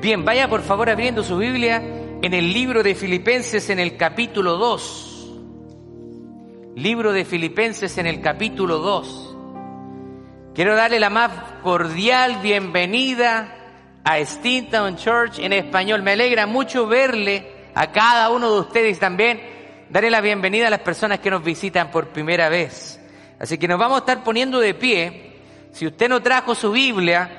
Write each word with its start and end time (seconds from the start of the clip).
Bien, 0.00 0.24
vaya 0.24 0.48
por 0.48 0.62
favor 0.62 0.88
abriendo 0.88 1.22
su 1.22 1.36
Biblia 1.36 1.82
en 2.22 2.32
el 2.32 2.54
libro 2.54 2.82
de 2.82 2.94
Filipenses 2.94 3.68
en 3.68 3.78
el 3.78 3.98
capítulo 3.98 4.56
2. 4.56 5.30
Libro 6.76 7.12
de 7.12 7.26
Filipenses 7.26 7.98
en 7.98 8.06
el 8.06 8.22
capítulo 8.22 8.78
2. 8.78 9.36
Quiero 10.54 10.74
darle 10.74 11.00
la 11.00 11.10
más 11.10 11.30
cordial 11.62 12.38
bienvenida 12.42 13.54
a 14.02 14.18
Stinton 14.24 14.96
Church 14.96 15.38
en 15.38 15.52
español. 15.52 16.02
Me 16.02 16.12
alegra 16.12 16.46
mucho 16.46 16.86
verle 16.86 17.68
a 17.74 17.92
cada 17.92 18.30
uno 18.30 18.54
de 18.54 18.60
ustedes 18.60 18.98
también. 18.98 19.38
Daré 19.90 20.10
la 20.10 20.22
bienvenida 20.22 20.68
a 20.68 20.70
las 20.70 20.80
personas 20.80 21.20
que 21.20 21.30
nos 21.30 21.44
visitan 21.44 21.90
por 21.90 22.08
primera 22.08 22.48
vez. 22.48 22.98
Así 23.38 23.58
que 23.58 23.68
nos 23.68 23.78
vamos 23.78 23.96
a 23.96 24.00
estar 24.00 24.24
poniendo 24.24 24.60
de 24.60 24.72
pie. 24.72 25.36
Si 25.72 25.86
usted 25.86 26.08
no 26.08 26.22
trajo 26.22 26.54
su 26.54 26.72
Biblia, 26.72 27.30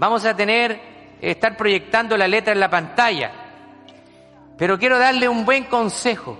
vamos 0.00 0.24
a 0.24 0.34
tener 0.34 0.87
estar 1.20 1.56
proyectando 1.56 2.16
la 2.16 2.28
letra 2.28 2.52
en 2.52 2.60
la 2.60 2.70
pantalla. 2.70 3.32
Pero 4.56 4.78
quiero 4.78 4.98
darle 4.98 5.28
un 5.28 5.44
buen 5.44 5.64
consejo. 5.64 6.38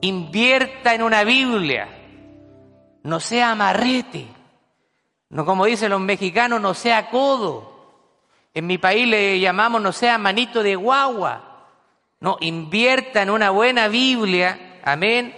Invierta 0.00 0.94
en 0.94 1.02
una 1.02 1.24
Biblia. 1.24 1.88
No 3.02 3.20
sea 3.20 3.52
amarrete. 3.52 4.26
No 5.30 5.44
como 5.44 5.66
dicen 5.66 5.90
los 5.90 6.00
mexicanos, 6.00 6.60
no 6.60 6.74
sea 6.74 7.10
codo. 7.10 7.70
En 8.52 8.66
mi 8.66 8.78
país 8.78 9.06
le 9.06 9.38
llamamos 9.38 9.80
no 9.80 9.92
sea 9.92 10.18
manito 10.18 10.62
de 10.62 10.76
guagua. 10.76 11.68
No, 12.20 12.36
invierta 12.40 13.22
en 13.22 13.30
una 13.30 13.50
buena 13.50 13.88
Biblia. 13.88 14.80
Amén. 14.84 15.34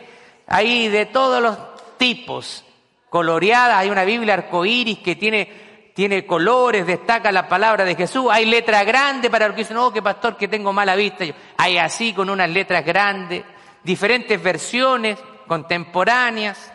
Hay 0.47 0.89
de 0.89 1.07
todos 1.07 1.43
los 1.43 1.59
tipos. 1.97 2.65
Coloreada, 3.09 3.79
hay 3.79 3.91
una 3.91 4.05
Biblia 4.05 4.35
arcoíris 4.35 4.99
que 4.99 5.17
tiene 5.17 5.62
tiene 5.95 6.25
colores, 6.27 6.87
destaca 6.87 7.31
la 7.31 7.49
palabra 7.49 7.85
de 7.85 7.95
Jesús. 7.95 8.27
Hay 8.31 8.47
letra 8.47 8.83
grande 8.85 9.31
para 9.31 9.47
los 9.47 9.55
que 9.55 9.63
dicen, 9.63 9.77
oh, 9.77 9.93
que 9.93 10.03
pastor, 10.03 10.37
que 10.37 10.49
tengo 10.49 10.73
mala 10.73 10.97
vista. 10.97 11.25
Hay 11.57 11.79
así 11.79 12.13
con 12.13 12.31
unas 12.31 12.49
letras 12.49 12.85
grandes, 12.85 13.45
diferentes 13.83 14.43
versiones 14.43 15.19
contemporáneas, 15.47 16.73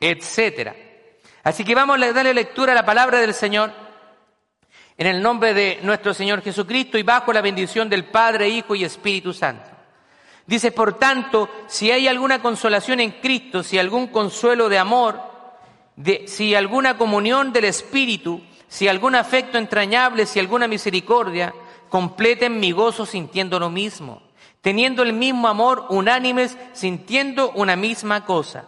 etcétera. 0.00 0.74
Así 1.44 1.64
que 1.64 1.74
vamos 1.74 2.02
a 2.02 2.12
darle 2.12 2.34
lectura 2.34 2.72
a 2.72 2.74
la 2.74 2.84
palabra 2.84 3.20
del 3.20 3.32
Señor 3.32 3.72
en 4.96 5.06
el 5.06 5.22
nombre 5.22 5.54
de 5.54 5.78
nuestro 5.82 6.12
Señor 6.12 6.42
Jesucristo 6.42 6.98
y 6.98 7.04
bajo 7.04 7.32
la 7.32 7.40
bendición 7.40 7.88
del 7.88 8.06
Padre, 8.06 8.48
Hijo 8.48 8.74
y 8.74 8.84
Espíritu 8.84 9.32
Santo. 9.32 9.70
Dice, 10.44 10.72
por 10.72 10.98
tanto, 10.98 11.48
si 11.68 11.90
hay 11.90 12.08
alguna 12.08 12.42
consolación 12.42 13.00
en 13.00 13.12
Cristo, 13.12 13.62
si 13.62 13.78
algún 13.78 14.08
consuelo 14.08 14.68
de 14.68 14.78
amor, 14.78 15.20
de, 15.94 16.26
si 16.26 16.54
alguna 16.54 16.98
comunión 16.98 17.52
del 17.52 17.66
Espíritu, 17.66 18.42
si 18.68 18.86
algún 18.86 19.14
afecto 19.14 19.58
entrañable, 19.58 20.26
si 20.26 20.38
alguna 20.38 20.68
misericordia, 20.68 21.54
completen 21.88 22.60
mi 22.60 22.72
gozo 22.72 23.06
sintiendo 23.06 23.58
lo 23.58 23.70
mismo, 23.70 24.22
teniendo 24.60 25.02
el 25.02 25.14
mismo 25.14 25.48
amor, 25.48 25.86
unánimes, 25.88 26.56
sintiendo 26.72 27.50
una 27.52 27.76
misma 27.76 28.24
cosa. 28.26 28.64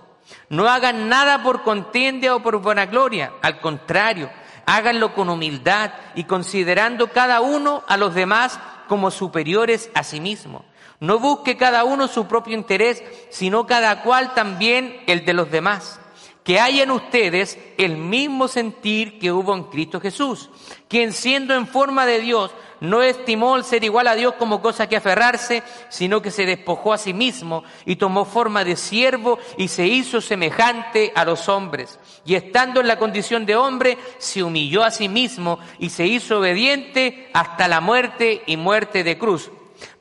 No 0.49 0.69
hagan 0.69 1.09
nada 1.09 1.43
por 1.43 1.63
contienda 1.63 2.35
o 2.35 2.41
por 2.41 2.61
vanagloria, 2.63 3.33
al 3.43 3.61
contrario, 3.61 4.31
háganlo 4.65 5.15
con 5.15 5.29
humildad 5.29 5.93
y 6.15 6.25
considerando 6.25 7.09
cada 7.09 7.41
uno 7.41 7.85
a 7.87 7.97
los 7.97 8.15
demás 8.15 8.59
como 8.89 9.11
superiores 9.11 9.91
a 9.95 10.03
sí 10.03 10.21
mismo. 10.21 10.65
No 10.99 11.19
busque 11.19 11.57
cada 11.57 11.85
uno 11.85 12.09
su 12.09 12.27
propio 12.27 12.55
interés, 12.55 13.03
sino 13.31 13.67
cada 13.67 14.03
cual 14.03 14.35
también 14.35 15.03
el 15.07 15.25
de 15.25 15.33
los 15.33 15.51
demás 15.51 16.00
que 16.45 16.59
haya 16.59 16.83
en 16.83 16.91
ustedes 16.91 17.59
el 17.77 17.97
mismo 17.97 18.49
sentir 18.49 19.19
que 19.19 19.33
hubo 19.33 19.55
en 19.55 19.65
Cristo 19.65 20.01
Jesús, 20.01 20.51
quien 20.89 21.13
siendo 21.13 21.55
en 21.55 21.67
forma 21.67 22.07
de 22.07 22.21
Dios 22.21 22.51
no 22.81 23.03
estimó 23.03 23.57
el 23.57 23.65
ser 23.65 23.85
igual 23.85 24.09
a 24.09 24.15
Dios 24.15 24.35
como 24.39 24.63
cosa 24.63 24.89
que 24.89 24.97
aferrarse, 24.97 25.63
sino 25.91 26.23
que 26.23 26.31
se 26.31 26.47
despojó 26.47 26.95
a 26.95 26.99
sí 26.99 27.13
mismo 27.13 27.63
y 27.85 27.97
tomó 27.97 28.25
forma 28.25 28.65
de 28.65 28.77
siervo 28.77 29.39
y 29.59 29.69
se 29.69 29.87
hizo 29.87 30.21
semejante 30.21 31.13
a 31.15 31.25
los 31.25 31.49
hombres. 31.49 31.99
Y 32.25 32.35
estando 32.35 32.81
en 32.81 32.89
la 32.89 32.99
condición 32.99 33.45
de 33.45 33.57
hombre, 33.57 33.99
se 34.19 34.43
humilló 34.43 34.83
a 34.83 34.91
sí 34.91 35.09
mismo 35.09 35.59
y 35.79 35.91
se 35.91 36.07
hizo 36.07 36.39
obediente 36.39 37.29
hasta 37.35 37.69
la 37.69 37.81
muerte 37.81 38.43
y 38.47 38.57
muerte 38.57 39.05
de 39.05 39.19
cruz 39.19 39.51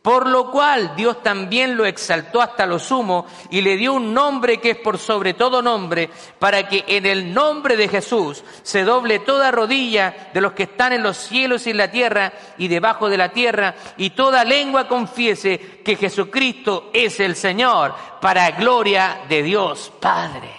por 0.01 0.27
lo 0.27 0.49
cual 0.49 0.95
Dios 0.95 1.21
también 1.21 1.75
lo 1.75 1.85
exaltó 1.85 2.41
hasta 2.41 2.65
lo 2.65 2.79
sumo 2.79 3.25
y 3.49 3.61
le 3.61 3.75
dio 3.75 3.93
un 3.93 4.13
nombre 4.13 4.59
que 4.59 4.71
es 4.71 4.77
por 4.77 4.97
sobre 4.97 5.33
todo 5.33 5.61
nombre, 5.61 6.09
para 6.39 6.67
que 6.67 6.85
en 6.87 7.05
el 7.05 7.33
nombre 7.33 7.75
de 7.75 7.89
Jesús 7.89 8.43
se 8.63 8.83
doble 8.83 9.19
toda 9.19 9.51
rodilla 9.51 10.29
de 10.33 10.41
los 10.41 10.53
que 10.53 10.63
están 10.63 10.93
en 10.93 11.03
los 11.03 11.17
cielos 11.17 11.67
y 11.67 11.71
en 11.71 11.77
la 11.77 11.91
tierra 11.91 12.33
y 12.57 12.67
debajo 12.69 13.09
de 13.09 13.17
la 13.17 13.29
tierra, 13.29 13.75
y 13.97 14.11
toda 14.11 14.45
lengua 14.45 14.88
confiese 14.88 15.81
que 15.83 15.95
Jesucristo 15.95 16.89
es 16.93 17.19
el 17.19 17.35
Señor, 17.35 17.93
para 18.21 18.51
gloria 18.51 19.21
de 19.27 19.43
Dios 19.43 19.91
Padre. 19.99 20.51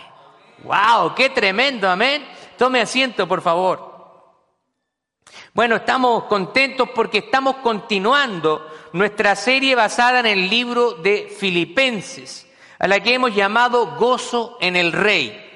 ¡Wow! 0.64 1.14
¡Qué 1.14 1.30
tremendo! 1.30 1.88
Amén. 1.88 2.26
Tome 2.58 2.82
asiento, 2.82 3.26
por 3.26 3.40
favor. 3.40 3.90
Bueno, 5.52 5.76
estamos 5.76 6.24
contentos 6.24 6.90
porque 6.94 7.18
estamos 7.18 7.56
continuando 7.56 8.66
nuestra 8.92 9.36
serie 9.36 9.74
basada 9.74 10.20
en 10.20 10.26
el 10.26 10.50
libro 10.50 10.92
de 10.92 11.34
Filipenses, 11.38 12.46
a 12.78 12.88
la 12.88 13.00
que 13.00 13.14
hemos 13.14 13.34
llamado 13.34 13.96
Gozo 13.96 14.56
en 14.60 14.76
el 14.76 14.92
Rey. 14.92 15.46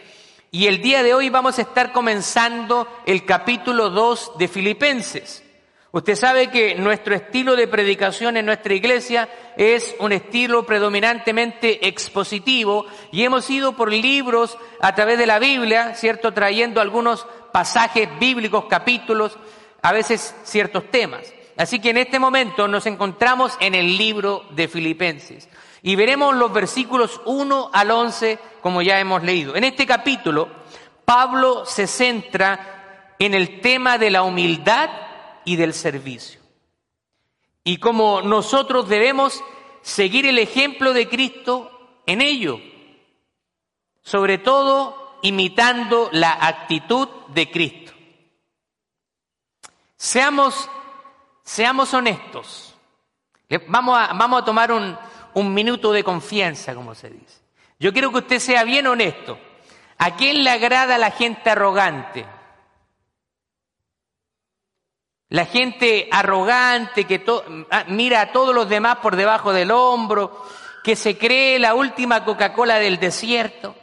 Y 0.51 0.67
el 0.67 0.81
día 0.81 1.03
de 1.03 1.15
hoy 1.15 1.31
vamos 1.31 1.59
a 1.59 1.63
estar 1.63 1.93
comenzando 1.93 2.87
el 3.07 3.25
capítulo 3.25 3.91
2 3.91 4.33
de 4.39 4.49
Filipenses. 4.49 5.43
Usted 5.91 6.17
sabe 6.17 6.51
que 6.51 6.75
nuestro 6.77 7.15
estilo 7.15 7.57
de 7.57 7.69
predicación 7.69 8.37
en 8.37 8.47
nuestra 8.47 8.75
iglesia 8.75 9.29
es 9.57 9.95
un 9.99 10.13
estilo 10.13 10.65
predominantemente 10.65 11.89
expositivo 11.89 12.87
y 13.13 13.25
hemos 13.25 13.49
ido 13.51 13.77
por 13.77 13.93
libros 13.93 14.57
a 14.81 14.95
través 14.95 15.19
de 15.19 15.27
la 15.27 15.39
Biblia, 15.39 15.95
¿cierto? 15.95 16.33
Trayendo 16.33 16.81
algunos 16.81 17.27
pasajes 17.53 18.09
bíblicos, 18.19 18.67
capítulos, 18.69 19.39
a 19.83 19.93
veces 19.93 20.35
ciertos 20.45 20.91
temas. 20.91 21.34
Así 21.57 21.81
que 21.81 21.91
en 21.91 21.99
este 21.99 22.19
momento 22.19 22.67
nos 22.67 22.87
encontramos 22.87 23.57
en 23.61 23.75
el 23.75 23.97
libro 23.97 24.45
de 24.51 24.69
Filipenses 24.69 25.49
y 25.83 25.97
veremos 25.97 26.35
los 26.35 26.53
versículos 26.53 27.21
1 27.27 27.71
al 27.73 27.91
11 27.91 28.39
como 28.61 28.83
ya 28.83 28.99
hemos 28.99 29.23
leído. 29.23 29.55
En 29.55 29.65
este 29.65 29.87
capítulo, 29.87 30.49
Pablo 31.05 31.65
se 31.67 31.87
centra 31.87 33.15
en 33.19 33.35
el 33.35 33.61
tema 33.61 33.99
de 33.99 34.11
la 34.11 34.23
humildad 34.23 34.91
y 35.45 35.57
del 35.57 35.75
servicio. 35.75 36.41
Y 37.63 37.77
como 37.77 38.23
nosotros 38.23 38.89
debemos 38.89 39.43
seguir 39.83 40.27
el 40.27 40.39
ejemplo 40.39 40.93
de 40.93 41.09
Cristo 41.09 42.01
en 42.07 42.21
ello, 42.21 42.59
sobre 44.03 44.39
todo 44.39 45.19
imitando 45.23 46.09
la 46.13 46.33
actitud 46.33 47.09
de 47.29 47.51
Cristo. 47.51 47.93
Seamos 49.97 50.69
Seamos 51.45 51.93
honestos. 51.93 52.75
Vamos 53.69 53.99
a, 53.99 54.15
vamos 54.15 54.43
a 54.43 54.45
tomar 54.45 54.73
un, 54.73 54.97
un 55.35 55.55
minuto 55.55 55.93
de 55.93 56.03
confianza, 56.03 56.75
como 56.75 56.95
se 56.95 57.11
dice. 57.11 57.43
Yo 57.79 57.93
quiero 57.93 58.11
que 58.11 58.19
usted 58.19 58.39
sea 58.39 58.65
bien 58.65 58.87
honesto. 58.87 59.39
¿A 59.99 60.17
quién 60.17 60.43
le 60.43 60.51
agrada 60.51 60.97
la 60.99 61.11
gente 61.11 61.51
arrogante? 61.51 62.25
La 65.29 65.47
gente 65.47 66.09
arrogante 66.11 67.05
que 67.05 67.25
ah, 67.71 67.85
mira 67.89 68.21
a 68.21 68.33
todos 68.33 68.55
los 68.55 68.69
demás 68.69 68.99
por 68.99 69.17
debajo 69.17 69.53
del 69.53 69.71
hombro, 69.71 70.45
que 70.83 70.97
se 70.97 71.19
cree 71.19 71.59
la 71.59 71.75
última 71.75 72.25
Coca-Cola 72.25 72.79
del 72.79 72.99
desierto. 72.99 73.75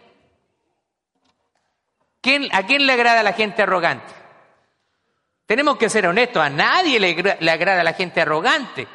¿A 2.52 2.64
quién 2.66 2.86
le 2.86 2.94
agrada 2.94 3.24
la 3.24 3.34
gente 3.34 3.64
arrogante? 3.64 4.21
Tenemos 5.52 5.76
que 5.76 5.90
ser 5.90 6.08
honestos, 6.08 6.42
a 6.42 6.50
nadie 6.50 6.98
le, 6.98 7.52
agrada 7.52 7.84
la 7.84 7.92
gente 7.92 8.22
arrogante. 8.22 8.88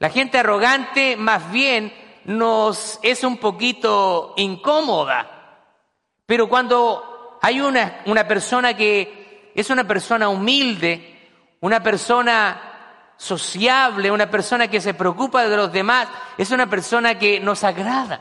La 0.00 0.10
gente 0.10 0.38
arrogante 0.38 1.16
más 1.16 1.52
bien 1.52 1.94
nos 2.24 2.98
es 3.00 3.22
un 3.22 3.36
poquito 3.36 4.34
incómoda. 4.38 5.70
Pero 6.26 6.48
cuando 6.48 7.38
hay 7.40 7.60
una, 7.60 8.00
una 8.06 8.26
persona 8.26 8.76
que 8.76 9.52
es 9.54 9.70
una 9.70 9.86
persona 9.86 10.28
humilde, 10.28 11.30
una 11.60 11.80
persona 11.80 13.12
sociable, 13.16 14.10
una 14.10 14.28
persona 14.28 14.66
que 14.66 14.80
se 14.80 14.94
preocupa 14.94 15.46
de 15.46 15.56
los 15.56 15.70
demás, 15.70 16.08
es 16.36 16.50
una 16.50 16.68
persona 16.68 17.20
que 17.20 17.38
nos 17.38 17.62
agrada. 17.62 18.20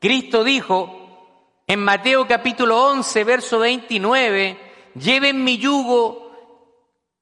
Cristo 0.00 0.42
dijo, 0.42 1.03
en 1.66 1.80
Mateo 1.80 2.26
capítulo 2.26 2.90
11, 2.90 3.24
verso 3.24 3.58
29, 3.58 4.58
lleven 4.94 5.42
mi 5.44 5.58
yugo 5.58 6.30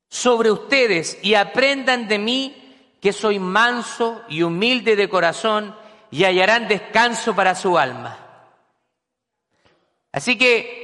sobre 0.08 0.50
ustedes 0.50 1.18
y 1.22 1.34
aprendan 1.34 2.08
de 2.08 2.18
mí 2.18 2.96
que 3.00 3.12
soy 3.12 3.38
manso 3.38 4.22
y 4.28 4.42
humilde 4.42 4.96
de 4.96 5.08
corazón 5.08 5.74
y 6.10 6.24
hallarán 6.24 6.68
descanso 6.68 7.34
para 7.34 7.54
su 7.54 7.78
alma. 7.78 8.18
Así 10.12 10.36
que 10.36 10.82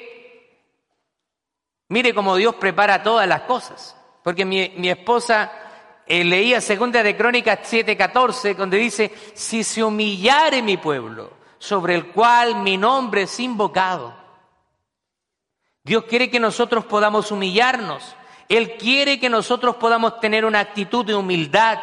Mire 1.89 2.13
cómo 2.13 2.37
Dios 2.37 2.55
prepara 2.57 3.03
todas 3.03 3.27
las 3.27 3.43
cosas. 3.43 3.97
Porque 4.23 4.45
mi, 4.45 4.89
esposa 4.89 5.51
eh, 6.07 6.23
leía 6.23 6.61
segunda 6.61 7.03
de 7.03 7.17
Crónicas 7.17 7.61
7:14, 7.63 8.55
donde 8.55 8.77
dice, 8.77 9.11
si 9.35 9.65
se 9.65 9.83
humillare 9.83 10.63
mi 10.63 10.77
pueblo, 10.77 11.33
sobre 11.59 11.95
el 11.95 12.09
cual 12.13 12.63
mi 12.63 12.77
nombre 12.77 13.23
es 13.23 13.41
invocado. 13.41 14.15
Dios 15.83 16.05
quiere 16.05 16.31
que 16.31 16.41
nosotros 16.41 16.85
podamos 16.85 17.33
humillarnos. 17.33 18.15
Él 18.49 18.77
quiere 18.77 19.19
que 19.19 19.29
nosotros 19.29 19.77
podamos 19.77 20.21
tener 20.21 20.45
una 20.45 20.61
actitud 20.61 21.05
de 21.05 21.15
humildad, 21.15 21.79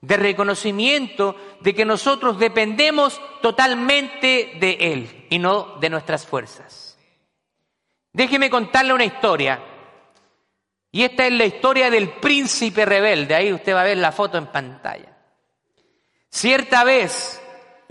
de 0.00 0.16
reconocimiento 0.16 1.36
de 1.60 1.74
que 1.74 1.84
nosotros 1.84 2.38
dependemos 2.38 3.20
totalmente 3.40 4.52
de 4.60 4.76
Él 4.80 5.26
y 5.30 5.38
no 5.38 5.76
de 5.80 5.90
nuestras 5.90 6.26
fuerzas. 6.26 6.98
Déjeme 8.12 8.48
contarle 8.48 8.92
una 8.92 9.04
historia. 9.04 9.62
Y 10.92 11.02
esta 11.02 11.26
es 11.26 11.32
la 11.32 11.44
historia 11.44 11.90
del 11.90 12.10
príncipe 12.20 12.84
rebelde. 12.84 13.34
Ahí 13.34 13.52
usted 13.52 13.74
va 13.74 13.80
a 13.80 13.84
ver 13.84 13.98
la 13.98 14.12
foto 14.12 14.38
en 14.38 14.46
pantalla. 14.46 15.16
Cierta 16.30 16.84
vez, 16.84 17.42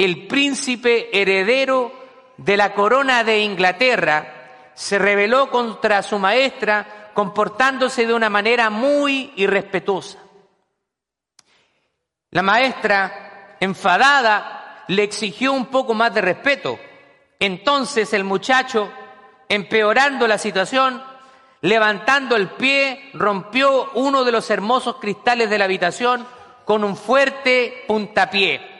el 0.03 0.27
príncipe 0.27 1.17
heredero 1.17 1.93
de 2.35 2.57
la 2.57 2.73
corona 2.73 3.23
de 3.23 3.39
Inglaterra 3.39 4.71
se 4.73 4.99
rebeló 4.99 5.49
contra 5.49 6.03
su 6.03 6.19
maestra 6.19 7.11
comportándose 7.13 8.05
de 8.05 8.13
una 8.13 8.29
manera 8.29 8.69
muy 8.69 9.31
irrespetuosa. 9.37 10.19
La 12.31 12.41
maestra, 12.41 13.55
enfadada, 13.61 14.83
le 14.89 15.03
exigió 15.03 15.53
un 15.53 15.67
poco 15.67 15.93
más 15.93 16.13
de 16.13 16.19
respeto. 16.19 16.77
Entonces 17.39 18.11
el 18.13 18.25
muchacho, 18.25 18.91
empeorando 19.47 20.27
la 20.27 20.37
situación, 20.37 21.01
levantando 21.61 22.35
el 22.35 22.49
pie, 22.49 23.09
rompió 23.13 23.91
uno 23.93 24.25
de 24.25 24.33
los 24.33 24.49
hermosos 24.49 24.97
cristales 24.97 25.49
de 25.49 25.57
la 25.59 25.63
habitación 25.63 26.27
con 26.65 26.83
un 26.83 26.97
fuerte 26.97 27.85
puntapié. 27.87 28.72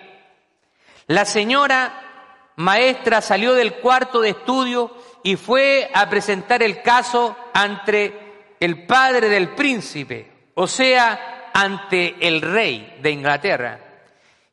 La 1.07 1.25
señora 1.25 2.53
maestra 2.55 3.21
salió 3.21 3.53
del 3.53 3.75
cuarto 3.75 4.21
de 4.21 4.29
estudio 4.29 4.95
y 5.23 5.35
fue 5.35 5.89
a 5.93 6.09
presentar 6.09 6.63
el 6.63 6.81
caso 6.81 7.35
ante 7.53 8.55
el 8.59 8.85
padre 8.85 9.29
del 9.29 9.49
príncipe, 9.55 10.51
o 10.55 10.67
sea, 10.67 11.51
ante 11.53 12.15
el 12.19 12.41
rey 12.41 12.97
de 13.01 13.11
Inglaterra, 13.11 13.79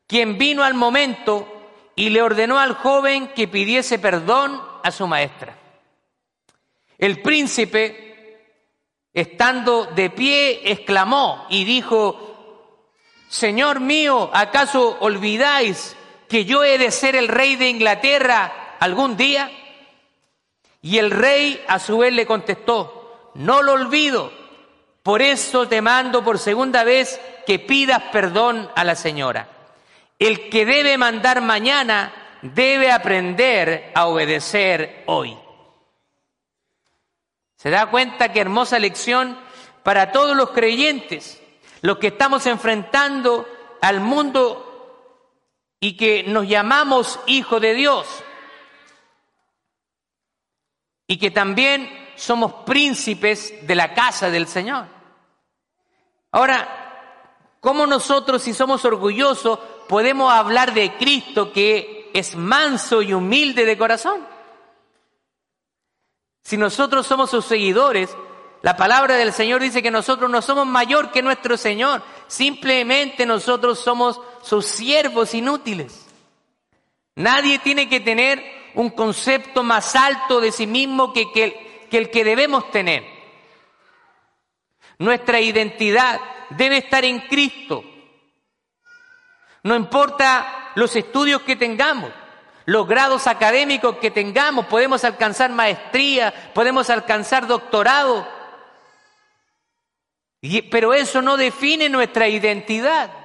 quien 0.07 0.37
vino 0.37 0.63
al 0.63 0.73
momento 0.73 1.47
y 1.95 2.09
le 2.09 2.21
ordenó 2.21 2.59
al 2.59 2.73
joven 2.73 3.29
que 3.29 3.47
pidiese 3.47 3.99
perdón 3.99 4.61
a 4.83 4.91
su 4.91 5.07
maestra. 5.07 5.57
El 6.97 7.21
príncipe, 7.21 8.37
estando 9.13 9.85
de 9.85 10.09
pie, 10.09 10.61
exclamó 10.71 11.47
y 11.49 11.63
dijo, 11.63 12.89
Señor 13.27 13.79
mío, 13.79 14.29
¿acaso 14.33 14.97
olvidáis 14.99 15.95
que 16.31 16.45
yo 16.45 16.63
he 16.63 16.77
de 16.77 16.91
ser 16.91 17.17
el 17.17 17.27
rey 17.27 17.57
de 17.57 17.67
Inglaterra 17.67 18.77
algún 18.79 19.17
día? 19.17 19.51
Y 20.81 20.97
el 20.97 21.11
rey 21.11 21.61
a 21.67 21.77
su 21.77 21.97
vez 21.97 22.13
le 22.13 22.25
contestó, 22.25 23.31
no 23.35 23.61
lo 23.61 23.73
olvido, 23.73 24.31
por 25.03 25.21
eso 25.21 25.67
te 25.67 25.81
mando 25.81 26.23
por 26.23 26.39
segunda 26.39 26.85
vez 26.85 27.19
que 27.45 27.59
pidas 27.59 28.01
perdón 28.13 28.71
a 28.77 28.85
la 28.85 28.95
señora. 28.95 29.49
El 30.19 30.47
que 30.49 30.65
debe 30.65 30.97
mandar 30.97 31.41
mañana 31.41 32.13
debe 32.41 32.93
aprender 32.93 33.91
a 33.93 34.07
obedecer 34.07 35.03
hoy. 35.07 35.37
¿Se 37.57 37.69
da 37.69 37.87
cuenta 37.87 38.31
qué 38.31 38.39
hermosa 38.39 38.79
lección 38.79 39.37
para 39.83 40.13
todos 40.13 40.37
los 40.37 40.51
creyentes, 40.51 41.41
los 41.81 41.97
que 41.97 42.07
estamos 42.07 42.45
enfrentando 42.45 43.45
al 43.81 43.99
mundo 43.99 44.60
y 45.83 45.97
que 45.97 46.23
nos 46.23 46.47
llamamos 46.47 47.19
hijos 47.25 47.59
de 47.59 47.73
Dios? 47.73 48.07
Y 51.07 51.17
que 51.17 51.31
también 51.31 51.89
somos 52.15 52.53
príncipes 52.65 53.53
de 53.65 53.75
la 53.75 53.93
casa 53.93 54.29
del 54.29 54.47
Señor. 54.47 54.85
Ahora, 56.31 57.57
¿cómo 57.59 57.87
nosotros, 57.87 58.43
si 58.43 58.53
somos 58.53 58.85
orgullosos, 58.85 59.59
podemos 59.89 60.31
hablar 60.31 60.73
de 60.73 60.95
Cristo 60.97 61.51
que 61.51 62.11
es 62.13 62.35
manso 62.35 63.01
y 63.01 63.13
humilde 63.13 63.65
de 63.65 63.77
corazón? 63.77 64.25
Si 66.43 66.57
nosotros 66.57 67.07
somos 67.07 67.31
sus 67.31 67.45
seguidores, 67.45 68.15
la 68.61 68.77
palabra 68.77 69.15
del 69.15 69.33
Señor 69.33 69.61
dice 69.61 69.81
que 69.81 69.89
nosotros 69.89 70.29
no 70.29 70.43
somos 70.43 70.67
mayor 70.67 71.11
que 71.11 71.23
nuestro 71.23 71.57
Señor, 71.57 72.03
simplemente 72.27 73.25
nosotros 73.25 73.79
somos 73.79 74.21
sus 74.41 74.65
siervos 74.65 75.33
inútiles. 75.33 76.07
Nadie 77.15 77.59
tiene 77.59 77.89
que 77.89 77.99
tener 77.99 78.43
un 78.75 78.89
concepto 78.89 79.63
más 79.63 79.95
alto 79.95 80.39
de 80.39 80.51
sí 80.51 80.67
mismo 80.67 81.13
que, 81.13 81.31
que, 81.31 81.87
que 81.89 81.97
el 81.97 82.09
que 82.09 82.23
debemos 82.23 82.71
tener. 82.71 83.03
Nuestra 84.97 85.39
identidad 85.39 86.19
debe 86.51 86.77
estar 86.77 87.03
en 87.03 87.19
Cristo. 87.21 87.83
No 89.63 89.75
importa 89.75 90.71
los 90.75 90.95
estudios 90.95 91.41
que 91.41 91.55
tengamos, 91.55 92.11
los 92.65 92.87
grados 92.87 93.27
académicos 93.27 93.97
que 93.97 94.11
tengamos, 94.11 94.65
podemos 94.67 95.03
alcanzar 95.03 95.51
maestría, 95.51 96.51
podemos 96.53 96.89
alcanzar 96.89 97.45
doctorado, 97.45 98.27
pero 100.71 100.93
eso 100.93 101.21
no 101.21 101.37
define 101.37 101.89
nuestra 101.89 102.27
identidad. 102.27 103.20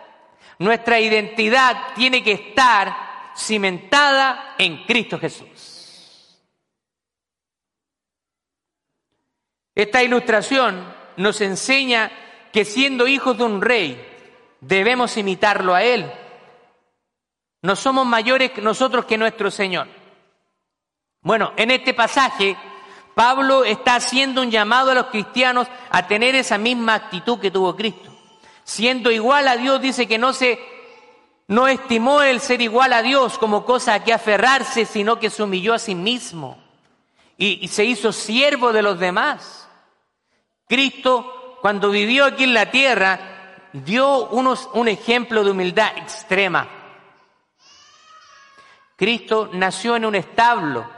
Nuestra 0.58 0.99
identidad 0.99 1.94
tiene 1.94 2.23
que 2.23 2.32
estar 2.32 3.32
cimentada 3.37 4.55
en 4.58 4.85
Cristo 4.85 5.19
Jesús. 5.19 5.76
Esta 9.75 10.03
ilustración 10.03 10.94
nos 11.19 11.41
enseña 11.43 12.11
que 12.53 12.64
siendo 12.64 13.06
hijos 13.06 13.37
de 13.37 13.44
un 13.44 13.61
rey 13.61 14.03
debemos 14.61 15.17
imitarlo 15.19 15.75
a 15.75 15.82
él. 15.82 16.11
No 17.61 17.76
somos 17.76 18.06
mayores 18.06 18.56
nosotros 18.62 19.05
que 19.05 19.19
nuestro 19.19 19.50
Señor. 19.50 19.88
Bueno, 21.20 21.53
en 21.56 21.70
este 21.70 21.93
pasaje 21.93 22.56
Pablo 23.14 23.64
está 23.64 23.97
haciendo 23.97 24.41
un 24.41 24.50
llamado 24.50 24.91
a 24.91 24.94
los 24.94 25.06
cristianos 25.06 25.69
a 25.91 26.06
tener 26.06 26.35
esa 26.35 26.56
misma 26.56 26.94
actitud 26.94 27.38
que 27.38 27.51
tuvo 27.51 27.77
Cristo. 27.77 28.16
Siendo 28.67 29.13
igual 29.13 29.46
a 29.46 29.56
Dios, 29.56 29.81
dice 29.81 30.08
que 30.08 30.19
no 30.19 30.32
se 30.32 30.58
no 31.46 31.69
estimó 31.69 32.23
el 32.23 32.41
ser 32.41 32.61
igual 32.61 32.93
a 32.93 33.03
Dios 33.03 33.39
como 33.39 33.65
cosa 33.65 33.94
a 33.94 34.03
que 34.03 34.13
aferrarse, 34.13 34.85
sino 34.85 35.20
que 35.20 35.31
se 35.31 35.44
humilló 35.44 35.73
a 35.73 35.79
sí 35.79 35.94
mismo 35.94 36.58
y, 37.39 37.65
y 37.65 37.69
se 37.69 37.85
hizo 37.85 38.13
siervo 38.13 38.73
de 38.73 38.82
los 38.82 38.99
demás. 38.99 39.69
Cristo, 40.69 41.58
cuando 41.63 41.91
vivió 41.91 42.25
aquí 42.25 42.43
en 42.43 42.55
la 42.55 42.73
tierra, 42.73 43.69
dio 43.73 44.27
unos, 44.31 44.69
un 44.73 44.89
ejemplo 44.89 45.44
de 45.44 45.53
humildad 45.53 45.96
extrema. 45.99 46.69
Cristo 48.96 49.49
nació 49.53 49.94
en 49.94 50.06
un 50.06 50.17
establo, 50.17 50.91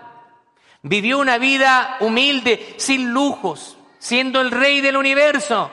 vivió 0.81 1.19
una 1.19 1.37
vida 1.37 1.99
humilde, 2.01 2.77
sin 2.79 3.13
lujos, 3.13 3.77
siendo 3.99 4.41
el 4.41 4.53
rey 4.53 4.81
del 4.81 4.97
universo. 4.97 5.71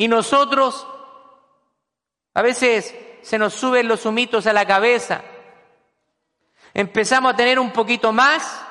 Y 0.00 0.08
nosotros, 0.08 0.86
a 2.32 2.42
veces 2.42 2.94
se 3.22 3.38
nos 3.38 3.52
suben 3.54 3.86
los 3.86 4.06
humitos 4.06 4.46
a 4.46 4.52
la 4.52 4.66
cabeza, 4.66 5.22
empezamos 6.72 7.34
a 7.34 7.36
tener 7.36 7.58
un 7.58 7.70
poquito 7.70 8.12
más 8.12 8.64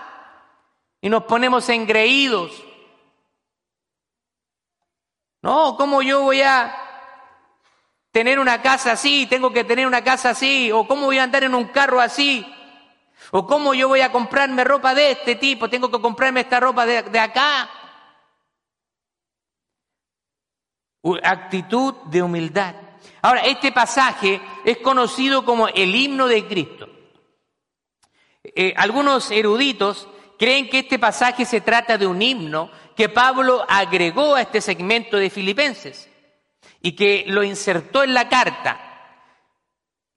y 1.01 1.09
nos 1.09 1.23
ponemos 1.23 1.69
engreídos 1.69 2.63
no, 5.41 5.77
¿cómo 5.77 6.01
yo 6.01 6.21
voy 6.21 6.41
a 6.41 6.75
tener 8.11 8.39
una 8.39 8.61
casa 8.61 8.93
así? 8.93 9.25
Tengo 9.27 9.53
que 9.53 9.63
tener 9.63 9.87
una 9.87 10.03
casa 10.03 10.31
así. 10.31 10.71
¿O 10.71 10.85
cómo 10.85 11.05
voy 11.05 11.17
a 11.17 11.23
andar 11.23 11.43
en 11.43 11.55
un 11.55 11.65
carro 11.65 12.01
así? 12.01 12.45
¿O 13.31 13.47
cómo 13.47 13.73
yo 13.73 13.87
voy 13.87 14.01
a 14.01 14.11
comprarme 14.11 14.63
ropa 14.65 14.93
de 14.93 15.11
este 15.11 15.35
tipo? 15.35 15.69
Tengo 15.69 15.89
que 15.89 16.01
comprarme 16.01 16.41
esta 16.41 16.59
ropa 16.59 16.85
de, 16.85 17.03
de 17.03 17.19
acá. 17.19 17.69
Actitud 21.23 21.93
de 22.05 22.21
humildad. 22.21 22.75
Ahora, 23.21 23.41
este 23.41 23.71
pasaje 23.71 24.41
es 24.65 24.77
conocido 24.77 25.43
como 25.43 25.67
el 25.67 25.95
himno 25.95 26.27
de 26.27 26.45
Cristo. 26.47 26.89
Eh, 28.43 28.73
algunos 28.77 29.31
eruditos 29.31 30.07
creen 30.37 30.69
que 30.69 30.79
este 30.79 30.97
pasaje 30.97 31.45
se 31.45 31.61
trata 31.61 31.97
de 31.97 32.07
un 32.07 32.21
himno 32.21 32.71
que 32.95 33.09
Pablo 33.09 33.65
agregó 33.67 34.35
a 34.35 34.41
este 34.41 34.61
segmento 34.61 35.17
de 35.17 35.29
Filipenses 35.29 36.09
y 36.81 36.93
que 36.95 37.25
lo 37.27 37.43
insertó 37.43 38.03
en 38.03 38.13
la 38.13 38.29
carta. 38.29 38.79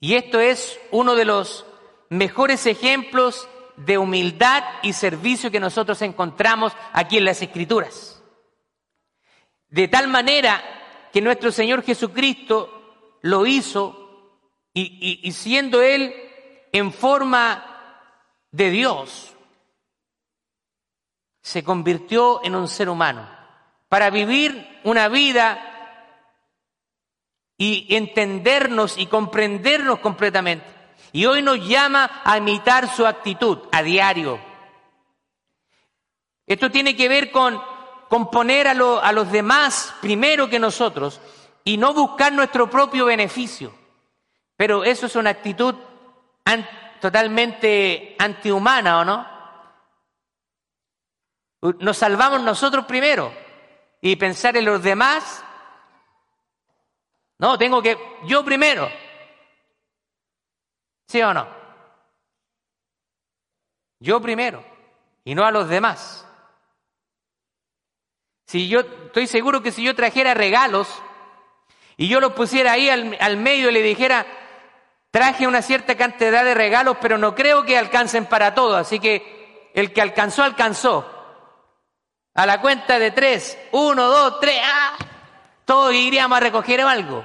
Y 0.00 0.14
esto 0.14 0.40
es 0.40 0.80
uno 0.90 1.14
de 1.14 1.24
los 1.24 1.66
mejores 2.08 2.66
ejemplos 2.66 3.48
de 3.76 3.98
humildad 3.98 4.62
y 4.82 4.92
servicio 4.92 5.50
que 5.50 5.60
nosotros 5.60 6.02
encontramos 6.02 6.72
aquí 6.92 7.18
en 7.18 7.24
las 7.24 7.42
Escrituras. 7.42 8.22
De 9.68 9.88
tal 9.88 10.08
manera 10.08 10.81
que 11.12 11.20
nuestro 11.20 11.52
Señor 11.52 11.82
Jesucristo 11.82 13.18
lo 13.22 13.46
hizo 13.46 14.38
y, 14.74 15.20
y 15.22 15.32
siendo 15.32 15.82
Él 15.82 16.14
en 16.72 16.92
forma 16.92 17.64
de 18.50 18.70
Dios, 18.70 19.34
se 21.42 21.62
convirtió 21.64 22.42
en 22.44 22.54
un 22.54 22.68
ser 22.68 22.88
humano 22.88 23.28
para 23.88 24.10
vivir 24.10 24.80
una 24.84 25.08
vida 25.08 25.68
y 27.58 27.94
entendernos 27.94 28.96
y 28.96 29.06
comprendernos 29.06 29.98
completamente. 29.98 30.64
Y 31.12 31.26
hoy 31.26 31.42
nos 31.42 31.66
llama 31.68 32.22
a 32.24 32.38
imitar 32.38 32.88
su 32.88 33.06
actitud 33.06 33.58
a 33.70 33.82
diario. 33.82 34.40
Esto 36.46 36.70
tiene 36.70 36.96
que 36.96 37.08
ver 37.08 37.30
con, 37.30 37.62
con 38.12 38.30
poner 38.30 38.68
a, 38.68 38.72
a 38.72 39.12
los 39.12 39.32
demás 39.32 39.94
primero 40.02 40.50
que 40.50 40.58
nosotros 40.58 41.18
y 41.64 41.78
no 41.78 41.94
buscar 41.94 42.30
nuestro 42.30 42.68
propio 42.68 43.06
beneficio. 43.06 43.74
Pero 44.54 44.84
eso 44.84 45.06
es 45.06 45.16
una 45.16 45.30
actitud 45.30 45.74
totalmente 47.00 48.14
antihumana, 48.18 48.98
¿o 48.98 49.04
no? 49.06 49.26
Nos 51.78 51.96
salvamos 51.96 52.42
nosotros 52.42 52.84
primero 52.84 53.32
y 54.02 54.14
pensar 54.16 54.58
en 54.58 54.66
los 54.66 54.82
demás. 54.82 55.42
No, 57.38 57.56
tengo 57.56 57.80
que 57.80 57.96
yo 58.26 58.44
primero. 58.44 58.90
¿Sí 61.08 61.22
o 61.22 61.32
no? 61.32 61.48
Yo 64.00 64.20
primero 64.20 64.62
y 65.24 65.34
no 65.34 65.46
a 65.46 65.50
los 65.50 65.66
demás. 65.66 66.28
Si 68.52 68.68
yo 68.68 68.80
estoy 68.80 69.26
seguro 69.26 69.62
que 69.62 69.72
si 69.72 69.82
yo 69.82 69.96
trajera 69.96 70.34
regalos 70.34 70.86
y 71.96 72.06
yo 72.06 72.20
los 72.20 72.34
pusiera 72.34 72.72
ahí 72.72 72.90
al, 72.90 73.16
al 73.18 73.38
medio 73.38 73.70
y 73.70 73.72
le 73.72 73.80
dijera, 73.80 74.26
traje 75.10 75.46
una 75.46 75.62
cierta 75.62 75.96
cantidad 75.96 76.44
de 76.44 76.52
regalos, 76.52 76.98
pero 77.00 77.16
no 77.16 77.34
creo 77.34 77.64
que 77.64 77.78
alcancen 77.78 78.26
para 78.26 78.54
todo, 78.54 78.76
así 78.76 79.00
que 79.00 79.70
el 79.72 79.94
que 79.94 80.02
alcanzó, 80.02 80.42
alcanzó. 80.42 81.10
A 82.34 82.44
la 82.44 82.60
cuenta 82.60 82.98
de 82.98 83.10
tres, 83.12 83.58
uno, 83.70 84.06
dos, 84.08 84.38
tres, 84.38 84.60
¡ah! 84.62 84.98
todos 85.64 85.94
iríamos 85.94 86.36
a 86.36 86.40
recoger 86.40 86.82
algo. 86.82 87.24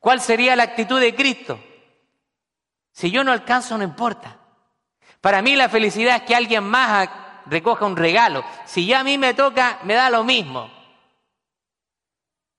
¿Cuál 0.00 0.20
sería 0.20 0.56
la 0.56 0.64
actitud 0.64 0.98
de 0.98 1.14
Cristo? 1.14 1.60
Si 2.90 3.12
yo 3.12 3.22
no 3.22 3.30
alcanzo, 3.30 3.78
no 3.78 3.84
importa. 3.84 4.36
Para 5.20 5.42
mí 5.42 5.54
la 5.54 5.68
felicidad 5.68 6.16
es 6.16 6.22
que 6.22 6.34
alguien 6.34 6.64
más 6.64 7.08
recoja 7.46 7.84
un 7.84 7.96
regalo. 7.96 8.44
Si 8.64 8.86
ya 8.86 9.00
a 9.00 9.04
mí 9.04 9.18
me 9.18 9.34
toca, 9.34 9.80
me 9.84 9.94
da 9.94 10.10
lo 10.10 10.24
mismo. 10.24 10.70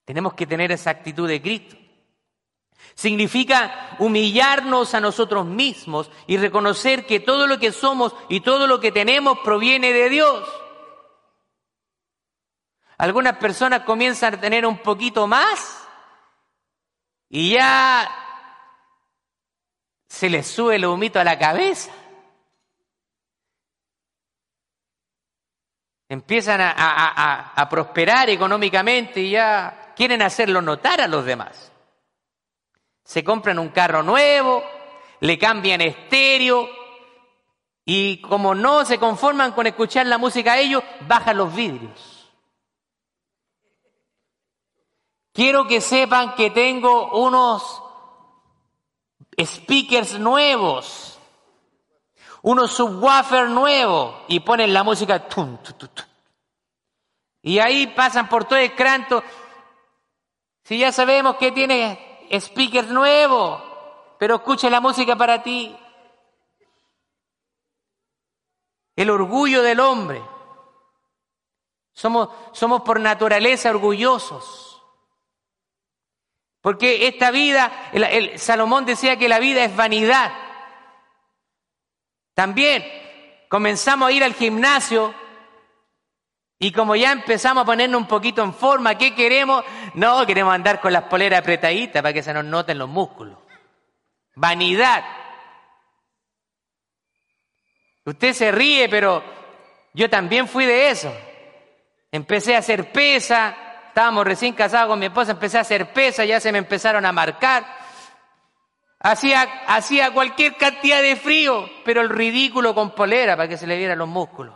Tenemos 0.05 0.33
que 0.33 0.45
tener 0.45 0.71
esa 0.71 0.91
actitud 0.91 1.27
de 1.27 1.41
Cristo. 1.41 1.75
Significa 2.93 3.95
humillarnos 3.99 4.93
a 4.93 5.01
nosotros 5.01 5.45
mismos 5.45 6.09
y 6.27 6.37
reconocer 6.37 7.05
que 7.05 7.19
todo 7.19 7.47
lo 7.47 7.59
que 7.59 7.71
somos 7.71 8.13
y 8.29 8.41
todo 8.41 8.67
lo 8.67 8.79
que 8.79 8.91
tenemos 8.91 9.39
proviene 9.39 9.91
de 9.91 10.09
Dios. 10.09 10.47
Algunas 12.97 13.37
personas 13.37 13.81
comienzan 13.81 14.35
a 14.35 14.39
tener 14.39 14.65
un 14.65 14.77
poquito 14.77 15.27
más 15.27 15.85
y 17.29 17.51
ya 17.51 18.09
se 20.07 20.29
les 20.29 20.47
sube 20.47 20.75
el 20.75 20.85
humito 20.85 21.19
a 21.19 21.25
la 21.25 21.37
cabeza. 21.37 21.91
Empiezan 26.07 26.61
a, 26.61 27.67
prosperar 27.69 28.29
económicamente 28.29 29.21
y 29.21 29.31
ya 29.31 29.93
quieren 29.95 30.21
hacerlo 30.21 30.61
notar 30.61 31.01
a 31.01 31.07
los 31.07 31.25
demás. 31.25 31.71
Se 33.03 33.23
compran 33.23 33.59
un 33.59 33.69
carro 33.69 34.03
nuevo, 34.03 34.63
le 35.21 35.37
cambian 35.37 35.81
estéreo 35.81 36.69
y 37.83 38.21
como 38.21 38.53
no 38.55 38.85
se 38.85 38.99
conforman 38.99 39.51
con 39.51 39.67
escuchar 39.67 40.05
la 40.07 40.17
música 40.17 40.53
a 40.53 40.59
ellos, 40.59 40.83
bajan 41.07 41.37
los 41.37 41.55
vidrios. 41.55 42.15
Quiero 45.33 45.67
que 45.67 45.81
sepan 45.81 46.33
que 46.35 46.49
tengo 46.49 47.11
unos 47.11 47.83
speakers 49.37 50.17
nuevos, 50.17 51.14
unos 52.45 52.73
subwoofers 52.73 53.49
nuevos 53.49 54.17
y 54.27 54.39
ponen 54.39 54.71
la 54.71 54.83
música. 54.83 55.27
y 57.41 57.57
ahí 57.57 57.87
pasan 57.87 58.29
por 58.29 58.45
todo 58.45 58.59
el 58.59 58.75
cranto. 58.75 59.23
Si 60.63 60.77
ya 60.77 60.91
sabemos 60.91 61.37
que 61.37 61.51
tiene 61.51 62.27
speakers 62.39 62.89
nuevos, 62.89 63.63
pero 64.19 64.35
escucha 64.35 64.69
la 64.69 64.79
música 64.79 65.15
para 65.15 65.41
ti. 65.41 65.75
El 68.95 69.09
orgullo 69.09 69.63
del 69.63 69.79
hombre. 69.79 70.21
Somos, 71.93 72.29
somos 72.51 72.83
por 72.83 72.99
naturaleza 72.99 73.71
orgullosos. 73.71 74.83
Porque 76.61 77.07
esta 77.07 77.31
vida, 77.31 77.89
el, 77.91 78.37
Salomón 78.37 78.85
decía 78.85 79.17
que 79.17 79.29
la 79.29 79.39
vida 79.39 79.63
es 79.63 79.75
vanidad. 79.75 80.44
También 82.35 82.85
comenzamos 83.47 84.09
a 84.09 84.11
ir 84.11 84.23
al 84.23 84.33
gimnasio 84.33 85.15
y 86.59 86.71
como 86.71 86.95
ya 86.95 87.11
empezamos 87.11 87.63
a 87.63 87.65
ponernos 87.65 87.99
un 87.99 88.07
poquito 88.07 88.43
en 88.43 88.53
forma, 88.53 88.97
¿qué 88.97 89.15
queremos? 89.15 89.63
No, 89.93 90.25
queremos 90.25 90.53
andar 90.53 90.79
con 90.79 90.93
las 90.93 91.03
poleras 91.03 91.39
apretaditas 91.39 92.01
para 92.01 92.13
que 92.13 92.21
se 92.21 92.33
nos 92.33 92.45
noten 92.45 92.77
los 92.77 92.89
músculos. 92.89 93.37
Vanidad. 94.35 95.03
Usted 98.05 98.33
se 98.33 98.51
ríe, 98.51 98.87
pero 98.89 99.23
yo 99.93 100.09
también 100.09 100.47
fui 100.47 100.65
de 100.65 100.89
eso. 100.89 101.13
Empecé 102.11 102.55
a 102.55 102.59
hacer 102.59 102.91
pesa, 102.91 103.55
estábamos 103.87 104.25
recién 104.25 104.53
casados 104.53 104.89
con 104.89 104.99
mi 104.99 105.05
esposa, 105.05 105.31
empecé 105.31 105.57
a 105.57 105.61
hacer 105.61 105.91
pesa, 105.93 106.25
ya 106.25 106.39
se 106.39 106.51
me 106.51 106.57
empezaron 106.57 107.05
a 107.05 107.11
marcar. 107.11 107.84
Hacía, 108.99 109.41
hacía 109.67 110.11
cualquier 110.11 110.55
cantidad 110.57 111.01
de 111.01 111.15
frío, 111.15 111.69
pero 111.83 112.01
el 112.01 112.09
ridículo 112.09 112.73
con 112.73 112.95
polera 112.95 113.35
para 113.35 113.49
que 113.49 113.57
se 113.57 113.67
le 113.67 113.77
vieran 113.77 113.99
los 113.99 114.07
músculos. 114.07 114.55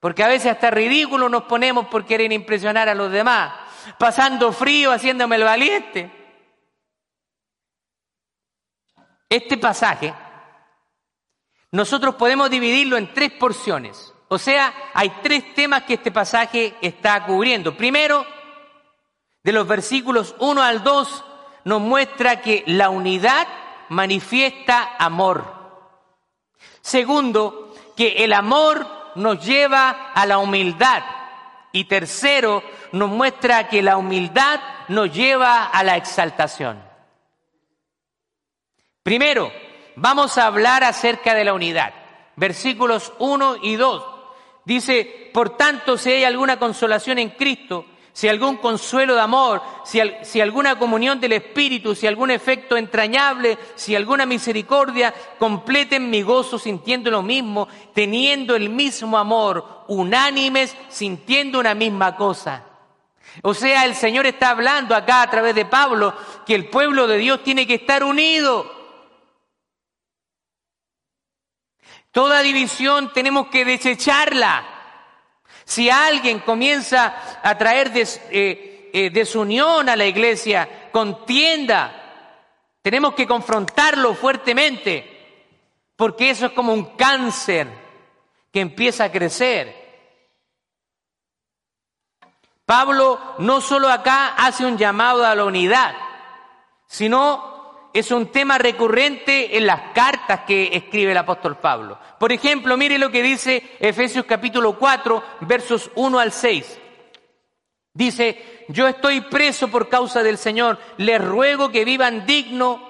Porque 0.00 0.22
a 0.22 0.28
veces 0.28 0.52
hasta 0.52 0.70
ridículo 0.70 1.28
nos 1.28 1.44
ponemos 1.44 1.86
por 1.86 2.06
querer 2.06 2.32
impresionar 2.32 2.88
a 2.88 2.94
los 2.94 3.12
demás, 3.12 3.52
pasando 3.98 4.52
frío, 4.52 4.92
haciéndome 4.92 5.36
el 5.36 5.44
valiente. 5.44 6.10
Este 9.28 9.58
pasaje, 9.58 10.12
nosotros 11.70 12.16
podemos 12.16 12.50
dividirlo 12.50 12.96
en 12.96 13.12
tres 13.12 13.32
porciones. 13.32 14.12
O 14.28 14.38
sea, 14.38 14.90
hay 14.94 15.10
tres 15.22 15.54
temas 15.54 15.82
que 15.82 15.94
este 15.94 16.10
pasaje 16.10 16.74
está 16.80 17.24
cubriendo. 17.26 17.76
Primero, 17.76 18.26
de 19.42 19.52
los 19.52 19.66
versículos 19.66 20.34
1 20.38 20.62
al 20.62 20.82
2, 20.82 21.24
nos 21.64 21.80
muestra 21.80 22.40
que 22.40 22.64
la 22.66 22.90
unidad 22.90 23.46
manifiesta 23.88 24.96
amor. 24.98 25.44
Segundo, 26.80 27.74
que 27.96 28.24
el 28.24 28.32
amor 28.32 28.86
nos 29.14 29.44
lleva 29.44 30.12
a 30.14 30.26
la 30.26 30.38
humildad. 30.38 31.02
Y 31.72 31.84
tercero, 31.84 32.62
nos 32.92 33.10
muestra 33.10 33.68
que 33.68 33.82
la 33.82 33.96
humildad 33.96 34.60
nos 34.88 35.12
lleva 35.12 35.66
a 35.66 35.84
la 35.84 35.96
exaltación. 35.96 36.82
Primero, 39.02 39.52
vamos 39.96 40.36
a 40.36 40.46
hablar 40.46 40.84
acerca 40.84 41.34
de 41.34 41.44
la 41.44 41.54
unidad. 41.54 41.94
Versículos 42.36 43.12
1 43.18 43.56
y 43.62 43.76
2. 43.76 44.04
Dice, 44.64 45.30
por 45.32 45.56
tanto, 45.56 45.96
si 45.96 46.10
hay 46.10 46.24
alguna 46.24 46.58
consolación 46.58 47.18
en 47.18 47.30
Cristo, 47.30 47.86
si 48.20 48.28
algún 48.28 48.58
consuelo 48.58 49.14
de 49.14 49.22
amor, 49.22 49.62
si, 49.82 50.42
alguna 50.42 50.78
comunión 50.78 51.18
del 51.18 51.32
Espíritu, 51.32 51.94
si 51.94 52.06
algún 52.06 52.30
efecto 52.30 52.76
entrañable, 52.76 53.56
si 53.76 53.96
alguna 53.96 54.26
misericordia, 54.26 55.14
completen 55.38 56.10
mi 56.10 56.20
gozo 56.20 56.58
sintiendo 56.58 57.10
lo 57.10 57.22
mismo, 57.22 57.66
teniendo 57.94 58.54
el 58.56 58.68
mismo 58.68 59.16
amor, 59.16 59.86
unánimes, 59.88 60.76
sintiendo 60.90 61.60
una 61.60 61.74
misma 61.74 62.14
cosa. 62.14 62.66
O 63.40 63.54
sea, 63.54 63.86
el 63.86 63.94
Señor 63.94 64.26
está 64.26 64.50
hablando 64.50 64.94
acá 64.94 65.22
a 65.22 65.30
través 65.30 65.54
de 65.54 65.64
Pablo 65.64 66.12
que 66.44 66.54
el 66.54 66.68
pueblo 66.68 67.06
de 67.06 67.16
Dios 67.16 67.42
tiene 67.42 67.66
que 67.66 67.76
estar 67.76 68.04
unido. 68.04 68.70
Toda 72.12 72.42
división 72.42 73.14
tenemos 73.14 73.46
que 73.46 73.64
desecharla. 73.64 74.69
Si 75.70 75.88
alguien 75.88 76.40
comienza 76.40 77.38
a 77.40 77.56
traer 77.56 77.92
eh, 77.94 78.90
eh, 78.92 79.10
desunión 79.10 79.88
a 79.88 79.94
la 79.94 80.04
iglesia, 80.04 80.88
contienda, 80.90 82.00
Tenemos 82.82 83.14
que 83.14 83.24
confrontarlo 83.24 84.14
fuertemente, 84.14 85.86
porque 85.94 86.30
eso 86.30 86.46
es 86.46 86.52
como 86.54 86.72
un 86.72 86.96
cáncer 86.96 87.68
que 88.52 88.60
empieza 88.60 89.04
a 89.04 89.12
crecer. 89.12 89.78
Pablo 92.66 93.20
no 93.38 93.60
solo 93.60 93.88
acá 93.88 94.34
hace 94.34 94.64
un 94.64 94.76
llamado 94.76 95.24
a 95.24 95.36
la 95.36 95.44
unidad, 95.44 95.94
sino 96.88 97.49
es 97.92 98.10
un 98.10 98.26
tema 98.26 98.58
recurrente 98.58 99.56
en 99.56 99.66
las 99.66 99.92
cartas 99.92 100.40
que 100.46 100.70
escribe 100.72 101.12
el 101.12 101.18
apóstol 101.18 101.58
Pablo. 101.58 101.98
Por 102.18 102.32
ejemplo, 102.32 102.76
mire 102.76 102.98
lo 102.98 103.10
que 103.10 103.22
dice 103.22 103.76
Efesios 103.80 104.24
capítulo 104.26 104.78
4, 104.78 105.22
versos 105.40 105.90
1 105.94 106.18
al 106.18 106.32
6. 106.32 106.78
Dice, 107.92 108.64
yo 108.68 108.86
estoy 108.86 109.22
preso 109.22 109.68
por 109.68 109.88
causa 109.88 110.22
del 110.22 110.38
Señor, 110.38 110.78
les 110.96 111.22
ruego 111.22 111.70
que 111.70 111.84
vivan 111.84 112.26
digno 112.26 112.88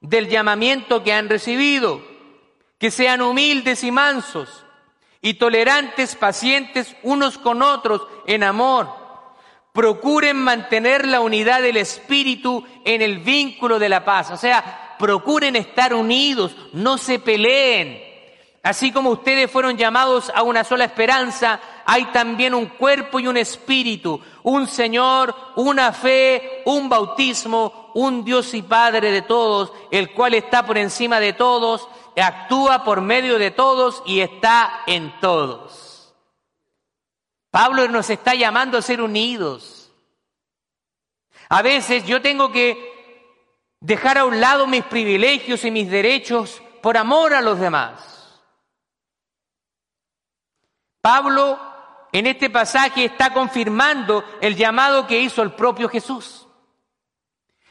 del 0.00 0.28
llamamiento 0.28 1.02
que 1.02 1.12
han 1.12 1.28
recibido, 1.28 2.00
que 2.78 2.90
sean 2.90 3.22
humildes 3.22 3.82
y 3.82 3.90
mansos 3.90 4.64
y 5.20 5.34
tolerantes, 5.34 6.14
pacientes 6.14 6.94
unos 7.02 7.38
con 7.38 7.62
otros 7.62 8.06
en 8.26 8.44
amor. 8.44 9.05
Procuren 9.76 10.38
mantener 10.38 11.06
la 11.06 11.20
unidad 11.20 11.60
del 11.60 11.76
espíritu 11.76 12.64
en 12.82 13.02
el 13.02 13.18
vínculo 13.18 13.78
de 13.78 13.90
la 13.90 14.06
paz. 14.06 14.30
O 14.30 14.36
sea, 14.38 14.96
procuren 14.98 15.54
estar 15.54 15.92
unidos, 15.92 16.56
no 16.72 16.96
se 16.96 17.18
peleen. 17.18 18.02
Así 18.62 18.90
como 18.90 19.10
ustedes 19.10 19.50
fueron 19.50 19.76
llamados 19.76 20.32
a 20.34 20.42
una 20.42 20.64
sola 20.64 20.86
esperanza, 20.86 21.60
hay 21.84 22.06
también 22.06 22.54
un 22.54 22.66
cuerpo 22.66 23.20
y 23.20 23.26
un 23.26 23.36
espíritu, 23.36 24.18
un 24.44 24.66
Señor, 24.66 25.36
una 25.56 25.92
fe, 25.92 26.62
un 26.64 26.88
bautismo, 26.88 27.90
un 27.92 28.24
Dios 28.24 28.54
y 28.54 28.62
Padre 28.62 29.12
de 29.12 29.22
todos, 29.22 29.72
el 29.90 30.10
cual 30.12 30.32
está 30.32 30.64
por 30.64 30.78
encima 30.78 31.20
de 31.20 31.34
todos, 31.34 31.86
actúa 32.16 32.82
por 32.82 33.02
medio 33.02 33.38
de 33.38 33.50
todos 33.50 34.02
y 34.06 34.20
está 34.20 34.84
en 34.86 35.12
todos. 35.20 35.85
Pablo 37.56 37.88
nos 37.88 38.10
está 38.10 38.34
llamando 38.34 38.76
a 38.76 38.82
ser 38.82 39.00
unidos. 39.00 39.90
A 41.48 41.62
veces 41.62 42.04
yo 42.04 42.20
tengo 42.20 42.52
que 42.52 42.92
dejar 43.80 44.18
a 44.18 44.26
un 44.26 44.42
lado 44.42 44.66
mis 44.66 44.84
privilegios 44.84 45.64
y 45.64 45.70
mis 45.70 45.90
derechos 45.90 46.60
por 46.82 46.98
amor 46.98 47.32
a 47.32 47.40
los 47.40 47.58
demás. 47.58 48.42
Pablo 51.00 51.58
en 52.12 52.26
este 52.26 52.50
pasaje 52.50 53.06
está 53.06 53.32
confirmando 53.32 54.22
el 54.42 54.54
llamado 54.54 55.06
que 55.06 55.18
hizo 55.18 55.40
el 55.40 55.52
propio 55.52 55.88
Jesús. 55.88 56.46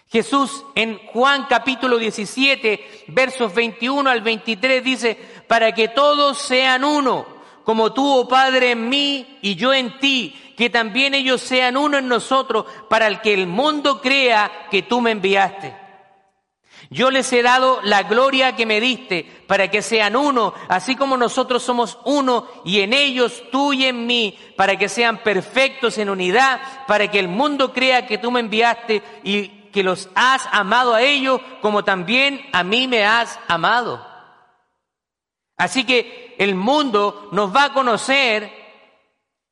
Jesús 0.07 0.65
en 0.73 0.97
Juan 1.09 1.45
capítulo 1.47 1.99
17, 1.99 3.05
versos 3.09 3.53
21 3.53 4.09
al 4.09 4.21
23 4.21 4.83
dice, 4.83 5.43
para 5.47 5.73
que 5.73 5.89
todos 5.89 6.39
sean 6.39 6.83
uno, 6.83 7.34
como 7.65 7.91
tú, 7.93 8.19
oh 8.19 8.27
Padre, 8.27 8.71
en 8.71 8.87
mí 8.87 9.39
y 9.41 9.55
yo 9.55 9.73
en 9.73 9.99
ti, 9.99 10.53
que 10.55 10.69
también 10.69 11.13
ellos 11.15 11.41
sean 11.41 11.75
uno 11.75 11.97
en 11.97 12.07
nosotros, 12.07 12.65
para 12.89 13.07
el 13.07 13.19
que 13.21 13.33
el 13.33 13.47
mundo 13.47 13.99
crea 14.01 14.67
que 14.69 14.83
tú 14.83 15.01
me 15.01 15.11
enviaste. 15.11 15.75
Yo 16.91 17.09
les 17.09 17.33
he 17.33 17.41
dado 17.41 17.79
la 17.83 18.03
gloria 18.03 18.55
que 18.55 18.67
me 18.67 18.79
diste 18.79 19.23
para 19.47 19.69
que 19.71 19.81
sean 19.81 20.15
uno, 20.15 20.53
así 20.69 20.95
como 20.95 21.17
nosotros 21.17 21.63
somos 21.63 21.97
uno 22.05 22.47
y 22.63 22.81
en 22.81 22.93
ellos 22.93 23.43
tú 23.51 23.73
y 23.73 23.85
en 23.85 24.05
mí, 24.05 24.37
para 24.55 24.77
que 24.77 24.87
sean 24.87 25.17
perfectos 25.17 25.97
en 25.97 26.09
unidad, 26.09 26.61
para 26.87 27.09
que 27.09 27.19
el 27.19 27.27
mundo 27.27 27.73
crea 27.73 28.05
que 28.05 28.19
tú 28.19 28.29
me 28.29 28.41
enviaste 28.41 29.01
y 29.23 29.47
que 29.71 29.83
los 29.83 30.09
has 30.13 30.47
amado 30.51 30.93
a 30.93 31.01
ellos 31.01 31.41
como 31.61 31.83
también 31.83 32.41
a 32.53 32.63
mí 32.63 32.87
me 32.87 33.03
has 33.03 33.39
amado. 33.47 34.14
Así 35.57 35.85
que 35.85 36.35
el 36.37 36.55
mundo 36.55 37.29
nos 37.31 37.55
va 37.55 37.65
a 37.65 37.73
conocer 37.73 38.51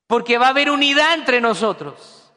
porque 0.08 0.38
va 0.38 0.48
a 0.48 0.50
haber 0.50 0.70
unidad 0.70 1.14
entre 1.14 1.40
nosotros. 1.40 2.32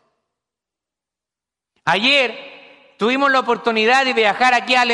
Ayer 1.85 2.95
tuvimos 2.97 3.31
la 3.31 3.41
oportunidad 3.41 4.05
de 4.05 4.13
viajar 4.13 4.55
aquí 4.55 4.75
a 4.75 4.85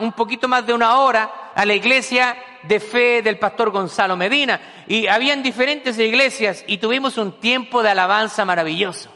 un 0.00 0.12
poquito 0.12 0.48
más 0.48 0.66
de 0.66 0.74
una 0.74 0.98
hora 0.98 1.52
a 1.54 1.64
la 1.64 1.74
iglesia 1.74 2.36
de 2.62 2.80
fe 2.80 3.22
del 3.22 3.38
pastor 3.38 3.70
Gonzalo 3.70 4.16
Medina. 4.16 4.84
Y 4.86 5.06
habían 5.06 5.42
diferentes 5.42 5.98
iglesias 5.98 6.64
y 6.66 6.78
tuvimos 6.78 7.18
un 7.18 7.40
tiempo 7.40 7.82
de 7.82 7.90
alabanza 7.90 8.44
maravilloso. 8.44 9.10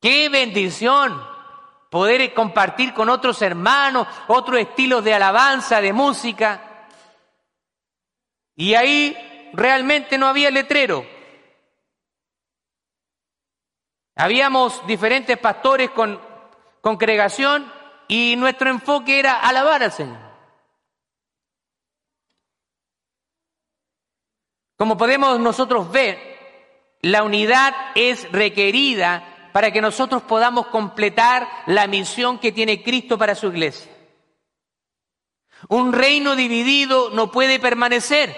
Qué 0.00 0.28
bendición 0.28 1.31
poder 1.92 2.32
compartir 2.32 2.92
con 2.92 3.08
otros 3.10 3.42
hermanos 3.42 4.08
otros 4.26 4.58
estilos 4.58 5.04
de 5.04 5.12
alabanza, 5.12 5.80
de 5.80 5.92
música. 5.92 6.88
Y 8.56 8.74
ahí 8.74 9.14
realmente 9.52 10.16
no 10.16 10.26
había 10.26 10.50
letrero, 10.50 11.04
Habíamos 14.14 14.86
diferentes 14.86 15.38
pastores 15.38 15.90
con 15.90 16.20
congregación 16.80 17.72
y 18.08 18.36
nuestro 18.36 18.68
enfoque 18.68 19.18
era 19.18 19.40
alabar 19.40 19.82
al 19.82 19.92
Señor. 19.92 20.18
Como 24.76 24.98
podemos 24.98 25.40
nosotros 25.40 25.90
ver, 25.90 26.18
la 27.00 27.22
unidad 27.22 27.74
es 27.94 28.30
requerida 28.32 29.31
para 29.52 29.70
que 29.70 29.82
nosotros 29.82 30.22
podamos 30.22 30.66
completar 30.68 31.48
la 31.66 31.86
misión 31.86 32.38
que 32.38 32.52
tiene 32.52 32.82
Cristo 32.82 33.18
para 33.18 33.34
su 33.34 33.48
iglesia. 33.48 33.92
Un 35.68 35.92
reino 35.92 36.34
dividido 36.34 37.10
no 37.10 37.30
puede 37.30 37.60
permanecer. 37.60 38.34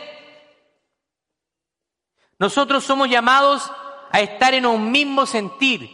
Nosotros 2.39 2.85
somos 2.85 3.09
llamados 3.09 3.71
a 4.11 4.21
estar 4.21 4.55
en 4.55 4.67
un 4.67 4.91
mismo 4.91 5.25
sentir. 5.25 5.89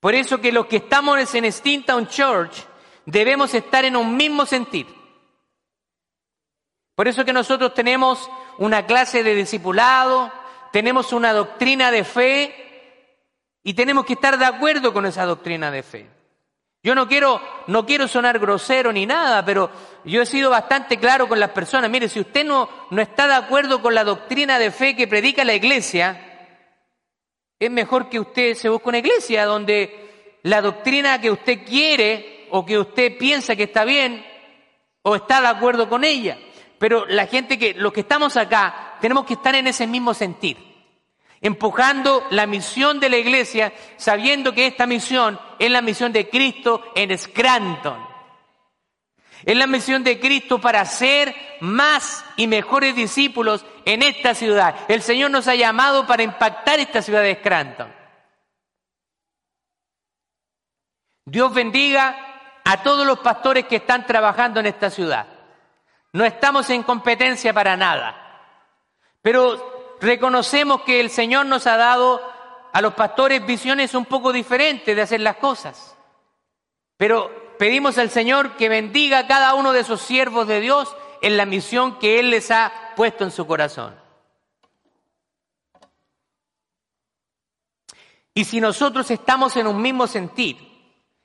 Por 0.00 0.14
eso 0.14 0.40
que 0.40 0.50
los 0.50 0.66
que 0.66 0.76
estamos 0.76 1.34
en 1.34 1.52
Stintown 1.52 2.08
Church 2.08 2.56
debemos 3.04 3.52
estar 3.54 3.84
en 3.84 3.96
un 3.96 4.16
mismo 4.16 4.46
sentir. 4.46 4.86
Por 6.94 7.06
eso 7.06 7.24
que 7.24 7.32
nosotros 7.32 7.74
tenemos 7.74 8.30
una 8.58 8.86
clase 8.86 9.22
de 9.22 9.34
discipulado, 9.34 10.32
tenemos 10.72 11.12
una 11.12 11.32
doctrina 11.32 11.90
de 11.90 12.04
fe 12.04 12.69
y 13.62 13.74
tenemos 13.74 14.04
que 14.04 14.14
estar 14.14 14.38
de 14.38 14.44
acuerdo 14.44 14.92
con 14.92 15.06
esa 15.06 15.24
doctrina 15.24 15.70
de 15.70 15.82
fe. 15.82 16.06
Yo 16.82 16.94
no 16.94 17.06
quiero, 17.06 17.42
no 17.66 17.84
quiero 17.84 18.08
sonar 18.08 18.38
grosero 18.38 18.90
ni 18.90 19.04
nada, 19.04 19.44
pero 19.44 19.70
yo 20.04 20.22
he 20.22 20.26
sido 20.26 20.48
bastante 20.48 20.98
claro 20.98 21.28
con 21.28 21.38
las 21.38 21.50
personas. 21.50 21.90
Mire, 21.90 22.08
si 22.08 22.20
usted 22.20 22.44
no, 22.44 22.70
no 22.90 23.02
está 23.02 23.28
de 23.28 23.34
acuerdo 23.34 23.82
con 23.82 23.94
la 23.94 24.02
doctrina 24.02 24.58
de 24.58 24.70
fe 24.70 24.96
que 24.96 25.06
predica 25.06 25.44
la 25.44 25.54
iglesia, 25.54 26.58
es 27.58 27.70
mejor 27.70 28.08
que 28.08 28.18
usted 28.18 28.54
se 28.54 28.70
busque 28.70 28.88
una 28.88 28.98
iglesia 28.98 29.44
donde 29.44 30.38
la 30.42 30.62
doctrina 30.62 31.20
que 31.20 31.30
usted 31.30 31.66
quiere 31.66 32.46
o 32.50 32.64
que 32.64 32.78
usted 32.78 33.18
piensa 33.18 33.54
que 33.56 33.64
está 33.64 33.84
bien 33.84 34.24
o 35.02 35.16
está 35.16 35.42
de 35.42 35.48
acuerdo 35.48 35.86
con 35.86 36.02
ella. 36.02 36.38
Pero 36.78 37.04
la 37.04 37.26
gente 37.26 37.58
que, 37.58 37.74
los 37.74 37.92
que 37.92 38.00
estamos 38.00 38.38
acá, 38.38 38.96
tenemos 39.02 39.26
que 39.26 39.34
estar 39.34 39.54
en 39.54 39.66
ese 39.66 39.86
mismo 39.86 40.14
sentir 40.14 40.69
empujando 41.40 42.26
la 42.30 42.46
misión 42.46 43.00
de 43.00 43.08
la 43.08 43.16
iglesia, 43.16 43.72
sabiendo 43.96 44.52
que 44.52 44.66
esta 44.66 44.86
misión 44.86 45.38
es 45.58 45.70
la 45.70 45.82
misión 45.82 46.12
de 46.12 46.28
Cristo 46.28 46.84
en 46.94 47.16
Scranton. 47.16 48.08
Es 49.44 49.56
la 49.56 49.66
misión 49.66 50.04
de 50.04 50.20
Cristo 50.20 50.60
para 50.60 50.84
ser 50.84 51.34
más 51.60 52.24
y 52.36 52.46
mejores 52.46 52.94
discípulos 52.94 53.64
en 53.86 54.02
esta 54.02 54.34
ciudad. 54.34 54.74
El 54.88 55.00
Señor 55.00 55.30
nos 55.30 55.48
ha 55.48 55.54
llamado 55.54 56.06
para 56.06 56.22
impactar 56.22 56.78
esta 56.78 57.00
ciudad 57.00 57.22
de 57.22 57.36
Scranton. 57.36 57.90
Dios 61.24 61.54
bendiga 61.54 62.16
a 62.64 62.82
todos 62.82 63.06
los 63.06 63.20
pastores 63.20 63.66
que 63.66 63.76
están 63.76 64.04
trabajando 64.04 64.60
en 64.60 64.66
esta 64.66 64.90
ciudad. 64.90 65.26
No 66.12 66.24
estamos 66.24 66.68
en 66.70 66.82
competencia 66.82 67.54
para 67.54 67.76
nada. 67.76 68.16
Pero 69.22 69.79
reconocemos 70.00 70.82
que 70.82 71.00
el 71.00 71.10
Señor 71.10 71.46
nos 71.46 71.66
ha 71.66 71.76
dado 71.76 72.20
a 72.72 72.80
los 72.80 72.94
pastores 72.94 73.44
visiones 73.44 73.94
un 73.94 74.06
poco 74.06 74.32
diferentes 74.32 74.94
de 74.94 75.02
hacer 75.02 75.20
las 75.20 75.36
cosas. 75.36 75.96
Pero 76.96 77.54
pedimos 77.58 77.98
al 77.98 78.10
Señor 78.10 78.56
que 78.56 78.68
bendiga 78.68 79.20
a 79.20 79.26
cada 79.26 79.54
uno 79.54 79.72
de 79.72 79.80
esos 79.80 80.00
siervos 80.00 80.46
de 80.46 80.60
Dios 80.60 80.96
en 81.22 81.36
la 81.36 81.46
misión 81.46 81.98
que 81.98 82.18
Él 82.18 82.30
les 82.30 82.50
ha 82.50 82.72
puesto 82.96 83.24
en 83.24 83.30
su 83.30 83.46
corazón. 83.46 83.94
Y 88.32 88.44
si 88.44 88.60
nosotros 88.60 89.10
estamos 89.10 89.56
en 89.56 89.66
un 89.66 89.82
mismo 89.82 90.06
sentir, 90.06 90.56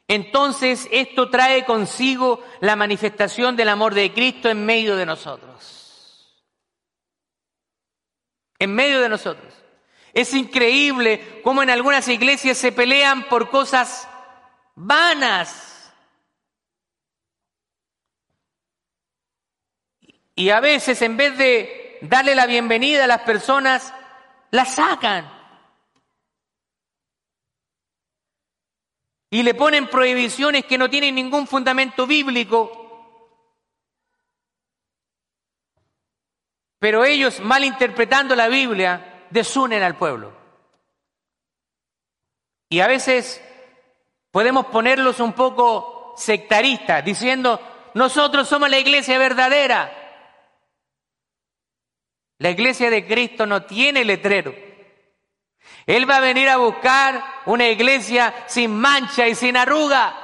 entonces 0.08 0.88
esto 0.92 1.30
trae 1.30 1.64
consigo 1.64 2.44
la 2.60 2.76
manifestación 2.76 3.56
del 3.56 3.70
amor 3.70 3.94
de 3.94 4.12
Cristo 4.12 4.50
en 4.50 4.66
medio 4.66 4.96
de 4.96 5.06
nosotros 5.06 5.85
en 8.60 8.74
medio 8.74 9.02
de 9.02 9.10
nosotros. 9.10 9.54
Es 10.14 10.34
increíble 10.34 11.42
cómo 11.44 11.62
en 11.62 11.70
algunas 11.70 12.08
iglesias 12.08 12.58
se 12.58 12.72
pelean 12.72 13.28
por 13.28 13.50
cosas 13.50 14.08
vanas. 14.76 15.94
Y 20.36 20.50
a 20.50 20.60
veces 20.60 21.02
en 21.02 21.18
vez 21.18 21.38
de 21.38 21.98
darle 22.02 22.36
la 22.36 22.46
bienvenida 22.46 23.06
a 23.06 23.08
las 23.08 23.22
personas, 23.22 23.94
las 24.52 24.76
sacan. 24.76 25.32
Y 29.30 29.44
le 29.44 29.54
ponen 29.54 29.88
prohibiciones 29.88 30.66
que 30.66 30.78
no 30.78 30.90
tienen 30.90 31.16
ningún 31.16 31.48
fundamento 31.48 32.08
bíblico. 32.08 32.85
Pero 36.80 37.06
ellos, 37.06 37.40
malinterpretando 37.40 38.36
la 38.36 38.48
Biblia, 38.48 39.26
desunen 39.30 39.84
al 39.84 39.98
pueblo. 39.98 40.34
Y 42.70 42.80
a 42.80 42.88
veces 42.88 43.42
podemos 44.32 44.68
ponerlos 44.68 45.20
un 45.20 45.34
poco 45.34 46.14
sectaristas, 46.18 47.04
diciendo, 47.04 47.60
nosotros 47.94 48.48
somos 48.48 48.70
la 48.70 48.80
iglesia 48.80 49.18
verdadera. 49.18 49.92
La 52.40 52.50
iglesia 52.50 52.90
de 52.90 53.08
Cristo 53.08 53.46
no 53.46 53.64
tiene 53.64 54.04
letrero. 54.04 54.54
Él 55.86 56.10
va 56.10 56.18
a 56.18 56.22
venir 56.22 56.50
a 56.50 56.58
buscar 56.58 57.24
una 57.46 57.68
iglesia 57.68 58.34
sin 58.48 58.76
mancha 58.76 59.28
y 59.28 59.36
sin 59.36 59.56
arruga. 59.56 60.22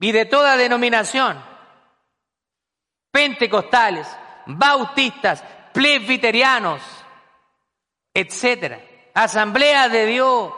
Y 0.00 0.12
de 0.12 0.24
toda 0.26 0.56
denominación 0.56 1.49
pentecostales, 3.10 4.06
bautistas, 4.46 5.42
presbiterianos, 5.72 6.82
etcétera. 8.14 8.80
Asamblea 9.14 9.88
de 9.88 10.06
Dios, 10.06 10.52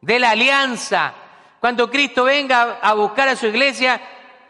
de 0.00 0.18
la 0.18 0.30
alianza. 0.30 1.14
Cuando 1.60 1.90
Cristo 1.90 2.24
venga 2.24 2.78
a 2.80 2.94
buscar 2.94 3.28
a 3.28 3.36
su 3.36 3.46
iglesia, 3.46 4.00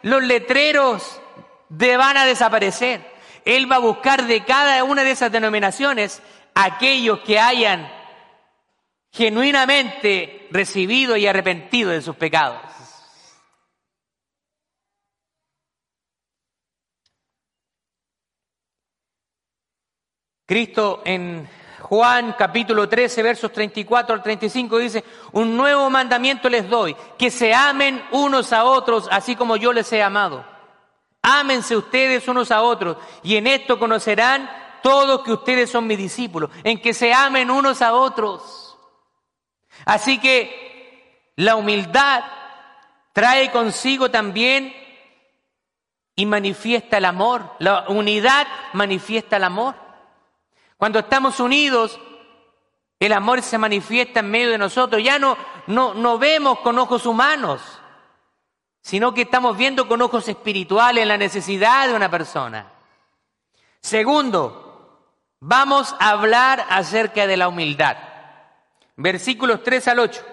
los 0.03 0.23
letreros 0.23 1.21
de 1.69 1.97
van 1.97 2.17
a 2.17 2.25
desaparecer. 2.25 3.09
Él 3.45 3.71
va 3.71 3.77
a 3.77 3.79
buscar 3.79 4.25
de 4.25 4.43
cada 4.43 4.83
una 4.83 5.03
de 5.03 5.11
esas 5.11 5.31
denominaciones 5.31 6.21
aquellos 6.53 7.19
que 7.21 7.39
hayan 7.39 7.91
genuinamente 9.11 10.47
recibido 10.51 11.17
y 11.17 11.27
arrepentido 11.27 11.91
de 11.91 12.01
sus 12.01 12.15
pecados. 12.15 12.61
Cristo 20.51 21.01
en 21.05 21.47
Juan 21.79 22.35
capítulo 22.37 22.89
13, 22.89 23.23
versos 23.23 23.53
34 23.53 24.15
al 24.15 24.21
35 24.21 24.79
dice, 24.79 25.05
un 25.31 25.55
nuevo 25.55 25.89
mandamiento 25.89 26.49
les 26.49 26.67
doy, 26.67 26.93
que 27.17 27.31
se 27.31 27.53
amen 27.53 28.03
unos 28.11 28.51
a 28.51 28.65
otros, 28.65 29.07
así 29.11 29.37
como 29.37 29.55
yo 29.55 29.71
les 29.71 29.89
he 29.93 30.03
amado. 30.03 30.45
Ámense 31.21 31.77
ustedes 31.77 32.27
unos 32.27 32.51
a 32.51 32.63
otros, 32.63 32.97
y 33.23 33.37
en 33.37 33.47
esto 33.47 33.79
conocerán 33.79 34.49
todos 34.83 35.23
que 35.23 35.31
ustedes 35.31 35.69
son 35.69 35.87
mis 35.87 35.97
discípulos, 35.97 36.49
en 36.65 36.81
que 36.81 36.93
se 36.93 37.13
amen 37.13 37.49
unos 37.49 37.81
a 37.81 37.93
otros. 37.93 38.77
Así 39.85 40.19
que 40.19 41.31
la 41.37 41.55
humildad 41.55 42.25
trae 43.13 43.51
consigo 43.51 44.11
también 44.11 44.75
y 46.13 46.25
manifiesta 46.25 46.97
el 46.97 47.05
amor. 47.05 47.55
La 47.59 47.85
unidad 47.87 48.45
manifiesta 48.73 49.37
el 49.37 49.45
amor. 49.45 49.90
Cuando 50.81 50.97
estamos 50.97 51.39
unidos, 51.39 51.99
el 52.99 53.13
amor 53.13 53.43
se 53.43 53.59
manifiesta 53.59 54.21
en 54.21 54.31
medio 54.31 54.49
de 54.49 54.57
nosotros. 54.57 55.03
Ya 55.03 55.19
no, 55.19 55.37
no, 55.67 55.93
no 55.93 56.17
vemos 56.17 56.57
con 56.61 56.79
ojos 56.79 57.05
humanos, 57.05 57.61
sino 58.81 59.13
que 59.13 59.21
estamos 59.21 59.55
viendo 59.55 59.87
con 59.87 60.01
ojos 60.01 60.27
espirituales 60.27 61.05
la 61.05 61.17
necesidad 61.17 61.87
de 61.87 61.93
una 61.93 62.09
persona. 62.09 62.71
Segundo, 63.79 65.05
vamos 65.39 65.95
a 65.99 66.09
hablar 66.09 66.65
acerca 66.67 67.27
de 67.27 67.37
la 67.37 67.47
humildad. 67.47 67.97
Versículos 68.95 69.61
3 69.61 69.87
al 69.89 69.99
8. 69.99 70.25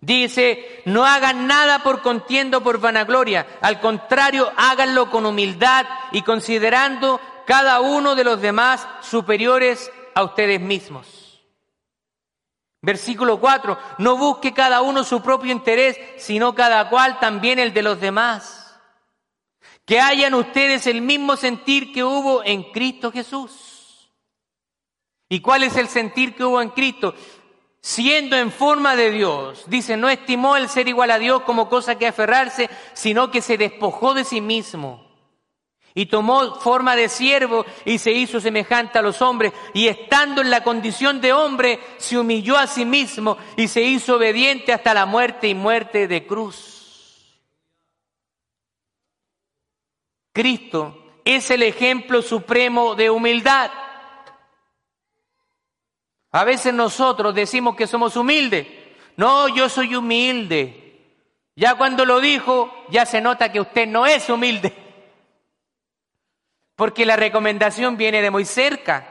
Dice, 0.00 0.82
no 0.86 1.06
hagan 1.06 1.46
nada 1.46 1.84
por 1.84 2.02
contienda 2.02 2.58
o 2.58 2.62
por 2.64 2.80
vanagloria, 2.80 3.46
al 3.60 3.78
contrario, 3.78 4.52
háganlo 4.56 5.08
con 5.08 5.24
humildad 5.24 5.86
y 6.10 6.22
considerando 6.22 7.20
cada 7.46 7.80
uno 7.80 8.14
de 8.14 8.24
los 8.24 8.40
demás 8.40 8.86
superiores 9.00 9.90
a 10.14 10.24
ustedes 10.24 10.60
mismos. 10.60 11.44
Versículo 12.82 13.40
4, 13.40 13.78
no 13.98 14.16
busque 14.16 14.52
cada 14.52 14.82
uno 14.82 15.04
su 15.04 15.22
propio 15.22 15.52
interés, 15.52 15.98
sino 16.18 16.54
cada 16.54 16.88
cual 16.90 17.18
también 17.18 17.58
el 17.58 17.72
de 17.72 17.82
los 17.82 18.00
demás. 18.00 18.78
Que 19.84 20.00
hayan 20.00 20.34
ustedes 20.34 20.86
el 20.86 21.00
mismo 21.00 21.36
sentir 21.36 21.92
que 21.92 22.04
hubo 22.04 22.44
en 22.44 22.64
Cristo 22.72 23.12
Jesús. 23.12 24.10
¿Y 25.28 25.40
cuál 25.40 25.62
es 25.62 25.76
el 25.76 25.88
sentir 25.88 26.34
que 26.34 26.44
hubo 26.44 26.60
en 26.60 26.70
Cristo? 26.70 27.14
Siendo 27.80 28.36
en 28.36 28.50
forma 28.50 28.96
de 28.96 29.12
Dios, 29.12 29.64
dice, 29.68 29.96
no 29.96 30.08
estimó 30.08 30.56
el 30.56 30.68
ser 30.68 30.88
igual 30.88 31.12
a 31.12 31.20
Dios 31.20 31.42
como 31.42 31.68
cosa 31.68 31.96
que 31.96 32.08
aferrarse, 32.08 32.68
sino 32.94 33.30
que 33.30 33.40
se 33.40 33.56
despojó 33.56 34.14
de 34.14 34.24
sí 34.24 34.40
mismo 34.40 35.05
y 35.96 36.06
tomó 36.06 36.60
forma 36.60 36.94
de 36.94 37.08
siervo 37.08 37.64
y 37.86 37.96
se 37.96 38.12
hizo 38.12 38.38
semejante 38.38 38.98
a 38.98 39.02
los 39.02 39.22
hombres 39.22 39.54
y 39.72 39.88
estando 39.88 40.42
en 40.42 40.50
la 40.50 40.62
condición 40.62 41.22
de 41.22 41.32
hombre 41.32 41.80
se 41.96 42.18
humilló 42.18 42.58
a 42.58 42.66
sí 42.66 42.84
mismo 42.84 43.38
y 43.56 43.66
se 43.66 43.80
hizo 43.80 44.16
obediente 44.16 44.74
hasta 44.74 44.92
la 44.92 45.06
muerte 45.06 45.48
y 45.48 45.54
muerte 45.54 46.06
de 46.06 46.26
cruz. 46.26 47.40
Cristo 50.34 51.02
es 51.24 51.50
el 51.50 51.62
ejemplo 51.62 52.20
supremo 52.20 52.94
de 52.94 53.08
humildad. 53.08 53.70
A 56.30 56.44
veces 56.44 56.74
nosotros 56.74 57.34
decimos 57.34 57.74
que 57.74 57.86
somos 57.86 58.16
humildes. 58.16 58.66
No, 59.16 59.48
yo 59.48 59.70
soy 59.70 59.96
humilde. 59.96 61.06
Ya 61.56 61.74
cuando 61.76 62.04
lo 62.04 62.20
dijo, 62.20 62.70
ya 62.90 63.06
se 63.06 63.22
nota 63.22 63.50
que 63.50 63.62
usted 63.62 63.86
no 63.88 64.04
es 64.04 64.28
humilde. 64.28 64.85
Porque 66.76 67.06
la 67.06 67.16
recomendación 67.16 67.96
viene 67.96 68.22
de 68.22 68.30
muy 68.30 68.44
cerca. 68.44 69.08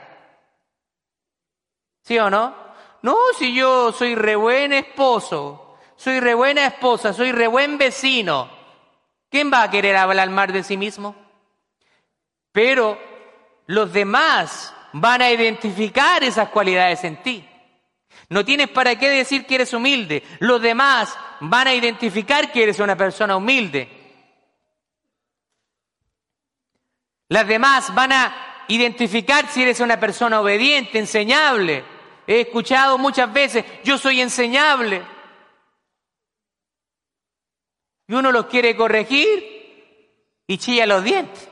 ¿Sí 2.03 2.17
o 2.19 2.29
no? 2.29 2.55
No, 3.01 3.17
si 3.37 3.53
yo 3.53 3.91
soy 3.91 4.15
re 4.15 4.35
buen 4.35 4.71
esposo, 4.71 5.77
soy 5.95 6.19
re 6.19 6.33
buena 6.33 6.65
esposa, 6.67 7.13
soy 7.13 7.31
re 7.31 7.47
buen 7.47 7.77
vecino, 7.77 8.49
¿quién 9.29 9.51
va 9.51 9.63
a 9.63 9.69
querer 9.69 9.95
hablar 9.95 10.29
mal 10.29 10.51
de 10.51 10.63
sí 10.63 10.77
mismo? 10.77 11.15
Pero 12.51 12.97
los 13.67 13.91
demás 13.91 14.73
van 14.93 15.21
a 15.21 15.31
identificar 15.31 16.23
esas 16.23 16.49
cualidades 16.49 17.03
en 17.03 17.21
ti. 17.21 17.47
No 18.29 18.45
tienes 18.45 18.69
para 18.69 18.97
qué 18.97 19.09
decir 19.09 19.45
que 19.45 19.55
eres 19.55 19.73
humilde. 19.73 20.23
Los 20.39 20.61
demás 20.61 21.17
van 21.41 21.67
a 21.67 21.73
identificar 21.73 22.51
que 22.51 22.63
eres 22.63 22.79
una 22.79 22.95
persona 22.95 23.35
humilde. 23.35 23.89
Las 27.35 27.47
demás 27.49 27.93
van 27.93 28.13
a 28.13 28.63
identificar 28.69 29.49
si 29.49 29.61
eres 29.61 29.81
una 29.81 29.99
persona 29.99 30.39
obediente, 30.39 30.99
enseñable. 30.99 31.83
He 32.25 32.39
escuchado 32.39 32.97
muchas 32.97 33.33
veces, 33.33 33.65
yo 33.83 33.97
soy 33.97 34.21
enseñable. 34.21 35.05
Y 38.07 38.13
uno 38.13 38.31
los 38.31 38.45
quiere 38.45 38.73
corregir 38.77 40.13
y 40.47 40.57
chilla 40.57 40.85
los 40.85 41.03
dientes. 41.03 41.49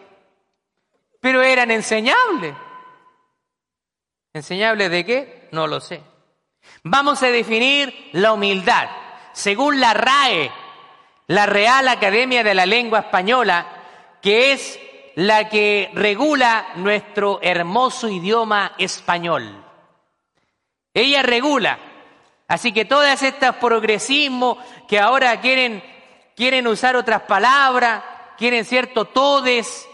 Pero 1.20 1.44
eran 1.44 1.70
enseñables. 1.70 2.56
¿Enseñables 4.32 4.90
de 4.90 5.06
qué? 5.06 5.50
No 5.52 5.68
lo 5.68 5.82
sé. 5.82 6.02
Vamos 6.84 7.22
a 7.24 7.28
definir 7.28 7.94
la 8.14 8.32
humildad. 8.32 8.88
Según 9.34 9.82
la 9.82 9.94
RAE, 9.94 10.50
la 11.28 11.46
Real 11.46 11.90
Academia 11.90 12.42
de 12.42 12.54
la 12.54 12.66
Lengua 12.66 13.00
Española, 13.00 13.68
que 14.22 14.54
es 14.54 14.80
la 15.16 15.50
que 15.50 15.92
regula 15.94 16.68
nuestro 16.76 17.40
hermoso 17.42 18.10
idioma 18.10 18.74
español. 18.78 19.64
Ella 20.94 21.22
regula. 21.22 21.80
Así 22.48 22.72
que 22.72 22.86
todas 22.86 23.24
estas 23.24 23.56
progresismos 23.56 24.58
que 24.88 25.00
ahora 25.00 25.40
quieren, 25.42 25.84
quieren 26.36 26.68
usar 26.68 26.96
otras 26.96 27.22
palabras, 27.24 28.04
quieren 28.38 28.66
cierto 28.66 29.06
todes, 29.06 29.88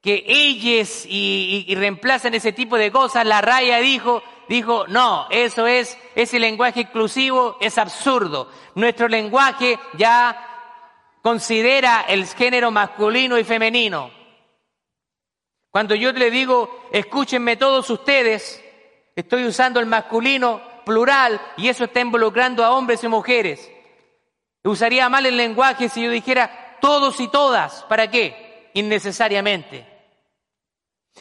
que 0.00 0.24
ellos 0.26 1.04
y, 1.06 1.64
y, 1.66 1.74
reemplazan 1.74 2.34
ese 2.34 2.52
tipo 2.52 2.76
de 2.76 2.92
cosas, 2.92 3.26
la 3.26 3.40
raya 3.40 3.78
dijo, 3.78 4.22
dijo, 4.48 4.86
no, 4.86 5.26
eso 5.30 5.66
es, 5.66 5.98
ese 6.14 6.38
lenguaje 6.38 6.82
exclusivo 6.82 7.56
es 7.60 7.78
absurdo. 7.78 8.48
Nuestro 8.76 9.08
lenguaje 9.08 9.78
ya 9.94 10.48
considera 11.20 12.04
el 12.08 12.26
género 12.26 12.70
masculino 12.70 13.38
y 13.38 13.44
femenino. 13.44 14.17
Cuando 15.78 15.94
yo 15.94 16.10
le 16.10 16.28
digo, 16.32 16.88
escúchenme 16.90 17.56
todos 17.56 17.88
ustedes, 17.88 18.60
estoy 19.14 19.44
usando 19.44 19.78
el 19.78 19.86
masculino 19.86 20.60
plural 20.84 21.40
y 21.56 21.68
eso 21.68 21.84
está 21.84 22.00
involucrando 22.00 22.64
a 22.64 22.72
hombres 22.72 23.04
y 23.04 23.06
mujeres. 23.06 23.70
Usaría 24.64 25.08
mal 25.08 25.24
el 25.24 25.36
lenguaje 25.36 25.88
si 25.88 26.02
yo 26.02 26.10
dijera 26.10 26.78
todos 26.80 27.20
y 27.20 27.28
todas. 27.28 27.84
¿Para 27.84 28.10
qué? 28.10 28.70
Innecesariamente. 28.74 29.86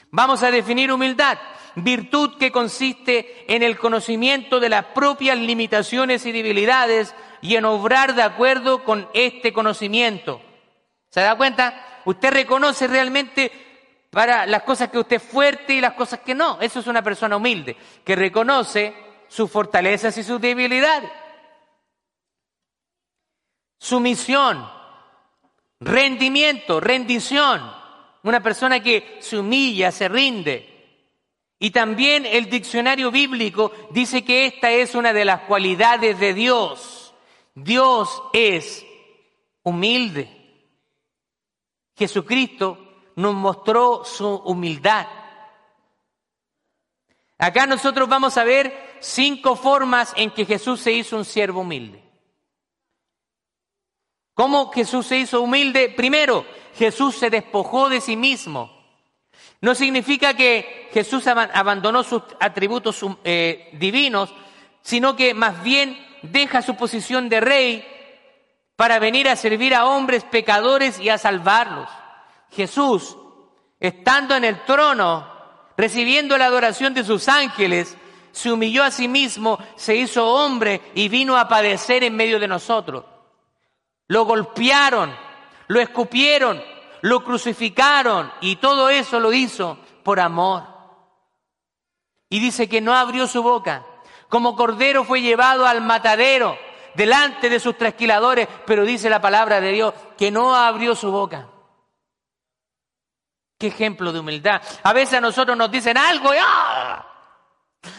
Vamos 0.09 0.41
a 0.41 0.49
definir 0.49 0.91
humildad. 0.91 1.37
Virtud 1.75 2.39
que 2.39 2.51
consiste 2.51 3.45
en 3.53 3.61
el 3.61 3.77
conocimiento 3.77 4.59
de 4.59 4.69
las 4.69 4.85
propias 4.85 5.37
limitaciones 5.37 6.25
y 6.25 6.31
debilidades 6.31 7.13
y 7.43 7.57
en 7.57 7.65
obrar 7.65 8.15
de 8.15 8.23
acuerdo 8.23 8.83
con 8.83 9.07
este 9.13 9.53
conocimiento. 9.53 10.41
¿Se 11.11 11.21
da 11.21 11.37
cuenta? 11.37 12.01
Usted 12.05 12.31
reconoce 12.31 12.87
realmente 12.87 13.66
para 14.17 14.47
las 14.47 14.63
cosas 14.63 14.89
que 14.89 14.97
usted 14.97 15.17
es 15.17 15.21
fuerte 15.21 15.75
y 15.75 15.79
las 15.79 15.93
cosas 15.93 16.21
que 16.21 16.33
no. 16.33 16.59
Eso 16.59 16.79
es 16.79 16.87
una 16.87 17.03
persona 17.03 17.37
humilde, 17.37 17.77
que 18.03 18.15
reconoce 18.15 18.91
sus 19.27 19.51
fortalezas 19.51 20.17
y 20.17 20.23
sus 20.23 20.41
debilidades. 20.41 21.11
Sumisión, 23.77 24.67
rendimiento, 25.79 26.79
rendición. 26.79 27.61
Una 28.23 28.41
persona 28.41 28.79
que 28.79 29.17
se 29.19 29.37
humilla, 29.37 29.91
se 29.91 30.07
rinde. 30.07 31.05
Y 31.59 31.69
también 31.69 32.25
el 32.25 32.49
diccionario 32.49 33.11
bíblico 33.11 33.71
dice 33.91 34.25
que 34.25 34.47
esta 34.47 34.71
es 34.71 34.95
una 34.95 35.13
de 35.13 35.25
las 35.25 35.41
cualidades 35.41 36.19
de 36.19 36.33
Dios. 36.33 37.13
Dios 37.53 38.23
es 38.33 38.83
humilde. 39.61 40.27
Jesucristo 41.95 42.86
nos 43.17 43.33
mostró 43.33 44.05
su 44.05 44.27
humildad. 44.27 45.07
Acá 47.39 47.65
nosotros 47.65 48.07
vamos 48.07 48.37
a 48.37 48.43
ver 48.43 48.97
cinco 48.99 49.55
formas 49.55 50.13
en 50.15 50.29
que 50.29 50.45
Jesús 50.45 50.79
se 50.81 50.91
hizo 50.91 51.17
un 51.17 51.25
siervo 51.25 51.61
humilde. 51.61 52.03
¿Cómo 54.35 54.71
Jesús 54.71 55.07
se 55.07 55.17
hizo 55.17 55.41
humilde? 55.41 55.89
Primero, 55.89 56.45
Jesús 56.75 57.15
se 57.15 57.31
despojó 57.31 57.89
de 57.89 58.01
sí 58.01 58.15
mismo. 58.15 58.71
No 59.61 59.73
significa 59.73 60.35
que 60.35 60.89
Jesús 60.93 61.25
abandonó 61.25 62.03
sus 62.03 62.21
atributos 62.39 63.03
eh, 63.23 63.71
divinos, 63.73 64.31
sino 64.83 65.15
que 65.15 65.33
más 65.33 65.63
bien 65.63 65.97
deja 66.21 66.61
su 66.61 66.75
posición 66.75 67.29
de 67.29 67.39
rey 67.39 67.87
para 68.75 68.99
venir 68.99 69.27
a 69.27 69.35
servir 69.35 69.73
a 69.73 69.87
hombres 69.87 70.23
pecadores 70.23 70.99
y 70.99 71.09
a 71.09 71.17
salvarlos. 71.17 71.89
Jesús, 72.51 73.17
estando 73.79 74.35
en 74.35 74.43
el 74.43 74.63
trono, 74.65 75.27
recibiendo 75.75 76.37
la 76.37 76.45
adoración 76.45 76.93
de 76.93 77.03
sus 77.03 77.27
ángeles, 77.27 77.97
se 78.31 78.51
humilló 78.51 78.83
a 78.83 78.91
sí 78.91 79.07
mismo, 79.07 79.57
se 79.75 79.95
hizo 79.95 80.27
hombre 80.27 80.81
y 80.93 81.09
vino 81.09 81.37
a 81.37 81.47
padecer 81.47 82.03
en 82.03 82.15
medio 82.15 82.39
de 82.39 82.47
nosotros. 82.47 83.03
Lo 84.07 84.25
golpearon, 84.25 85.13
lo 85.67 85.79
escupieron, 85.79 86.61
lo 87.01 87.23
crucificaron 87.23 88.31
y 88.41 88.57
todo 88.57 88.89
eso 88.89 89.19
lo 89.19 89.33
hizo 89.33 89.79
por 90.03 90.19
amor. 90.19 90.63
Y 92.29 92.39
dice 92.39 92.69
que 92.69 92.81
no 92.81 92.93
abrió 92.93 93.27
su 93.27 93.41
boca. 93.41 93.85
Como 94.29 94.55
cordero 94.55 95.03
fue 95.03 95.21
llevado 95.21 95.65
al 95.65 95.81
matadero 95.81 96.57
delante 96.95 97.49
de 97.49 97.59
sus 97.59 97.77
trasquiladores, 97.77 98.47
pero 98.65 98.83
dice 98.83 99.09
la 99.09 99.21
palabra 99.21 99.61
de 99.61 99.71
Dios 99.71 99.93
que 100.17 100.31
no 100.31 100.55
abrió 100.55 100.95
su 100.95 101.11
boca. 101.11 101.47
Qué 103.57 103.67
ejemplo 103.67 104.11
de 104.11 104.19
humildad. 104.19 104.61
A 104.83 104.93
veces 104.93 105.15
a 105.15 105.21
nosotros 105.21 105.57
nos 105.57 105.71
dicen 105.71 105.97
algo 105.97 106.33
y, 106.33 106.37
¡ah! 106.39 107.05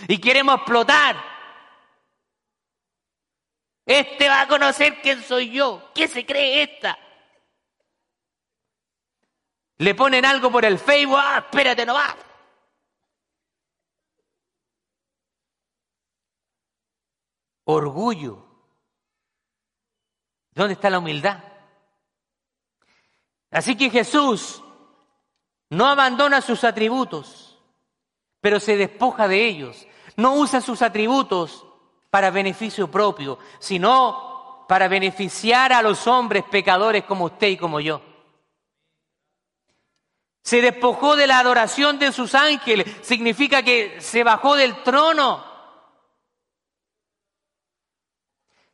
y 0.06 0.18
queremos 0.18 0.56
explotar. 0.56 1.16
Este 3.84 4.28
va 4.28 4.42
a 4.42 4.48
conocer 4.48 5.00
quién 5.00 5.22
soy 5.22 5.50
yo. 5.50 5.90
¿Qué 5.94 6.06
se 6.06 6.24
cree 6.24 6.62
esta? 6.62 6.98
Le 9.78 9.94
ponen 9.94 10.24
algo 10.24 10.50
por 10.50 10.64
el 10.64 10.78
Facebook, 10.78 11.18
ah, 11.18 11.38
espérate, 11.38 11.86
no 11.86 11.94
va. 11.94 12.16
Orgullo. 17.64 18.44
¿Dónde 20.52 20.74
está 20.74 20.90
la 20.90 20.98
humildad? 20.98 21.42
Así 23.50 23.76
que 23.76 23.90
Jesús 23.90 24.62
no 25.70 25.86
abandona 25.86 26.40
sus 26.40 26.64
atributos, 26.64 27.58
pero 28.40 28.60
se 28.60 28.76
despoja 28.76 29.28
de 29.28 29.46
ellos. 29.46 29.86
No 30.16 30.34
usa 30.34 30.60
sus 30.60 30.82
atributos 30.82 31.64
para 32.10 32.30
beneficio 32.30 32.90
propio, 32.90 33.38
sino 33.58 34.64
para 34.68 34.88
beneficiar 34.88 35.72
a 35.72 35.82
los 35.82 36.06
hombres 36.06 36.44
pecadores 36.50 37.04
como 37.04 37.26
usted 37.26 37.48
y 37.48 37.56
como 37.56 37.80
yo. 37.80 38.00
Se 40.42 40.62
despojó 40.62 41.16
de 41.16 41.26
la 41.26 41.38
adoración 41.38 41.98
de 41.98 42.12
sus 42.12 42.34
ángeles, 42.34 42.86
significa 43.02 43.62
que 43.62 44.00
se 44.00 44.24
bajó 44.24 44.56
del 44.56 44.82
trono 44.82 45.48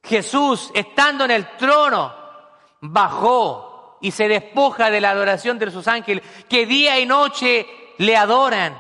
Jesús, 0.05 0.71
estando 0.75 1.25
en 1.25 1.31
el 1.31 1.57
trono, 1.57 2.15
bajó 2.83 3.74
y 4.05 4.11
se 4.11 4.29
despoja 4.29 4.91
de 4.91 5.01
la 5.01 5.13
adoración 5.13 5.59
de 5.59 5.71
sus 5.71 5.89
ángeles, 5.89 6.23
que 6.47 6.67
día 6.67 7.01
y 7.01 7.07
noche 7.07 7.67
le 7.97 8.19
adoran. 8.19 8.77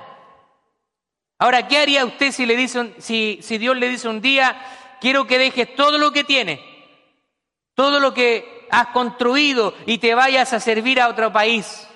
Ahora, 1.38 1.66
¿qué 1.66 1.78
haría 1.78 2.04
usted 2.04 2.30
si, 2.30 2.44
le 2.44 2.54
dice 2.54 2.92
si, 2.98 3.38
si 3.40 3.56
Dios 3.56 3.74
le 3.74 3.88
dice 3.88 4.06
un 4.06 4.20
día, 4.20 4.54
quiero 5.00 5.26
que 5.26 5.38
dejes 5.38 5.74
todo 5.76 5.96
lo 5.96 6.12
que 6.12 6.24
tienes, 6.24 6.60
todo 7.72 8.00
lo 8.00 8.12
que 8.12 8.68
has 8.70 8.88
construido 8.88 9.72
y 9.86 9.96
te 9.96 10.14
vayas 10.14 10.52
a 10.52 10.60
servir 10.60 11.00
a 11.00 11.08
otro 11.08 11.32
país? 11.32 11.88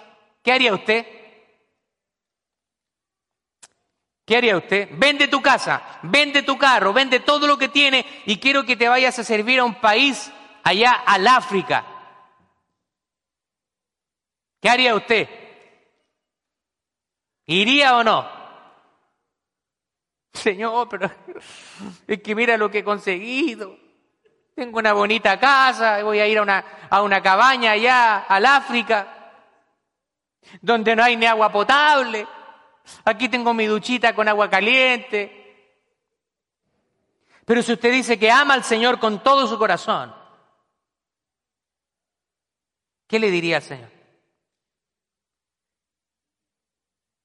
¿Qué 0.42 0.50
haría 0.50 0.72
usted? 0.72 1.06
¿Qué 4.24 4.38
haría 4.38 4.56
usted? 4.56 4.88
Vende 4.92 5.28
tu 5.28 5.42
casa, 5.42 5.82
vende 6.02 6.44
tu 6.44 6.56
carro, 6.56 6.94
vende 6.94 7.20
todo 7.20 7.46
lo 7.46 7.58
que 7.58 7.68
tiene 7.68 8.06
y 8.24 8.38
quiero 8.38 8.64
que 8.64 8.76
te 8.76 8.88
vayas 8.88 9.18
a 9.18 9.24
servir 9.24 9.60
a 9.60 9.64
un 9.66 9.74
país 9.74 10.32
allá 10.64 10.92
al 10.92 11.26
África. 11.26 11.97
¿Qué 14.60 14.68
haría 14.68 14.94
usted? 14.94 15.28
¿Iría 17.46 17.96
o 17.96 18.04
no? 18.04 18.28
Señor, 20.32 20.88
pero 20.88 21.10
es 22.06 22.22
que 22.22 22.34
mira 22.34 22.56
lo 22.56 22.70
que 22.70 22.78
he 22.78 22.84
conseguido. 22.84 23.76
Tengo 24.54 24.78
una 24.78 24.92
bonita 24.92 25.38
casa, 25.38 26.02
voy 26.02 26.18
a 26.18 26.26
ir 26.26 26.38
a 26.38 26.42
una, 26.42 26.64
a 26.90 27.02
una 27.02 27.22
cabaña 27.22 27.72
allá 27.72 28.18
al 28.18 28.44
África, 28.44 29.32
donde 30.60 30.96
no 30.96 31.04
hay 31.04 31.16
ni 31.16 31.26
agua 31.26 31.50
potable 31.50 32.26
Aquí 33.04 33.28
tengo 33.28 33.54
mi 33.54 33.66
duchita 33.66 34.14
con 34.14 34.28
agua 34.28 34.48
caliente. 34.48 35.34
Pero 37.44 37.62
si 37.62 37.72
usted 37.72 37.92
dice 37.92 38.18
que 38.18 38.30
ama 38.30 38.54
al 38.54 38.64
Señor 38.64 38.98
con 38.98 39.22
todo 39.22 39.46
su 39.46 39.58
corazón, 39.58 40.14
¿qué 43.06 43.18
le 43.18 43.30
diría 43.30 43.56
al 43.56 43.62
Señor? 43.62 43.97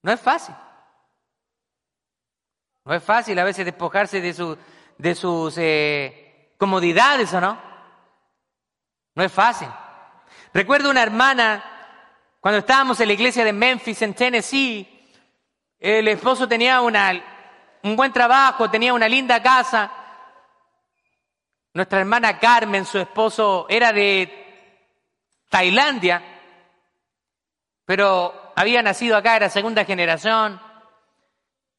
No 0.03 0.11
es 0.11 0.21
fácil. 0.21 0.53
No 2.85 2.93
es 2.93 3.03
fácil 3.03 3.39
a 3.39 3.45
veces 3.45 3.65
despojarse 3.65 4.19
de, 4.19 4.57
de 4.97 5.15
sus 5.15 5.57
eh, 5.57 6.53
comodidades, 6.57 7.33
¿o 7.33 7.39
no? 7.41 7.57
No 9.15 9.23
es 9.23 9.31
fácil. 9.31 9.69
Recuerdo 10.53 10.89
una 10.89 11.01
hermana, 11.01 11.63
cuando 12.41 12.59
estábamos 12.59 12.99
en 12.99 13.07
la 13.07 13.13
iglesia 13.13 13.45
de 13.45 13.53
Memphis, 13.53 14.01
en 14.01 14.13
Tennessee, 14.13 15.09
el 15.79 16.07
esposo 16.09 16.47
tenía 16.47 16.81
una, 16.81 17.79
un 17.83 17.95
buen 17.95 18.11
trabajo, 18.11 18.69
tenía 18.69 18.93
una 18.93 19.07
linda 19.07 19.41
casa. 19.41 19.91
Nuestra 21.73 22.01
hermana 22.01 22.37
Carmen, 22.39 22.85
su 22.85 22.99
esposo, 22.99 23.65
era 23.69 23.93
de 23.93 24.81
Tailandia, 25.49 26.21
pero 27.85 28.42
había 28.55 28.81
nacido 28.81 29.17
acá, 29.17 29.35
era 29.35 29.49
segunda 29.49 29.85
generación. 29.85 30.61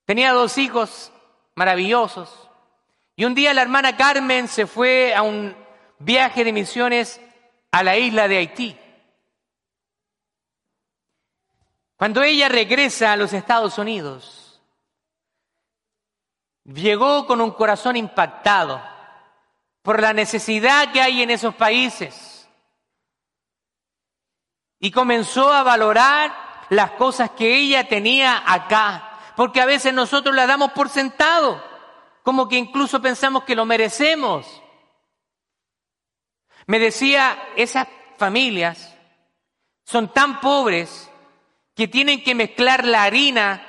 Tenía 0.05 0.33
dos 0.33 0.59
hijos 0.59 1.13
maravillosos. 1.55 2.51
Y 3.17 3.25
un 3.25 3.35
día 3.35 3.55
la 3.55 3.63
hermana 3.63 3.97
Carmen 3.97 4.49
se 4.49 4.67
fue 4.67 5.15
a 5.15 5.23
un 5.23 5.57
viaje 5.99 6.45
de 6.45 6.53
misiones 6.53 7.21
a 7.71 7.83
la 7.83 7.97
isla 7.97 8.29
de 8.29 8.39
Haití. 8.39 8.79
Cuando 11.97 12.23
ella 12.23 12.49
regresa 12.49 13.13
a 13.13 13.17
los 13.17 13.33
Estados 13.33 13.79
Unidos, 13.79 14.61
llegó 16.65 17.27
con 17.27 17.41
un 17.41 17.53
corazón 17.53 17.97
impactado 17.97 18.83
por 19.83 20.01
la 20.01 20.13
necesidad 20.13 20.93
que 20.93 21.01
hay 21.01 21.23
en 21.23 21.31
esos 21.31 21.55
países 21.55 22.49
y 24.81 24.91
comenzó 24.91 25.53
a 25.53 25.63
valorar 25.63 26.54
las 26.71 26.93
cosas 26.93 27.31
que 27.31 27.57
ella 27.57 27.89
tenía 27.89 28.43
acá, 28.47 29.21
porque 29.37 29.61
a 29.61 29.67
veces 29.67 29.93
nosotros 29.93 30.35
las 30.35 30.49
damos 30.49 30.73
por 30.73 30.89
sentado. 30.89 31.73
como 32.23 32.49
que 32.49 32.57
incluso 32.57 33.03
pensamos 33.03 33.45
que 33.45 33.55
lo 33.55 33.67
merecemos. 33.67 34.63
Me 36.67 36.79
decía, 36.79 37.39
esas 37.55 37.87
familias 38.17 38.97
son 39.85 40.11
tan 40.11 40.41
pobres 40.41 41.11
que 41.75 41.87
tienen 41.87 42.23
que 42.23 42.35
mezclar 42.35 42.87
la 42.87 43.03
harina, 43.03 43.63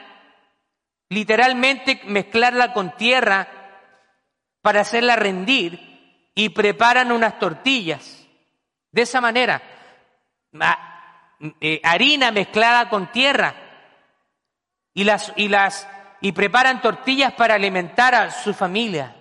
literalmente 1.09 2.01
mezclarla 2.05 2.71
con 2.71 2.95
tierra 2.95 3.49
para 4.61 4.81
hacerla 4.81 5.15
rendir 5.17 6.29
y 6.33 6.49
preparan 6.49 7.11
unas 7.11 7.39
tortillas. 7.39 8.25
De 8.91 9.01
esa 9.01 9.19
manera, 9.19 9.61
eh, 11.61 11.81
harina 11.83 12.31
mezclada 12.31 12.89
con 12.89 13.11
tierra 13.11 13.55
y 14.93 15.03
las, 15.03 15.33
y 15.35 15.47
las 15.47 15.87
y 16.21 16.31
preparan 16.31 16.81
tortillas 16.81 17.33
para 17.33 17.55
alimentar 17.55 18.15
a 18.15 18.31
su 18.31 18.53
familia. 18.53 19.15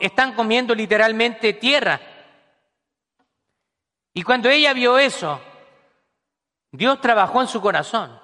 Están 0.00 0.34
comiendo 0.34 0.74
literalmente 0.74 1.52
tierra. 1.52 2.00
Y 4.12 4.22
cuando 4.22 4.48
ella 4.48 4.72
vio 4.72 4.98
eso, 4.98 5.40
Dios 6.72 7.00
trabajó 7.00 7.40
en 7.40 7.48
su 7.48 7.60
corazón. 7.60 8.20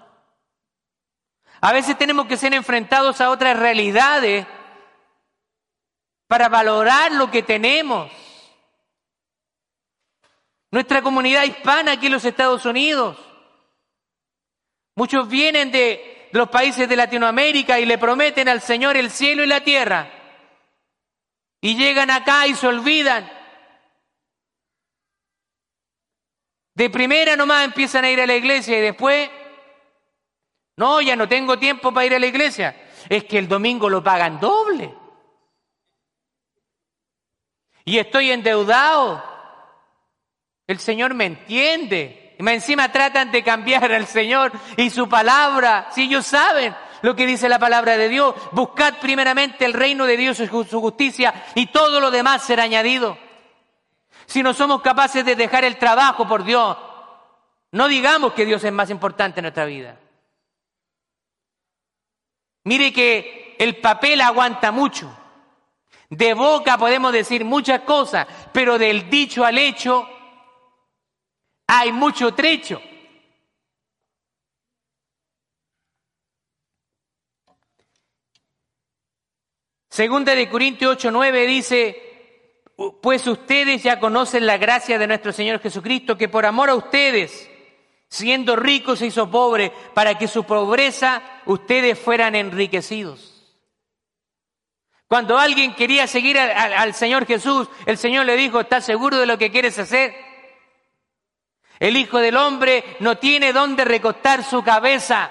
A 1.60 1.72
veces 1.72 1.96
tenemos 1.96 2.26
que 2.26 2.36
ser 2.36 2.52
enfrentados 2.52 3.20
a 3.20 3.30
otras 3.30 3.56
realidades 3.58 4.46
para 6.26 6.48
valorar 6.48 7.12
lo 7.12 7.30
que 7.30 7.42
tenemos. 7.42 8.10
Nuestra 10.76 11.00
comunidad 11.00 11.44
hispana 11.44 11.92
aquí 11.92 12.04
en 12.04 12.12
los 12.12 12.24
Estados 12.26 12.66
Unidos. 12.66 13.16
Muchos 14.94 15.26
vienen 15.26 15.72
de 15.72 16.28
los 16.32 16.50
países 16.50 16.86
de 16.86 16.96
Latinoamérica 16.96 17.80
y 17.80 17.86
le 17.86 17.96
prometen 17.96 18.46
al 18.46 18.60
Señor 18.60 18.94
el 18.94 19.10
cielo 19.10 19.42
y 19.42 19.46
la 19.46 19.64
tierra. 19.64 20.12
Y 21.62 21.78
llegan 21.78 22.10
acá 22.10 22.46
y 22.46 22.54
se 22.54 22.66
olvidan 22.66 23.26
De 26.74 26.90
primera 26.90 27.36
nomás 27.36 27.64
empiezan 27.64 28.04
a 28.04 28.10
ir 28.10 28.20
a 28.20 28.26
la 28.26 28.36
iglesia 28.36 28.76
y 28.76 28.82
después, 28.82 29.30
no, 30.76 31.00
ya 31.00 31.16
no 31.16 31.26
tengo 31.26 31.58
tiempo 31.58 31.90
para 31.90 32.04
ir 32.04 32.14
a 32.16 32.18
la 32.18 32.26
iglesia. 32.26 32.76
Es 33.08 33.24
que 33.24 33.38
el 33.38 33.48
domingo 33.48 33.88
lo 33.88 34.04
pagan 34.04 34.38
doble. 34.38 34.94
Y 37.86 37.96
estoy 37.96 38.30
endeudado. 38.30 39.35
El 40.66 40.78
Señor 40.78 41.14
me 41.14 41.26
entiende. 41.26 42.34
Y 42.38 42.48
encima 42.48 42.92
tratan 42.92 43.30
de 43.32 43.42
cambiar 43.42 43.92
al 43.92 44.06
Señor 44.06 44.52
y 44.76 44.90
su 44.90 45.08
palabra. 45.08 45.88
Si 45.92 46.02
ellos 46.02 46.26
saben 46.26 46.74
lo 47.02 47.16
que 47.16 47.26
dice 47.26 47.48
la 47.48 47.58
palabra 47.58 47.96
de 47.96 48.08
Dios, 48.08 48.34
buscad 48.52 48.94
primeramente 49.00 49.64
el 49.64 49.72
reino 49.72 50.04
de 50.06 50.16
Dios 50.16 50.40
y 50.40 50.46
su 50.46 50.80
justicia 50.80 51.46
y 51.54 51.66
todo 51.66 52.00
lo 52.00 52.10
demás 52.10 52.42
será 52.42 52.64
añadido 52.64 53.18
si 54.26 54.42
no 54.42 54.52
somos 54.52 54.82
capaces 54.82 55.24
de 55.24 55.36
dejar 55.36 55.64
el 55.64 55.78
trabajo 55.78 56.26
por 56.28 56.44
Dios, 56.44 56.76
no 57.72 57.88
digamos 57.88 58.32
que 58.32 58.44
Dios 58.44 58.62
es 58.64 58.72
más 58.72 58.90
importante 58.90 59.40
en 59.40 59.44
nuestra 59.44 59.64
vida. 59.64 59.98
Mire 62.64 62.92
que 62.92 63.56
el 63.58 63.76
papel 63.76 64.20
aguanta 64.20 64.72
mucho. 64.72 65.16
De 66.10 66.34
boca 66.34 66.76
podemos 66.76 67.12
decir 67.12 67.44
muchas 67.44 67.80
cosas, 67.82 68.26
pero 68.52 68.78
del 68.78 69.08
dicho 69.08 69.44
al 69.44 69.58
hecho 69.58 70.08
hay 71.66 71.92
mucho 71.92 72.34
trecho. 72.34 72.80
Segunda 79.88 80.34
de 80.34 80.48
Corintios 80.50 80.92
8, 80.96 81.10
9 81.10 81.46
dice, 81.46 82.62
pues 83.00 83.26
ustedes 83.26 83.82
ya 83.82 83.98
conocen 83.98 84.44
la 84.44 84.58
gracia 84.58 84.98
de 84.98 85.06
nuestro 85.06 85.32
Señor 85.32 85.60
Jesucristo, 85.60 86.18
que 86.18 86.28
por 86.28 86.44
amor 86.44 86.68
a 86.68 86.74
ustedes, 86.74 87.50
siendo 88.08 88.56
ricos, 88.56 88.98
se 88.98 89.06
hizo 89.06 89.30
pobre, 89.30 89.72
para 89.94 90.18
que 90.18 90.28
su 90.28 90.44
pobreza 90.44 91.22
ustedes 91.46 91.98
fueran 91.98 92.34
enriquecidos. 92.34 93.36
Cuando 95.08 95.38
alguien 95.38 95.74
quería 95.74 96.06
seguir 96.06 96.38
al, 96.38 96.92
Señor 96.92 97.26
Jesús, 97.26 97.68
el 97.86 97.96
Señor 97.96 98.26
le 98.26 98.36
dijo, 98.36 98.60
¿estás 98.60 98.84
seguro 98.84 99.18
de 99.18 99.26
lo 99.26 99.38
que 99.38 99.50
quieres 99.50 99.78
hacer? 99.78 100.25
El 101.78 101.96
Hijo 101.96 102.18
del 102.18 102.36
Hombre 102.36 102.96
no 103.00 103.18
tiene 103.18 103.52
dónde 103.52 103.84
recostar 103.84 104.42
su 104.42 104.62
cabeza. 104.62 105.30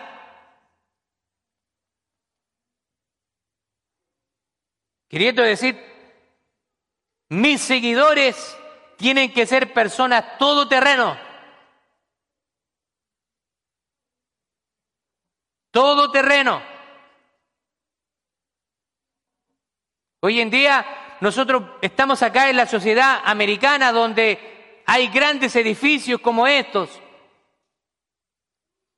Queriendo 5.08 5.42
decir, 5.42 5.80
mis 7.30 7.62
seguidores 7.62 8.58
tienen 8.98 9.34
que 9.34 9.46
ser 9.48 9.74
personas 9.74 10.38
todoterreno. 10.38 11.18
Todoterreno. 15.72 16.62
Hoy 20.22 20.42
en 20.42 20.50
día 20.50 21.18
nosotros 21.22 21.64
estamos 21.82 22.22
acá 22.24 22.50
en 22.50 22.58
la 22.58 22.66
sociedad 22.66 23.22
americana 23.26 23.92
donde 23.92 24.55
hay 24.86 25.08
grandes 25.08 25.56
edificios 25.56 26.22
como 26.22 26.48
estos, 26.48 26.90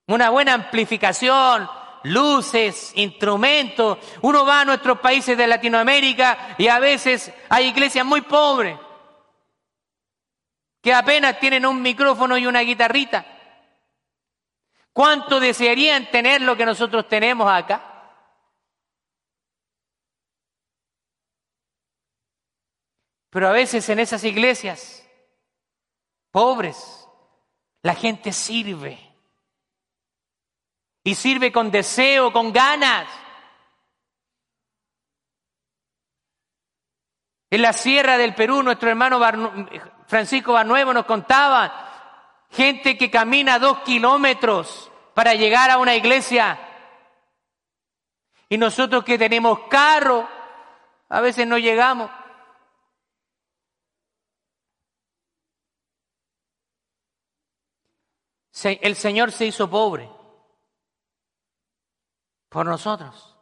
una 0.08 0.30
buena 0.30 0.54
amplificación, 0.54 1.70
luces, 2.04 2.92
instrumentos. 2.96 3.98
Uno 4.22 4.46
va 4.46 4.62
a 4.62 4.66
nuestros 4.66 5.00
países 5.00 5.38
de 5.38 5.48
Latinoamérica 5.48 6.56
y 6.58 6.68
a 6.68 6.80
veces 6.80 7.32
hay 7.50 7.68
iglesias 7.68 8.06
muy 8.06 8.22
pobres 8.22 8.78
que 10.82 10.94
apenas 10.94 11.40
tienen 11.40 11.66
un 11.66 11.82
micrófono 11.82 12.38
y 12.38 12.46
una 12.46 12.62
guitarrita. 12.62 13.26
¿Cuánto 14.94 15.40
desearían 15.40 16.10
tener 16.10 16.42
lo 16.42 16.56
que 16.56 16.66
nosotros 16.66 17.08
tenemos 17.08 17.52
acá? 17.52 17.84
Pero 23.30 23.50
a 23.50 23.52
veces 23.52 23.88
en 23.90 24.00
esas 24.00 24.24
iglesias 24.24 25.07
pobres, 26.32 27.08
la 27.82 27.96
gente 27.96 28.32
sirve 28.32 29.00
y 31.04 31.16
sirve 31.16 31.52
con 31.52 31.72
deseo, 31.72 32.34
con 32.34 32.52
ganas. 32.52 33.08
En 37.50 37.62
la 37.62 37.72
sierra 37.72 38.18
del 38.18 38.36
Perú, 38.36 38.62
nuestro 38.62 38.90
hermano 38.90 39.22
Francisco 40.08 40.54
Barnuevo 40.54 40.94
nos 40.94 41.06
contaba, 41.06 41.88
gente 42.52 42.98
que 42.98 43.10
camina 43.10 43.60
dos 43.60 43.80
kilómetros 43.80 44.92
para 45.14 45.34
llegar 45.34 45.72
a 45.72 45.78
una 45.78 45.96
iglesia. 45.96 46.60
Y 48.50 48.58
nosotros 48.58 49.04
que 49.04 49.18
tenemos 49.18 49.60
carro, 49.70 50.28
a 51.10 51.22
veces 51.22 51.48
no 51.48 51.58
llegamos. 51.58 52.10
El 58.64 58.96
Señor 58.96 59.32
se 59.32 59.46
hizo 59.46 59.70
pobre 59.70 60.10
por 62.50 62.66
nosotros. 62.66 63.36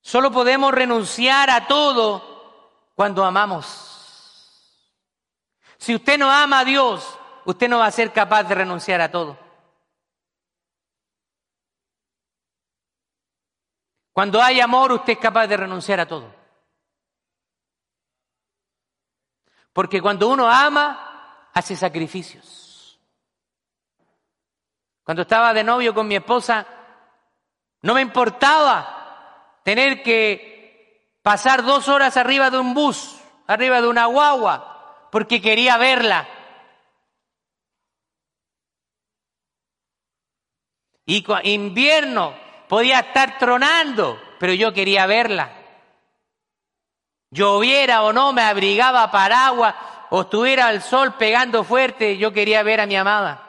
Solo 0.00 0.30
podemos 0.30 0.72
renunciar 0.72 1.50
a 1.50 1.66
todo 1.66 2.90
cuando 2.94 3.24
amamos. 3.24 3.92
Si 5.76 5.94
usted 5.94 6.18
no 6.18 6.30
ama 6.30 6.60
a 6.60 6.64
Dios, 6.64 7.18
usted 7.44 7.68
no 7.68 7.78
va 7.78 7.86
a 7.86 7.90
ser 7.90 8.12
capaz 8.12 8.44
de 8.44 8.54
renunciar 8.54 9.00
a 9.00 9.10
todo. 9.10 9.38
Cuando 14.12 14.40
hay 14.40 14.60
amor, 14.60 14.92
usted 14.92 15.12
es 15.12 15.18
capaz 15.18 15.46
de 15.46 15.58
renunciar 15.58 16.00
a 16.00 16.08
todo. 16.08 16.34
Porque 19.74 20.00
cuando 20.00 20.28
uno 20.28 20.48
ama, 20.48 21.15
hace 21.56 21.74
sacrificios. 21.74 23.00
Cuando 25.02 25.22
estaba 25.22 25.54
de 25.54 25.64
novio 25.64 25.94
con 25.94 26.06
mi 26.06 26.14
esposa, 26.14 26.66
no 27.80 27.94
me 27.94 28.02
importaba 28.02 29.62
tener 29.64 30.02
que 30.02 31.16
pasar 31.22 31.64
dos 31.64 31.88
horas 31.88 32.18
arriba 32.18 32.50
de 32.50 32.58
un 32.58 32.74
bus, 32.74 33.18
arriba 33.46 33.80
de 33.80 33.88
una 33.88 34.04
guagua, 34.04 35.08
porque 35.10 35.40
quería 35.40 35.78
verla. 35.78 36.28
Y 41.06 41.24
invierno 41.44 42.34
podía 42.68 42.98
estar 42.98 43.38
tronando, 43.38 44.20
pero 44.38 44.52
yo 44.52 44.74
quería 44.74 45.06
verla. 45.06 45.52
Lloviera 47.30 48.02
o 48.02 48.12
no, 48.12 48.34
me 48.34 48.42
abrigaba 48.42 49.10
paraguas 49.10 49.74
o 50.10 50.22
estuviera 50.22 50.70
el 50.70 50.82
sol 50.82 51.14
pegando 51.14 51.64
fuerte, 51.64 52.16
yo 52.16 52.32
quería 52.32 52.62
ver 52.62 52.80
a 52.80 52.86
mi 52.86 52.96
amada. 52.96 53.42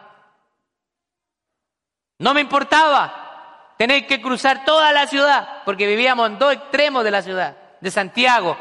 No 2.20 2.34
me 2.34 2.42
importaba. 2.42 3.74
Tenéis 3.78 4.08
que 4.08 4.22
cruzar 4.22 4.66
toda 4.66 4.92
la 4.92 5.06
ciudad, 5.06 5.62
porque 5.64 5.86
vivíamos 5.86 6.28
en 6.28 6.40
dos 6.40 6.54
extremos 6.54 7.04
de 7.04 7.12
la 7.12 7.22
ciudad, 7.22 7.56
de 7.80 7.92
Santiago. 7.92 8.58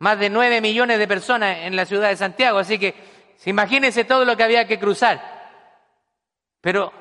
Más 0.00 0.18
de 0.18 0.28
nueve 0.28 0.60
millones 0.60 0.98
de 0.98 1.08
personas 1.08 1.58
en 1.60 1.74
la 1.74 1.86
ciudad 1.86 2.08
de 2.08 2.16
Santiago, 2.16 2.58
así 2.58 2.78
que 2.78 2.94
imagínense 3.46 4.04
todo 4.04 4.24
lo 4.24 4.36
que 4.36 4.44
había 4.44 4.66
que 4.66 4.78
cruzar. 4.78 5.38
Pero 6.60 6.92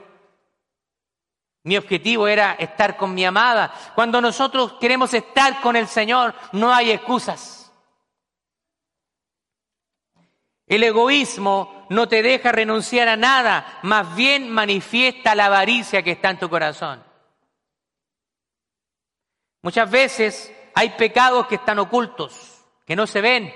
mi 1.64 1.76
objetivo 1.76 2.30
era 2.30 2.54
estar 2.54 2.96
con 2.96 3.14
mi 3.14 3.26
amada. 3.26 3.74
Cuando 3.94 4.22
nosotros 4.22 4.76
queremos 4.80 5.14
estar 5.14 5.60
con 5.60 5.76
el 5.76 5.88
Señor, 5.88 6.34
no 6.54 6.74
hay 6.74 6.92
excusas. 6.92 7.57
El 10.68 10.84
egoísmo 10.84 11.88
no 11.90 12.10
te 12.10 12.22
deja 12.22 12.52
renunciar 12.52 13.08
a 13.08 13.16
nada, 13.16 13.80
más 13.84 14.16
bien 14.16 14.52
manifiesta 14.52 15.34
la 15.34 15.46
avaricia 15.46 16.04
que 16.04 16.12
está 16.12 16.30
en 16.30 16.40
tu 16.40 16.50
corazón. 16.50 17.04
Muchas 19.62 19.90
veces 19.90 20.54
hay 20.76 20.92
pecados 20.92 21.48
que 21.48 21.56
están 21.56 21.80
ocultos, 21.80 22.66
que 22.86 22.96
no 22.96 23.08
se 23.08 23.22
ven, 23.22 23.54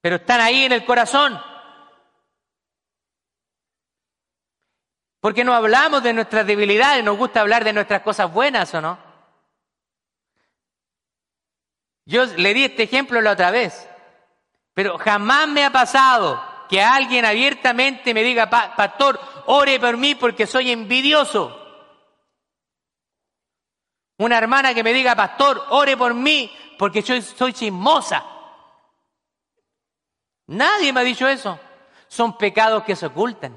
pero 0.00 0.16
están 0.16 0.40
ahí 0.40 0.64
en 0.64 0.72
el 0.72 0.84
corazón. 0.84 1.40
Porque 5.20 5.42
no 5.42 5.54
hablamos 5.54 6.02
de 6.02 6.12
nuestras 6.12 6.46
debilidades, 6.46 7.02
nos 7.02 7.16
gusta 7.16 7.40
hablar 7.40 7.64
de 7.64 7.72
nuestras 7.72 8.02
cosas 8.02 8.32
buenas 8.32 8.72
o 8.74 8.80
no. 8.80 8.98
Yo 12.04 12.26
le 12.26 12.54
di 12.54 12.64
este 12.64 12.82
ejemplo 12.82 13.20
la 13.20 13.32
otra 13.32 13.50
vez, 13.50 13.88
pero 14.74 14.98
jamás 14.98 15.48
me 15.48 15.64
ha 15.64 15.70
pasado 15.70 16.42
que 16.68 16.82
alguien 16.82 17.24
abiertamente 17.24 18.12
me 18.12 18.22
diga, 18.24 18.50
pastor, 18.50 19.20
ore 19.46 19.78
por 19.78 19.96
mí 19.96 20.16
porque 20.16 20.46
soy 20.46 20.72
envidioso. 20.72 21.60
Una 24.18 24.38
hermana 24.38 24.74
que 24.74 24.82
me 24.82 24.92
diga, 24.92 25.14
pastor, 25.14 25.64
ore 25.70 25.96
por 25.96 26.12
mí 26.14 26.52
porque 26.78 27.02
soy, 27.02 27.22
soy 27.22 27.52
chismosa. 27.52 28.24
Nadie 30.46 30.92
me 30.92 31.00
ha 31.00 31.04
dicho 31.04 31.28
eso. 31.28 31.58
Son 32.08 32.36
pecados 32.36 32.84
que 32.84 32.96
se 32.96 33.06
ocultan. 33.06 33.56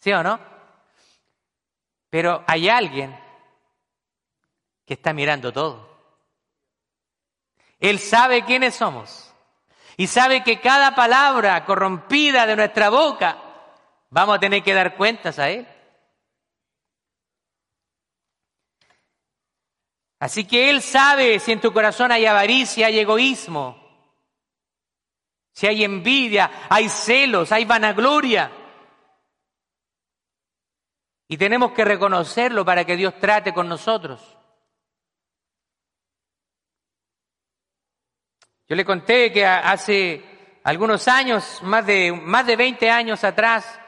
¿Sí 0.00 0.12
o 0.12 0.22
no? 0.22 0.38
Pero 2.10 2.44
hay 2.46 2.68
alguien 2.68 3.18
que 4.86 4.94
está 4.94 5.12
mirando 5.12 5.52
todo. 5.52 5.95
Él 7.78 7.98
sabe 7.98 8.44
quiénes 8.44 8.74
somos 8.74 9.32
y 9.96 10.06
sabe 10.06 10.42
que 10.42 10.60
cada 10.60 10.94
palabra 10.94 11.64
corrompida 11.64 12.46
de 12.46 12.56
nuestra 12.56 12.90
boca 12.90 13.38
vamos 14.10 14.36
a 14.36 14.40
tener 14.40 14.62
que 14.62 14.74
dar 14.74 14.96
cuentas 14.96 15.38
a 15.38 15.50
Él. 15.50 15.66
Así 20.18 20.44
que 20.44 20.70
Él 20.70 20.80
sabe 20.82 21.38
si 21.38 21.52
en 21.52 21.60
tu 21.60 21.72
corazón 21.72 22.10
hay 22.10 22.24
avaricia, 22.24 22.86
hay 22.86 22.98
egoísmo, 22.98 23.86
si 25.52 25.66
hay 25.66 25.84
envidia, 25.84 26.66
hay 26.68 26.88
celos, 26.88 27.52
hay 27.52 27.64
vanagloria. 27.64 28.50
Y 31.28 31.36
tenemos 31.36 31.72
que 31.72 31.84
reconocerlo 31.84 32.64
para 32.64 32.84
que 32.84 32.96
Dios 32.96 33.18
trate 33.18 33.52
con 33.52 33.68
nosotros. 33.68 34.35
Yo 38.68 38.74
le 38.74 38.84
conté 38.84 39.32
que 39.32 39.46
hace 39.46 40.24
algunos 40.64 41.06
años, 41.06 41.60
más 41.62 41.86
de, 41.86 42.10
más 42.10 42.44
de 42.44 42.56
20 42.56 42.90
años 42.90 43.22
atrás, 43.22 43.78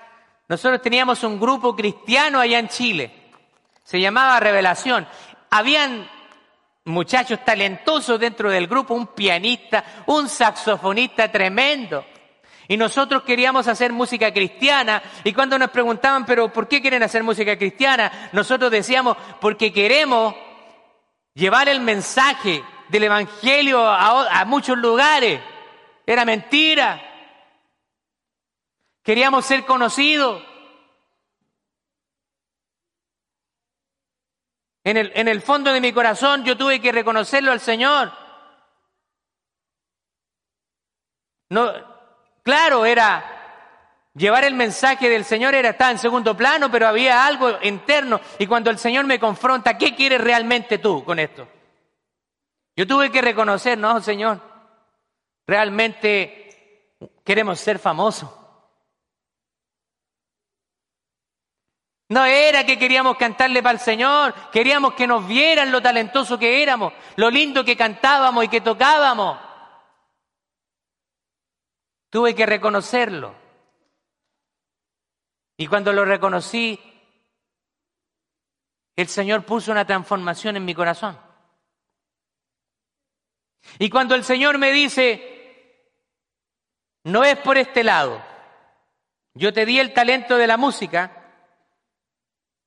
nosotros 0.47 0.81
teníamos 0.81 1.25
un 1.25 1.41
grupo 1.41 1.75
cristiano 1.75 2.39
allá 2.39 2.61
en 2.61 2.69
Chile. 2.69 3.13
Se 3.83 4.01
llamaba 4.01 4.39
Revelación. 4.39 5.09
Habían 5.51 6.09
muchachos 6.85 7.45
talentosos 7.45 8.21
dentro 8.21 8.51
del 8.51 8.69
grupo, 8.69 8.95
un 8.95 9.09
pianista, 9.09 9.85
un 10.07 10.29
saxofonista 10.29 11.31
tremendo. 11.33 12.05
Y 12.69 12.77
nosotros 12.77 13.25
queríamos 13.25 13.67
hacer 13.67 13.93
música 13.93 14.33
cristiana 14.33 15.03
y 15.25 15.33
cuando 15.33 15.59
nos 15.59 15.71
preguntaban, 15.71 16.25
pero 16.25 16.53
¿por 16.53 16.69
qué 16.69 16.81
quieren 16.81 17.03
hacer 17.03 17.25
música 17.25 17.59
cristiana? 17.59 18.31
Nosotros 18.33 18.71
decíamos, 18.71 19.17
porque 19.41 19.73
queremos 19.73 20.37
llevar 21.35 21.69
el 21.69 21.81
mensaje 21.81 22.63
del 22.89 23.05
Evangelio 23.05 23.87
a, 23.89 24.45
muchos 24.45 24.79
lugares. 24.79 25.41
Era 26.07 26.25
mentira. 26.25 27.03
Queríamos 29.03 29.45
ser 29.45 29.65
conocidos. 29.65 30.43
En 34.85 34.97
el, 34.97 35.13
en 35.15 35.29
el 35.29 35.43
fondo 35.43 35.73
de 35.73 35.81
mi 35.81 35.93
corazón 35.93 36.45
yo 36.45 36.57
tuve 36.57 36.81
que 36.81 36.93
reconocerlo 36.93 37.53
al 37.53 37.61
Señor. 37.61 38.13
No, 41.51 41.73
Claro, 42.49 42.87
era 42.87 43.23
llevar 44.15 44.43
el 44.45 44.55
mensaje 44.55 45.11
del 45.11 45.27
Señor 45.27 45.55
era 45.55 45.69
estar 45.69 45.91
en 45.91 45.99
segundo 45.99 46.35
plano, 46.35 46.71
pero 46.71 46.89
había 46.89 47.27
algo 47.27 47.59
interno. 47.61 48.23
Y 48.39 48.47
cuando 48.47 48.71
el 48.71 48.79
Señor 48.79 49.05
me 49.05 49.21
confronta, 49.21 49.77
¿qué 49.77 49.95
quieres 49.95 50.19
realmente 50.19 50.79
tú 50.79 51.05
con 51.05 51.19
esto? 51.19 51.47
Yo 52.79 52.87
tuve 52.87 53.11
que 53.11 53.21
reconocer, 53.21 53.77
no, 53.77 54.01
Señor, 54.01 54.41
realmente 55.45 56.95
queremos 57.25 57.59
ser 57.59 57.81
famosos. 57.81 58.31
No 62.09 62.25
era 62.25 62.65
que 62.65 62.79
queríamos 62.79 63.17
cantarle 63.17 63.65
para 63.65 63.73
el 63.73 63.81
Señor, 63.81 64.33
queríamos 64.53 64.95
que 64.95 65.09
nos 65.09 65.27
vieran 65.27 65.73
lo 65.73 65.83
talentoso 65.83 66.39
que 66.39 66.63
éramos, 66.63 66.93
lo 67.17 67.29
lindo 67.33 67.65
que 67.65 67.77
cantábamos 67.77 68.45
y 68.45 68.49
que 68.49 68.61
tocábamos. 68.61 69.41
Tuve 72.11 72.33
que 72.33 72.47
reconocerlo. 72.47 73.35
Y 75.57 75.67
cuando 75.67 75.93
lo 75.93 76.05
reconocí, 76.05 76.79
el 78.95 79.09
Señor 79.09 79.45
puso 79.45 79.73
una 79.73 79.85
transformación 79.85 80.57
en 80.57 80.65
mi 80.65 80.77
corazón. 80.77 81.28
Y 83.79 83.91
cuando 83.91 84.15
el 84.15 84.25
Señor 84.25 84.59
me 84.59 84.73
dice, 84.73 85.89
no 87.05 87.25
es 87.25 87.37
por 87.39 87.59
este 87.59 87.85
lado, 87.85 88.23
yo 89.35 89.53
te 89.53 89.67
di 89.67 89.79
el 89.79 89.93
talento 89.93 90.37
de 90.37 90.47
la 90.47 90.57
música, 90.57 91.13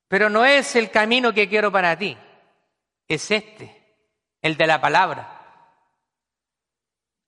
pero 0.08 0.30
no 0.30 0.46
es 0.46 0.76
el 0.76 0.92
camino 0.92 1.34
que 1.34 1.50
quiero 1.50 1.72
para 1.72 1.98
ti, 1.98 2.18
es 3.08 3.32
este, 3.32 3.96
el 4.42 4.58
de 4.58 4.68
la 4.68 4.80
palabra. 4.80 5.38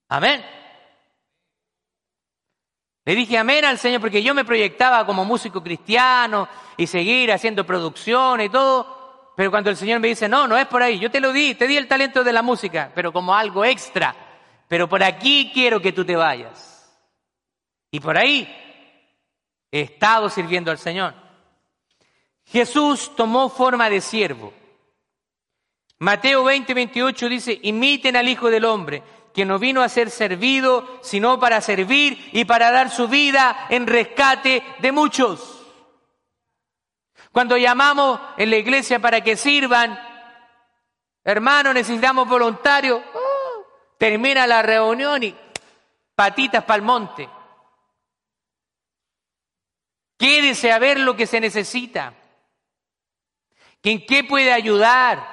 Amén. 0.09 0.45
Le 3.05 3.15
dije 3.15 3.37
amén 3.37 3.65
al 3.65 3.77
Señor 3.77 3.99
porque 3.99 4.23
yo 4.23 4.33
me 4.33 4.45
proyectaba 4.45 5.05
como 5.05 5.25
músico 5.25 5.61
cristiano 5.61 6.47
y 6.77 6.87
seguir 6.87 7.31
haciendo 7.33 7.65
producción 7.65 8.39
y 8.41 8.49
todo. 8.49 8.92
Pero 9.35 9.49
cuando 9.49 9.69
el 9.69 9.77
Señor 9.77 9.99
me 9.99 10.09
dice, 10.09 10.29
no, 10.29 10.47
no 10.47 10.57
es 10.57 10.67
por 10.67 10.83
ahí, 10.83 10.99
yo 10.99 11.09
te 11.09 11.19
lo 11.19 11.33
di, 11.33 11.55
te 11.55 11.67
di 11.67 11.75
el 11.75 11.87
talento 11.87 12.23
de 12.23 12.33
la 12.33 12.41
música, 12.41 12.91
pero 12.93 13.11
como 13.11 13.33
algo 13.33 13.65
extra. 13.65 14.15
Pero 14.67 14.87
por 14.87 15.03
aquí 15.03 15.51
quiero 15.53 15.81
que 15.81 15.91
tú 15.91 16.05
te 16.05 16.15
vayas. 16.15 16.73
Y 17.91 17.99
por 17.99 18.17
ahí 18.17 18.47
he 19.71 19.81
estado 19.81 20.29
sirviendo 20.29 20.71
al 20.71 20.77
Señor. 20.77 21.13
Jesús 22.45 23.15
tomó 23.15 23.49
forma 23.49 23.89
de 23.89 24.01
siervo. 24.01 24.53
Mateo 25.99 26.43
20, 26.43 26.73
28 26.73 27.29
dice, 27.29 27.59
imiten 27.63 28.15
al 28.15 28.27
Hijo 28.27 28.49
del 28.49 28.65
Hombre 28.65 29.03
que 29.33 29.45
no 29.45 29.57
vino 29.57 29.81
a 29.81 29.89
ser 29.89 30.11
servido, 30.11 30.99
sino 31.01 31.39
para 31.39 31.59
servir 31.61 32.29
y 32.33 32.45
para 32.45 32.71
dar 32.71 32.91
su 32.91 33.07
vida 33.07 33.65
en 33.69 33.87
rescate 33.87 34.63
de 34.79 34.91
muchos. 34.91 35.52
Cuando 37.33 37.57
llamamos 37.57 38.19
en 38.37 38.51
la 38.51 38.57
iglesia 38.57 38.99
para 38.99 39.21
que 39.21 39.35
sirvan, 39.35 39.99
hermanos, 41.23 41.73
necesitamos 41.73 42.29
voluntarios, 42.29 43.01
¡oh! 43.11 43.65
termina 43.97 44.45
la 44.45 44.61
reunión 44.61 45.23
y 45.23 45.35
patitas 46.13 46.63
para 46.63 46.75
el 46.75 46.83
monte. 46.83 47.27
Quédese 50.15 50.71
a 50.71 50.77
ver 50.77 50.99
lo 50.99 51.15
que 51.15 51.25
se 51.25 51.39
necesita. 51.39 52.13
¿En 53.81 54.05
qué 54.05 54.23
puede 54.23 54.53
ayudar? 54.53 55.27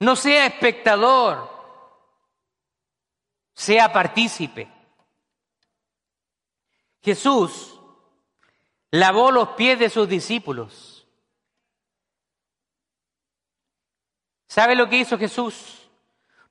No 0.00 0.16
sea 0.16 0.46
espectador, 0.46 1.50
sea 3.52 3.92
partícipe. 3.92 4.66
Jesús 7.02 7.75
lavó 8.90 9.30
los 9.30 9.50
pies 9.50 9.78
de 9.78 9.90
sus 9.90 10.08
discípulos. 10.08 11.06
¿Sabe 14.48 14.74
lo 14.74 14.88
que 14.88 14.98
hizo 14.98 15.18
Jesús? 15.18 15.88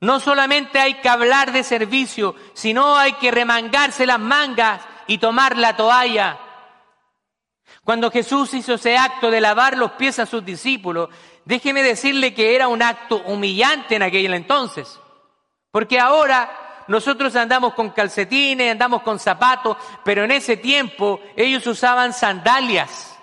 No 0.02 0.20
solamente 0.20 0.80
hay 0.80 0.96
que 0.96 1.10
hablar 1.10 1.52
de 1.52 1.64
servicio, 1.64 2.36
sino 2.54 2.98
hay 2.98 3.14
que 3.14 3.32
remangarse 3.32 4.06
las 4.06 4.20
mangas 4.20 4.82
y 5.08 5.18
tomar 5.18 5.58
la 5.58 5.76
toalla. 5.76 6.40
Cuando 7.84 8.12
Jesús 8.12 8.54
hizo 8.54 8.74
ese 8.74 8.98
acto 8.98 9.32
de 9.32 9.42
lavar 9.42 9.78
los 9.78 9.94
pies 9.94 10.20
a 10.20 10.26
sus 10.26 10.44
discípulos, 10.44 11.10
déjeme 11.46 11.84
decirle 11.84 12.34
que 12.34 12.56
era 12.56 12.68
un 12.68 12.82
acto 12.82 13.22
humillante 13.26 13.96
en 13.96 14.04
aquel 14.04 14.34
entonces. 14.34 15.00
Porque 15.72 16.00
ahora 16.00 16.65
nosotros 16.88 17.36
andamos 17.36 17.74
con 17.74 17.90
calcetines, 17.90 18.72
andamos 18.72 19.02
con 19.02 19.20
zapatos, 19.20 19.78
pero 20.04 20.24
en 20.24 20.32
ese 20.32 20.58
tiempo 20.58 21.20
ellos 21.36 21.66
usaban 21.68 22.14
sandalias 22.14 23.18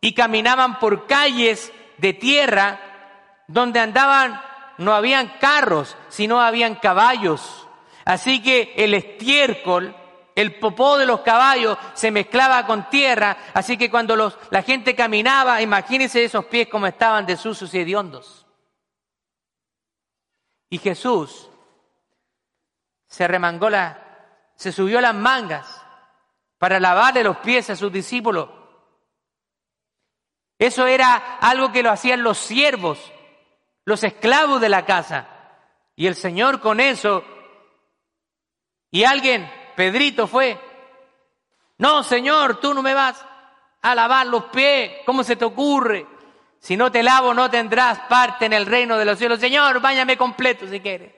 y 0.00 0.14
caminaban 0.14 0.78
por 0.78 1.06
calles 1.06 1.72
de 1.98 2.12
tierra 2.12 2.80
donde 3.46 3.80
andaban, 3.80 4.40
no 4.78 4.94
habían 4.94 5.38
carros, 5.40 5.96
sino 6.08 6.40
habían 6.40 6.76
caballos. 6.76 7.66
Así 8.04 8.42
que 8.42 8.74
el 8.76 8.94
estiércol 8.94 9.94
el 10.38 10.54
popó 10.60 10.96
de 10.98 11.04
los 11.04 11.22
caballos 11.22 11.76
se 11.94 12.12
mezclaba 12.12 12.64
con 12.64 12.88
tierra, 12.90 13.38
así 13.54 13.76
que 13.76 13.90
cuando 13.90 14.14
los, 14.14 14.38
la 14.50 14.62
gente 14.62 14.94
caminaba, 14.94 15.60
imagínense 15.60 16.22
esos 16.22 16.44
pies 16.44 16.68
como 16.68 16.86
estaban 16.86 17.26
de 17.26 17.36
sucios 17.36 17.74
y 17.74 17.80
hediondos. 17.80 18.46
Y 20.70 20.78
Jesús 20.78 21.50
se 23.08 23.26
remangó 23.26 23.68
la, 23.68 23.98
se 24.54 24.70
subió 24.70 25.00
las 25.00 25.14
mangas 25.14 25.84
para 26.58 26.78
lavarle 26.78 27.24
los 27.24 27.38
pies 27.38 27.70
a 27.70 27.76
sus 27.76 27.92
discípulos. 27.92 28.48
Eso 30.58 30.86
era 30.86 31.38
algo 31.40 31.72
que 31.72 31.82
lo 31.82 31.90
hacían 31.90 32.22
los 32.22 32.38
siervos, 32.38 33.12
los 33.84 34.04
esclavos 34.04 34.60
de 34.60 34.68
la 34.68 34.84
casa. 34.84 35.26
Y 35.96 36.06
el 36.06 36.14
Señor 36.14 36.60
con 36.60 36.78
eso, 36.78 37.24
y 38.90 39.04
alguien 39.04 39.50
Pedrito 39.76 40.26
fue. 40.26 40.58
No, 41.78 42.02
Señor, 42.02 42.60
tú 42.60 42.74
no 42.74 42.82
me 42.82 42.94
vas 42.94 43.24
a 43.82 43.94
lavar 43.94 44.26
los 44.26 44.44
pies. 44.44 44.92
¿Cómo 45.06 45.22
se 45.22 45.36
te 45.36 45.44
ocurre? 45.44 46.06
Si 46.58 46.76
no 46.76 46.90
te 46.90 47.02
lavo, 47.02 47.32
no 47.34 47.48
tendrás 47.48 48.00
parte 48.08 48.46
en 48.46 48.52
el 48.52 48.66
reino 48.66 48.98
de 48.98 49.04
los 49.04 49.18
cielos. 49.18 49.38
Señor, 49.38 49.80
váyame 49.80 50.16
completo 50.16 50.66
si 50.66 50.80
quieres. 50.80 51.17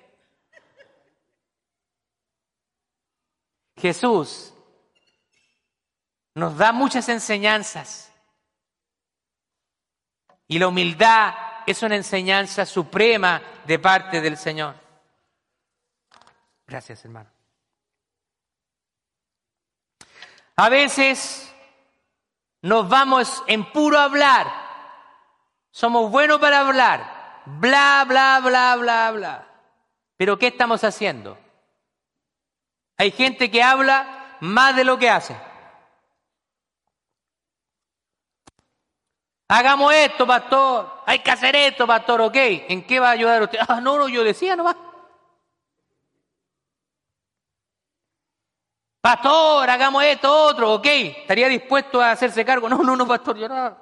Jesús 3.80 4.54
nos 6.34 6.56
da 6.56 6.72
muchas 6.72 7.08
enseñanzas. 7.08 8.12
Y 10.46 10.58
la 10.58 10.68
humildad 10.68 11.34
es 11.66 11.82
una 11.82 11.96
enseñanza 11.96 12.66
suprema 12.66 13.42
de 13.66 13.78
parte 13.78 14.20
del 14.20 14.36
Señor. 14.36 14.74
Gracias, 16.66 17.04
hermano. 17.04 17.30
A 20.56 20.68
veces 20.68 21.52
nos 22.62 22.88
vamos 22.88 23.42
en 23.46 23.70
puro 23.72 23.98
hablar. 23.98 24.46
Somos 25.70 26.10
buenos 26.10 26.38
para 26.38 26.60
hablar. 26.60 27.42
Bla, 27.46 28.04
bla, 28.06 28.40
bla, 28.40 28.76
bla, 28.76 29.10
bla. 29.12 29.46
Pero 30.16 30.38
¿qué 30.38 30.48
estamos 30.48 30.84
haciendo? 30.84 31.38
Hay 33.00 33.12
gente 33.12 33.50
que 33.50 33.62
habla 33.62 34.36
más 34.40 34.76
de 34.76 34.84
lo 34.84 34.98
que 34.98 35.08
hace. 35.08 35.34
Hagamos 39.48 39.94
esto, 39.94 40.26
pastor. 40.26 41.02
Hay 41.06 41.20
que 41.20 41.30
hacer 41.30 41.56
esto, 41.56 41.86
pastor. 41.86 42.20
Ok. 42.20 42.36
¿En 42.36 42.86
qué 42.86 43.00
va 43.00 43.08
a 43.08 43.12
ayudar 43.12 43.42
usted? 43.42 43.58
Ah, 43.66 43.80
no, 43.80 43.96
no, 43.96 44.06
yo 44.06 44.22
decía 44.22 44.54
nomás. 44.54 44.76
Pastor, 49.00 49.70
hagamos 49.70 50.04
esto, 50.04 50.30
otro, 50.30 50.74
ok. 50.74 50.86
¿Estaría 50.86 51.48
dispuesto 51.48 52.02
a 52.02 52.10
hacerse 52.10 52.44
cargo? 52.44 52.68
No, 52.68 52.82
no, 52.82 52.96
no, 52.96 53.08
pastor, 53.08 53.38
yo 53.38 53.48
no. 53.48 53.78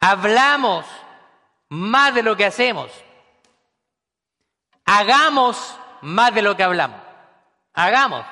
Hablamos 0.00 0.86
más 1.68 2.14
de 2.14 2.22
lo 2.22 2.34
que 2.34 2.46
hacemos. 2.46 2.90
Hagamos 4.86 5.78
más 6.02 6.34
de 6.34 6.42
lo 6.42 6.56
que 6.56 6.62
hablamos. 6.62 7.00
Hagamos 7.74 8.24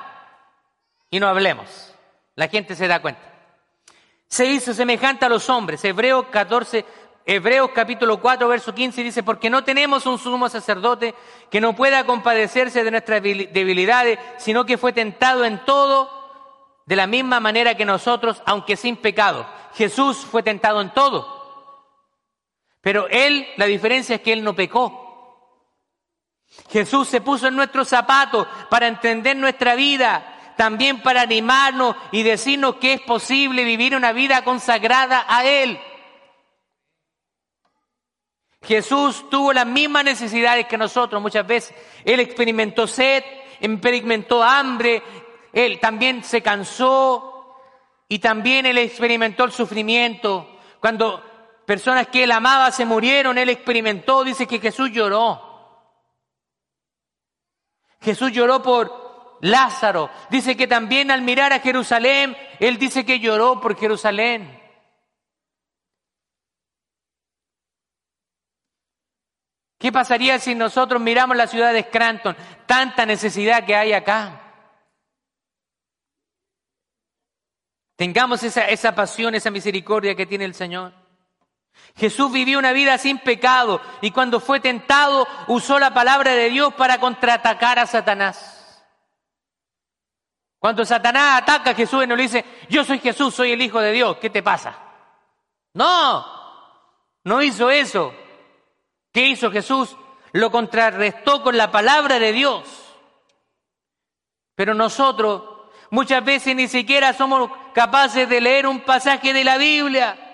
y 1.09 1.19
no 1.19 1.27
hablemos. 1.27 1.93
La 2.35 2.47
gente 2.47 2.75
se 2.75 2.87
da 2.87 3.01
cuenta. 3.01 3.21
Se 4.27 4.45
hizo 4.45 4.73
semejante 4.73 5.25
a 5.25 5.29
los 5.29 5.49
hombres. 5.49 5.83
Hebreos 5.85 6.25
14, 6.31 6.85
Hebreos 7.25 7.71
capítulo 7.73 8.19
4, 8.19 8.47
verso 8.47 8.73
15 8.73 9.03
dice, 9.03 9.23
porque 9.23 9.49
no 9.49 9.63
tenemos 9.63 10.05
un 10.05 10.17
sumo 10.17 10.49
sacerdote 10.49 11.15
que 11.49 11.61
no 11.61 11.75
pueda 11.75 12.05
compadecerse 12.05 12.83
de 12.83 12.91
nuestras 12.91 13.21
debilidades, 13.21 14.19
sino 14.37 14.65
que 14.65 14.77
fue 14.77 14.93
tentado 14.93 15.45
en 15.45 15.63
todo 15.65 16.09
de 16.85 16.95
la 16.95 17.07
misma 17.07 17.39
manera 17.39 17.75
que 17.75 17.85
nosotros, 17.85 18.41
aunque 18.45 18.75
sin 18.75 18.97
pecado. 18.97 19.45
Jesús 19.73 20.17
fue 20.17 20.43
tentado 20.43 20.81
en 20.81 20.93
todo. 20.93 21.35
Pero 22.81 23.07
Él, 23.09 23.47
la 23.57 23.65
diferencia 23.65 24.15
es 24.15 24.21
que 24.21 24.33
Él 24.33 24.43
no 24.43 24.55
pecó. 24.55 25.04
Jesús 26.69 27.07
se 27.07 27.21
puso 27.21 27.47
en 27.47 27.55
nuestros 27.55 27.87
zapatos 27.87 28.47
para 28.69 28.87
entender 28.87 29.35
nuestra 29.37 29.75
vida, 29.75 30.53
también 30.57 31.01
para 31.01 31.21
animarnos 31.21 31.95
y 32.11 32.23
decirnos 32.23 32.75
que 32.75 32.93
es 32.93 33.01
posible 33.01 33.63
vivir 33.63 33.95
una 33.95 34.11
vida 34.11 34.43
consagrada 34.43 35.25
a 35.27 35.45
Él. 35.45 35.79
Jesús 38.65 39.29
tuvo 39.29 39.53
las 39.53 39.67
mismas 39.67 40.03
necesidades 40.03 40.65
que 40.65 40.77
nosotros 40.77 41.21
muchas 41.21 41.45
veces. 41.45 41.75
Él 42.03 42.19
experimentó 42.19 42.87
sed, 42.87 43.23
experimentó 43.59 44.43
hambre, 44.43 45.03
él 45.53 45.79
también 45.79 46.23
se 46.23 46.41
cansó 46.41 47.55
y 48.09 48.19
también 48.19 48.65
él 48.65 48.77
experimentó 48.79 49.43
el 49.43 49.51
sufrimiento. 49.51 50.57
Cuando 50.79 51.23
personas 51.65 52.07
que 52.07 52.23
él 52.23 52.31
amaba 52.31 52.71
se 52.71 52.85
murieron, 52.85 53.37
él 53.37 53.49
experimentó, 53.49 54.23
dice 54.23 54.47
que 54.47 54.59
Jesús 54.59 54.91
lloró. 54.91 55.44
Jesús 58.05 58.31
lloró 58.31 58.61
por 58.61 59.39
Lázaro. 59.41 60.11
Dice 60.29 60.55
que 60.55 60.67
también 60.67 61.09
al 61.09 61.23
mirar 61.23 61.51
a 61.51 61.59
Jerusalén, 61.59 62.37
él 62.59 62.77
dice 62.77 63.03
que 63.03 63.19
lloró 63.19 63.59
por 63.59 63.75
Jerusalén. 63.75 64.61
¿Qué 69.79 69.91
pasaría 69.91 70.37
si 70.37 70.53
nosotros 70.53 71.01
miramos 71.01 71.35
la 71.35 71.47
ciudad 71.47 71.73
de 71.73 71.81
Scranton? 71.81 72.37
Tanta 72.67 73.07
necesidad 73.07 73.65
que 73.65 73.75
hay 73.75 73.93
acá. 73.93 74.39
Tengamos 77.95 78.43
esa, 78.43 78.67
esa 78.67 78.93
pasión, 78.93 79.33
esa 79.33 79.49
misericordia 79.49 80.15
que 80.15 80.27
tiene 80.27 80.45
el 80.45 80.53
Señor. 80.53 81.04
Jesús 81.95 82.31
vivió 82.31 82.59
una 82.59 82.73
vida 82.73 82.97
sin 82.97 83.19
pecado 83.19 83.81
y 84.01 84.11
cuando 84.11 84.39
fue 84.39 84.59
tentado 84.59 85.27
usó 85.47 85.79
la 85.79 85.93
palabra 85.93 86.31
de 86.31 86.49
Dios 86.49 86.73
para 86.73 86.99
contraatacar 86.99 87.79
a 87.79 87.85
Satanás. 87.85 88.83
Cuando 90.59 90.83
Satanás 90.83 91.41
ataca 91.41 91.71
a 91.71 91.75
Jesús 91.75 92.03
y 92.03 92.07
no 92.07 92.15
le 92.15 92.23
dice, 92.23 92.43
yo 92.69 92.83
soy 92.83 92.99
Jesús, 92.99 93.33
soy 93.33 93.51
el 93.51 93.61
Hijo 93.61 93.79
de 93.79 93.91
Dios, 93.91 94.17
¿qué 94.17 94.29
te 94.29 94.41
pasa? 94.43 94.77
No, 95.73 96.25
no 97.23 97.41
hizo 97.41 97.69
eso. 97.69 98.13
¿Qué 99.11 99.27
hizo 99.27 99.51
Jesús? 99.51 99.95
Lo 100.33 100.51
contrarrestó 100.51 101.43
con 101.43 101.55
la 101.55 101.71
palabra 101.71 102.19
de 102.19 102.33
Dios. 102.33 102.63
Pero 104.55 104.73
nosotros 104.73 105.43
muchas 105.91 106.23
veces 106.25 106.55
ni 106.55 106.67
siquiera 106.67 107.13
somos 107.13 107.51
capaces 107.73 108.27
de 108.27 108.41
leer 108.41 108.67
un 108.67 108.81
pasaje 108.81 109.33
de 109.33 109.43
la 109.43 109.57
Biblia. 109.57 110.24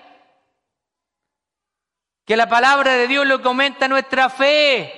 Que 2.31 2.37
la 2.37 2.47
palabra 2.47 2.93
de 2.93 3.09
Dios 3.09 3.27
lo 3.27 3.41
comenta 3.41 3.89
nuestra 3.89 4.29
fe. 4.29 4.89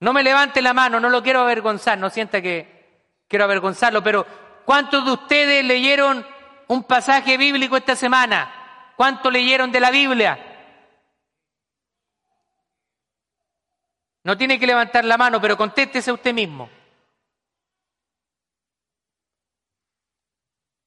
No 0.00 0.14
me 0.14 0.22
levante 0.22 0.62
la 0.62 0.72
mano, 0.72 0.98
no 0.98 1.10
lo 1.10 1.22
quiero 1.22 1.40
avergonzar, 1.40 1.98
no 1.98 2.08
sienta 2.08 2.40
que 2.40 3.02
quiero 3.28 3.44
avergonzarlo, 3.44 4.02
pero 4.02 4.26
¿cuántos 4.64 5.04
de 5.04 5.12
ustedes 5.12 5.62
leyeron 5.62 6.26
un 6.68 6.84
pasaje 6.84 7.36
bíblico 7.36 7.76
esta 7.76 7.94
semana? 7.94 8.94
¿Cuánto 8.96 9.30
leyeron 9.30 9.70
de 9.70 9.80
la 9.80 9.90
Biblia? 9.90 10.38
No 14.24 14.38
tiene 14.38 14.58
que 14.58 14.66
levantar 14.66 15.04
la 15.04 15.18
mano, 15.18 15.38
pero 15.38 15.54
contéstese 15.54 16.10
usted 16.10 16.32
mismo. 16.32 16.70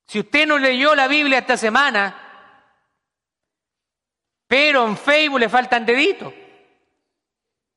Si 0.08 0.20
usted 0.20 0.48
no 0.48 0.58
leyó 0.58 0.96
la 0.96 1.08
Biblia 1.08 1.38
esta 1.38 1.56
semana, 1.56 2.30
pero 4.52 4.86
en 4.86 4.98
Facebook 4.98 5.40
le 5.40 5.48
faltan 5.48 5.86
deditos. 5.86 6.34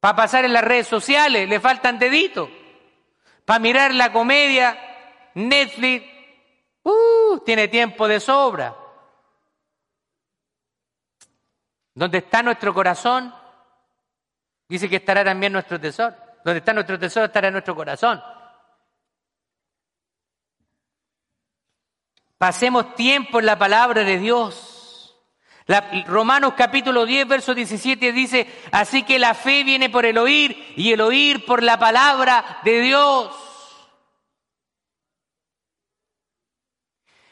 Para 0.01 0.16
pasar 0.16 0.45
en 0.45 0.53
las 0.53 0.64
redes 0.64 0.89
sociales 0.89 1.49
le 1.49 1.61
faltan 1.61 2.01
deditos. 2.01 2.51
Para 3.45 3.61
mirar 3.61 3.95
la 3.95 4.11
comedia, 4.11 4.77
Netflix, 5.35 6.05
uh, 6.83 7.39
tiene 7.47 7.68
tiempo 7.68 8.09
de 8.09 8.18
sobra. 8.18 8.75
Donde 11.95 12.18
está 12.18 12.43
nuestro 12.43 12.75
corazón, 12.75 13.33
dice 14.68 14.89
que 14.89 14.97
estará 14.97 15.25
también 15.25 15.53
nuestro 15.53 15.81
tesoro. 15.81 16.16
Donde 16.45 16.59
está 16.59 16.72
nuestro 16.72 16.99
tesoro 16.99 17.27
estará 17.27 17.53
nuestro 17.53 17.77
corazón. 17.77 18.20
Pasemos 22.37 22.97
tiempo 22.97 23.39
en 23.39 23.47
la 23.47 23.57
palabra 23.57 24.03
de 24.03 24.18
Dios. 24.18 24.74
Romanos 26.06 26.54
capítulo 26.56 27.06
10, 27.06 27.26
verso 27.26 27.54
17 27.54 28.12
dice, 28.12 28.46
así 28.70 29.02
que 29.02 29.18
la 29.18 29.34
fe 29.34 29.64
viene 29.64 29.88
por 29.88 30.04
el 30.04 30.18
oír 30.18 30.74
y 30.76 30.92
el 30.92 31.00
oír 31.00 31.46
por 31.46 31.62
la 31.62 31.78
palabra 31.78 32.60
de 32.64 32.80
Dios. 32.80 33.34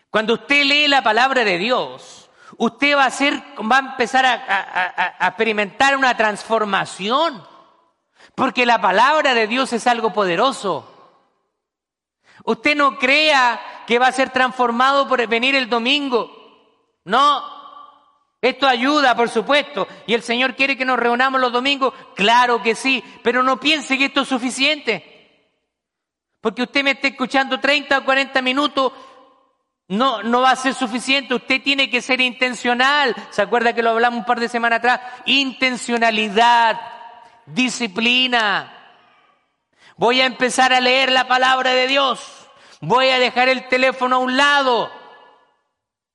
Cuando 0.08 0.34
usted 0.34 0.64
lee 0.64 0.88
la 0.88 1.02
palabra 1.02 1.44
de 1.44 1.58
Dios, 1.58 2.30
usted 2.56 2.96
va 2.96 3.04
a 3.04 3.08
hacer, 3.08 3.34
va 3.70 3.76
a 3.76 3.90
empezar 3.90 4.24
a, 4.24 5.14
a 5.20 5.28
experimentar 5.28 5.96
una 5.96 6.16
transformación. 6.16 7.46
Porque 8.34 8.64
la 8.64 8.80
palabra 8.80 9.34
de 9.34 9.46
Dios 9.46 9.72
es 9.74 9.86
algo 9.86 10.12
poderoso. 10.12 10.88
Usted 12.44 12.76
no 12.76 12.98
crea 12.98 13.60
que 13.86 13.98
va 13.98 14.06
a 14.06 14.12
ser 14.12 14.30
transformado 14.30 15.06
por 15.06 15.26
venir 15.26 15.54
el 15.54 15.68
domingo. 15.68 16.30
No. 17.04 17.51
Esto 18.42 18.66
ayuda, 18.66 19.14
por 19.14 19.28
supuesto. 19.28 19.86
Y 20.04 20.14
el 20.14 20.22
Señor 20.22 20.56
quiere 20.56 20.76
que 20.76 20.84
nos 20.84 20.98
reunamos 20.98 21.40
los 21.40 21.52
domingos. 21.52 21.94
Claro 22.16 22.60
que 22.60 22.74
sí. 22.74 23.02
Pero 23.22 23.44
no 23.44 23.60
piense 23.60 23.96
que 23.96 24.06
esto 24.06 24.22
es 24.22 24.28
suficiente. 24.28 25.48
Porque 26.40 26.62
usted 26.62 26.82
me 26.82 26.90
esté 26.90 27.08
escuchando 27.08 27.60
30 27.60 27.98
o 27.98 28.04
40 28.04 28.42
minutos. 28.42 28.92
No, 29.86 30.24
no 30.24 30.40
va 30.40 30.50
a 30.50 30.56
ser 30.56 30.74
suficiente. 30.74 31.34
Usted 31.34 31.62
tiene 31.62 31.88
que 31.88 32.02
ser 32.02 32.20
intencional. 32.20 33.14
¿Se 33.30 33.42
acuerda 33.42 33.74
que 33.74 33.82
lo 33.82 33.90
hablamos 33.90 34.18
un 34.18 34.26
par 34.26 34.40
de 34.40 34.48
semanas 34.48 34.80
atrás? 34.80 35.00
Intencionalidad. 35.24 36.80
Disciplina. 37.46 38.76
Voy 39.96 40.20
a 40.20 40.26
empezar 40.26 40.72
a 40.72 40.80
leer 40.80 41.12
la 41.12 41.28
palabra 41.28 41.74
de 41.74 41.86
Dios. 41.86 42.48
Voy 42.80 43.08
a 43.10 43.20
dejar 43.20 43.48
el 43.48 43.68
teléfono 43.68 44.16
a 44.16 44.18
un 44.18 44.36
lado, 44.36 44.90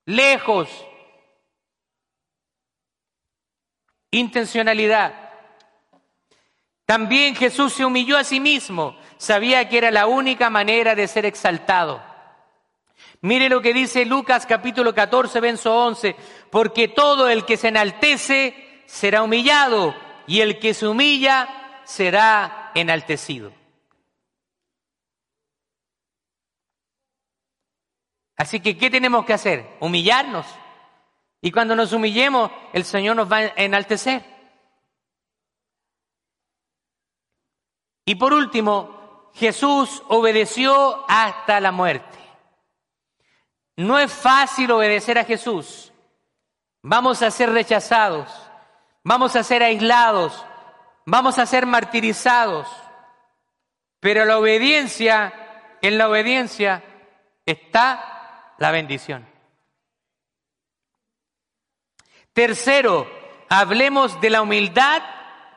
lejos. 0.03 0.67
Intencionalidad. 4.17 5.13
También 6.85 7.35
Jesús 7.35 7.73
se 7.73 7.85
humilló 7.85 8.17
a 8.17 8.23
sí 8.23 8.39
mismo. 8.39 8.97
Sabía 9.17 9.69
que 9.69 9.77
era 9.77 9.91
la 9.91 10.07
única 10.07 10.49
manera 10.49 10.95
de 10.95 11.07
ser 11.07 11.25
exaltado. 11.25 12.01
Mire 13.21 13.47
lo 13.47 13.61
que 13.61 13.73
dice 13.73 14.05
Lucas 14.05 14.47
capítulo 14.47 14.95
14, 14.95 15.39
verso 15.39 15.85
11. 15.85 16.15
Porque 16.49 16.87
todo 16.87 17.29
el 17.29 17.45
que 17.45 17.57
se 17.57 17.67
enaltece 17.67 18.81
será 18.87 19.21
humillado 19.21 19.95
y 20.25 20.41
el 20.41 20.57
que 20.57 20.73
se 20.73 20.87
humilla 20.87 21.81
será 21.85 22.71
enaltecido. 22.73 23.51
Así 28.35 28.59
que, 28.61 28.77
¿qué 28.77 28.89
tenemos 28.89 29.25
que 29.25 29.33
hacer? 29.33 29.77
Humillarnos. 29.79 30.47
Y 31.47 31.51
cuando 31.53 31.77
nos 31.77 31.93
humillemos, 31.93 32.51
el 32.73 32.83
Señor 32.83 33.15
nos 33.15 33.31
va 33.31 33.37
a 33.37 33.53
enaltecer. 33.55 34.21
Y 38.03 38.15
por 38.15 38.33
último, 38.33 39.31
Jesús 39.33 40.03
obedeció 40.09 41.05
hasta 41.07 41.61
la 41.61 41.71
muerte. 41.71 42.19
No 43.77 43.97
es 43.97 44.11
fácil 44.11 44.69
obedecer 44.71 45.19
a 45.19 45.23
Jesús. 45.23 45.93
Vamos 46.81 47.21
a 47.21 47.31
ser 47.31 47.49
rechazados, 47.51 48.29
vamos 49.05 49.37
a 49.37 49.43
ser 49.45 49.63
aislados, 49.63 50.45
vamos 51.05 51.39
a 51.39 51.45
ser 51.45 51.65
martirizados. 51.65 52.67
Pero 54.01 54.25
la 54.25 54.37
obediencia, 54.37 55.77
en 55.81 55.97
la 55.97 56.09
obediencia 56.09 56.83
está 57.45 58.53
la 58.57 58.71
bendición. 58.71 59.36
Tercero, 62.37 63.09
hablemos 63.49 64.21
de 64.21 64.29
la 64.29 64.43
humildad 64.43 65.01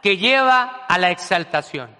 que 0.02 0.16
lleva 0.16 0.86
a 0.88 0.96
la 0.96 1.10
exaltación. 1.10 1.94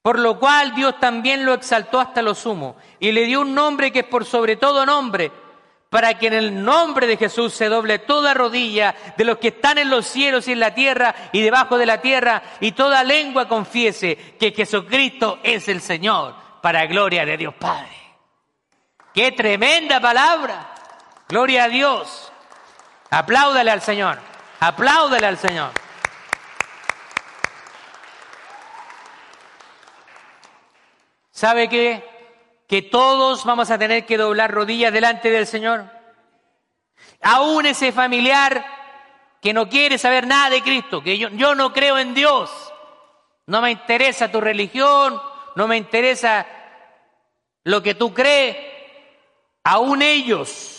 Por 0.00 0.18
lo 0.18 0.38
cual 0.38 0.74
Dios 0.74 0.98
también 0.98 1.44
lo 1.44 1.52
exaltó 1.52 2.00
hasta 2.00 2.22
lo 2.22 2.34
sumo 2.34 2.76
y 2.98 3.12
le 3.12 3.26
dio 3.26 3.42
un 3.42 3.54
nombre 3.54 3.92
que 3.92 3.98
es 3.98 4.06
por 4.06 4.24
sobre 4.24 4.56
todo 4.56 4.86
nombre, 4.86 5.30
para 5.90 6.18
que 6.18 6.28
en 6.28 6.32
el 6.32 6.64
nombre 6.64 7.06
de 7.06 7.18
Jesús 7.18 7.52
se 7.52 7.68
doble 7.68 7.98
toda 7.98 8.32
rodilla 8.32 8.94
de 9.14 9.26
los 9.26 9.36
que 9.36 9.48
están 9.48 9.76
en 9.76 9.90
los 9.90 10.06
cielos 10.06 10.48
y 10.48 10.52
en 10.52 10.60
la 10.60 10.74
tierra 10.74 11.14
y 11.30 11.42
debajo 11.42 11.76
de 11.76 11.84
la 11.84 12.00
tierra 12.00 12.42
y 12.60 12.72
toda 12.72 13.04
lengua 13.04 13.46
confiese 13.46 14.16
que 14.40 14.52
Jesucristo 14.52 15.40
es 15.42 15.68
el 15.68 15.82
Señor, 15.82 16.34
para 16.62 16.86
gloria 16.86 17.26
de 17.26 17.36
Dios 17.36 17.52
Padre. 17.52 17.92
Qué 19.12 19.32
tremenda 19.32 20.00
palabra. 20.00 20.70
Gloria 21.28 21.64
a 21.64 21.68
Dios. 21.68 22.30
Apláudale 23.14 23.70
al 23.70 23.80
Señor. 23.80 24.18
Apláudale 24.58 25.24
al 25.24 25.38
Señor. 25.38 25.70
¿Sabe 31.30 31.68
qué? 31.68 32.04
Que 32.66 32.82
todos 32.82 33.44
vamos 33.44 33.70
a 33.70 33.78
tener 33.78 34.04
que 34.04 34.16
doblar 34.16 34.50
rodillas 34.50 34.92
delante 34.92 35.30
del 35.30 35.46
Señor. 35.46 35.84
Aún 37.22 37.66
ese 37.66 37.92
familiar 37.92 38.66
que 39.40 39.52
no 39.52 39.68
quiere 39.68 39.96
saber 39.96 40.26
nada 40.26 40.50
de 40.50 40.62
Cristo, 40.62 41.00
que 41.00 41.16
yo, 41.16 41.28
yo 41.28 41.54
no 41.54 41.72
creo 41.72 41.98
en 41.98 42.14
Dios. 42.14 42.50
No 43.46 43.62
me 43.62 43.70
interesa 43.70 44.32
tu 44.32 44.40
religión, 44.40 45.22
no 45.54 45.68
me 45.68 45.76
interesa 45.76 46.46
lo 47.62 47.80
que 47.80 47.94
tú 47.94 48.12
crees 48.12 48.56
aún 49.62 50.02
ellos 50.02 50.73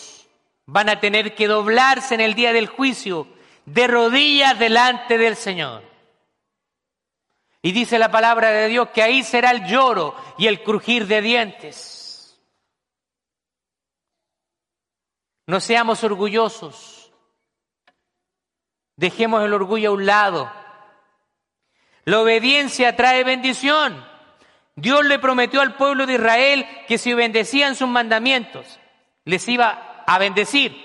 van 0.65 0.89
a 0.89 0.99
tener 0.99 1.35
que 1.35 1.47
doblarse 1.47 2.15
en 2.15 2.21
el 2.21 2.33
día 2.33 2.53
del 2.53 2.67
juicio 2.67 3.27
de 3.65 3.87
rodillas 3.87 4.57
delante 4.57 5.17
del 5.17 5.35
Señor. 5.35 5.83
Y 7.61 7.71
dice 7.71 7.97
la 7.97 8.11
palabra 8.11 8.51
de 8.51 8.67
Dios 8.67 8.89
que 8.89 9.01
ahí 9.01 9.23
será 9.23 9.51
el 9.51 9.65
lloro 9.65 10.15
y 10.37 10.47
el 10.47 10.61
crujir 10.61 11.07
de 11.07 11.21
dientes. 11.21 12.39
No 15.47 15.59
seamos 15.59 16.03
orgullosos. 16.03 17.11
Dejemos 18.95 19.43
el 19.43 19.53
orgullo 19.53 19.89
a 19.89 19.93
un 19.93 20.05
lado. 20.05 20.51
La 22.05 22.21
obediencia 22.21 22.95
trae 22.95 23.23
bendición. 23.23 24.05
Dios 24.75 25.05
le 25.05 25.19
prometió 25.19 25.61
al 25.61 25.75
pueblo 25.75 26.05
de 26.05 26.13
Israel 26.13 26.67
que 26.87 26.97
si 26.97 27.13
obedecían 27.13 27.75
sus 27.75 27.87
mandamientos, 27.87 28.79
les 29.23 29.47
iba 29.47 29.94
a 30.05 30.17
bendecir. 30.17 30.75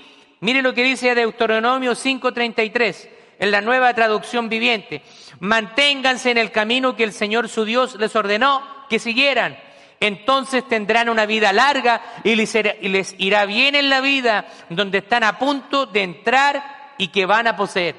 Mire 0.41 0.62
lo 0.62 0.75
que 0.75 0.83
dice 0.83 1.14
Deuteronomio 1.14 1.95
5:33 1.95 3.09
en 3.39 3.51
la 3.51 3.61
nueva 3.61 3.93
traducción 3.95 4.49
viviente. 4.49 5.03
Manténganse 5.41 6.31
en 6.31 6.39
el 6.39 6.51
camino 6.51 6.97
que 6.97 7.05
el 7.05 7.12
Señor 7.12 7.49
su 7.49 7.64
Dios 7.64 7.97
les 7.97 8.14
ordenó 8.16 8.62
que 8.89 8.99
siguieran. 8.99 9.59
Entonces 9.99 10.66
tendrán 10.66 11.11
una 11.11 11.27
vida 11.27 11.53
larga 11.53 12.01
y 12.25 12.35
les 12.35 13.14
irá 13.18 13.45
bien 13.45 13.75
en 13.75 13.91
la 13.91 14.01
vida 14.01 14.47
donde 14.71 14.99
están 14.99 15.25
a 15.25 15.39
punto 15.39 15.87
de 15.87 16.03
entrar 16.03 16.95
y 16.97 17.09
que 17.09 17.27
van 17.27 17.47
a 17.47 17.57
poseer. 17.57 17.97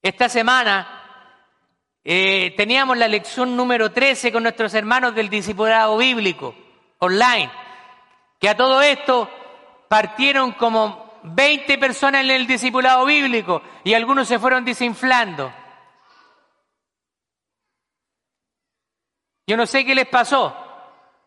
Esta 0.00 0.28
semana 0.28 0.98
eh, 2.04 2.54
teníamos 2.56 2.96
la 2.96 3.08
lección 3.08 3.56
número 3.56 3.90
13 3.92 4.32
con 4.32 4.44
nuestros 4.44 4.72
hermanos 4.74 5.14
del 5.14 5.28
discipulado 5.28 5.98
bíblico 5.98 6.54
online, 6.98 7.50
que 8.38 8.48
a 8.48 8.56
todo 8.56 8.80
esto 8.82 9.28
partieron 9.88 10.52
como 10.52 11.20
20 11.22 11.78
personas 11.78 12.22
en 12.22 12.30
el 12.30 12.46
discipulado 12.46 13.04
bíblico 13.04 13.62
y 13.84 13.94
algunos 13.94 14.28
se 14.28 14.38
fueron 14.38 14.64
desinflando. 14.64 15.52
Yo 19.46 19.56
no 19.56 19.66
sé 19.66 19.84
qué 19.84 19.94
les 19.94 20.06
pasó. 20.06 20.54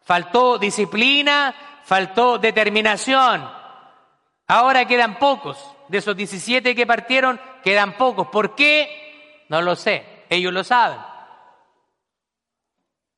Faltó 0.03 0.57
disciplina, 0.57 1.81
faltó 1.83 2.37
determinación. 2.37 3.49
Ahora 4.47 4.85
quedan 4.85 5.17
pocos. 5.17 5.57
De 5.87 5.97
esos 5.97 6.15
17 6.15 6.73
que 6.73 6.85
partieron, 6.85 7.41
quedan 7.63 7.97
pocos. 7.97 8.27
¿Por 8.27 8.55
qué? 8.55 9.45
No 9.49 9.61
lo 9.61 9.75
sé. 9.75 10.25
Ellos 10.29 10.53
lo 10.53 10.63
saben. 10.63 10.99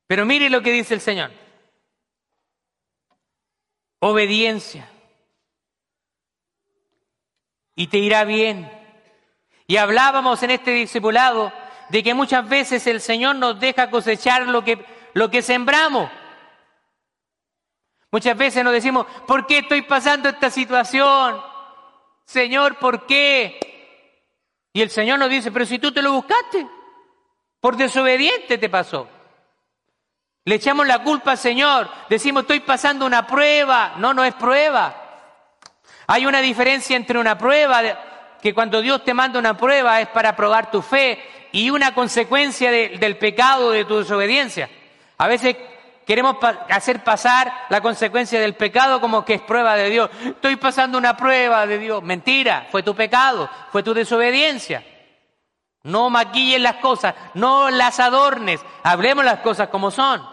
Pero 0.08 0.26
mire 0.26 0.50
lo 0.50 0.62
que 0.62 0.72
dice 0.72 0.94
el 0.94 1.02
Señor. 1.02 1.43
Obediencia. 4.06 4.90
Y 7.74 7.88
te 7.88 8.00
irá 8.00 8.26
bien. 8.26 8.70
Y 9.66 9.78
hablábamos 9.78 10.44
en 10.44 10.52
este 10.52 10.72
discipulado 10.72 11.54
de 11.88 12.04
que 12.04 12.14
muchas 12.14 12.50
veces 12.50 12.86
el 12.88 13.00
Señor 13.00 13.38
nos 13.38 13.58
deja 13.62 13.90
cosechar 13.90 14.46
lo 14.46 14.62
que, 14.62 14.86
lo 15.14 15.32
que 15.32 15.42
sembramos. 15.42 16.12
Muchas 18.12 18.36
veces 18.36 18.62
nos 18.66 18.74
decimos, 18.74 19.08
¿por 19.26 19.48
qué 19.48 19.60
estoy 19.60 19.84
pasando 19.84 20.28
esta 20.28 20.50
situación? 20.50 21.42
Señor, 22.26 22.80
¿por 22.80 23.06
qué? 23.06 23.58
Y 24.74 24.82
el 24.82 24.90
Señor 24.90 25.18
nos 25.18 25.30
dice, 25.30 25.50
pero 25.50 25.66
si 25.66 25.80
tú 25.80 25.94
te 25.94 26.02
lo 26.02 26.12
buscaste. 26.12 26.68
Por 27.62 27.78
desobediente 27.78 28.58
te 28.58 28.68
pasó. 28.68 29.08
Le 30.46 30.56
echamos 30.56 30.86
la 30.86 31.00
culpa 31.00 31.32
al 31.32 31.38
Señor, 31.38 31.90
decimos 32.10 32.42
estoy 32.42 32.60
pasando 32.60 33.06
una 33.06 33.26
prueba. 33.26 33.94
No, 33.98 34.14
no 34.14 34.24
es 34.26 34.34
prueba. 34.34 34.94
Hay 36.08 36.26
una 36.26 36.42
diferencia 36.42 36.98
entre 36.98 37.18
una 37.18 37.38
prueba, 37.38 37.82
que 38.42 38.54
cuando 38.54 38.82
Dios 38.82 39.06
te 39.06 39.14
manda 39.14 39.40
una 39.40 39.56
prueba 39.56 40.02
es 40.02 40.08
para 40.10 40.36
probar 40.36 40.70
tu 40.70 40.82
fe, 40.82 41.24
y 41.54 41.70
una 41.70 41.94
consecuencia 41.94 42.72
del 42.72 43.18
pecado 43.18 43.72
de 43.72 43.86
tu 43.86 44.00
desobediencia. 44.00 44.70
A 45.20 45.28
veces 45.28 45.56
queremos 46.06 46.38
hacer 46.70 47.04
pasar 47.04 47.54
la 47.70 47.80
consecuencia 47.80 48.42
del 48.42 48.56
pecado 48.56 49.00
como 49.00 49.24
que 49.24 49.36
es 49.36 49.42
prueba 49.42 49.76
de 49.76 49.90
Dios. 49.90 50.10
Estoy 50.26 50.56
pasando 50.58 50.98
una 50.98 51.16
prueba 51.16 51.66
de 51.68 51.78
Dios. 51.78 52.04
Mentira, 52.04 52.68
fue 52.72 52.82
tu 52.84 52.96
pecado, 52.96 53.50
fue 53.72 53.84
tu 53.84 53.94
desobediencia. 53.94 54.84
No 55.84 56.10
maquilles 56.10 56.60
las 56.60 56.78
cosas, 56.78 57.14
no 57.36 57.70
las 57.70 58.00
adornes, 58.00 58.60
hablemos 58.84 59.24
las 59.24 59.40
cosas 59.40 59.70
como 59.70 59.92
son. 59.92 60.33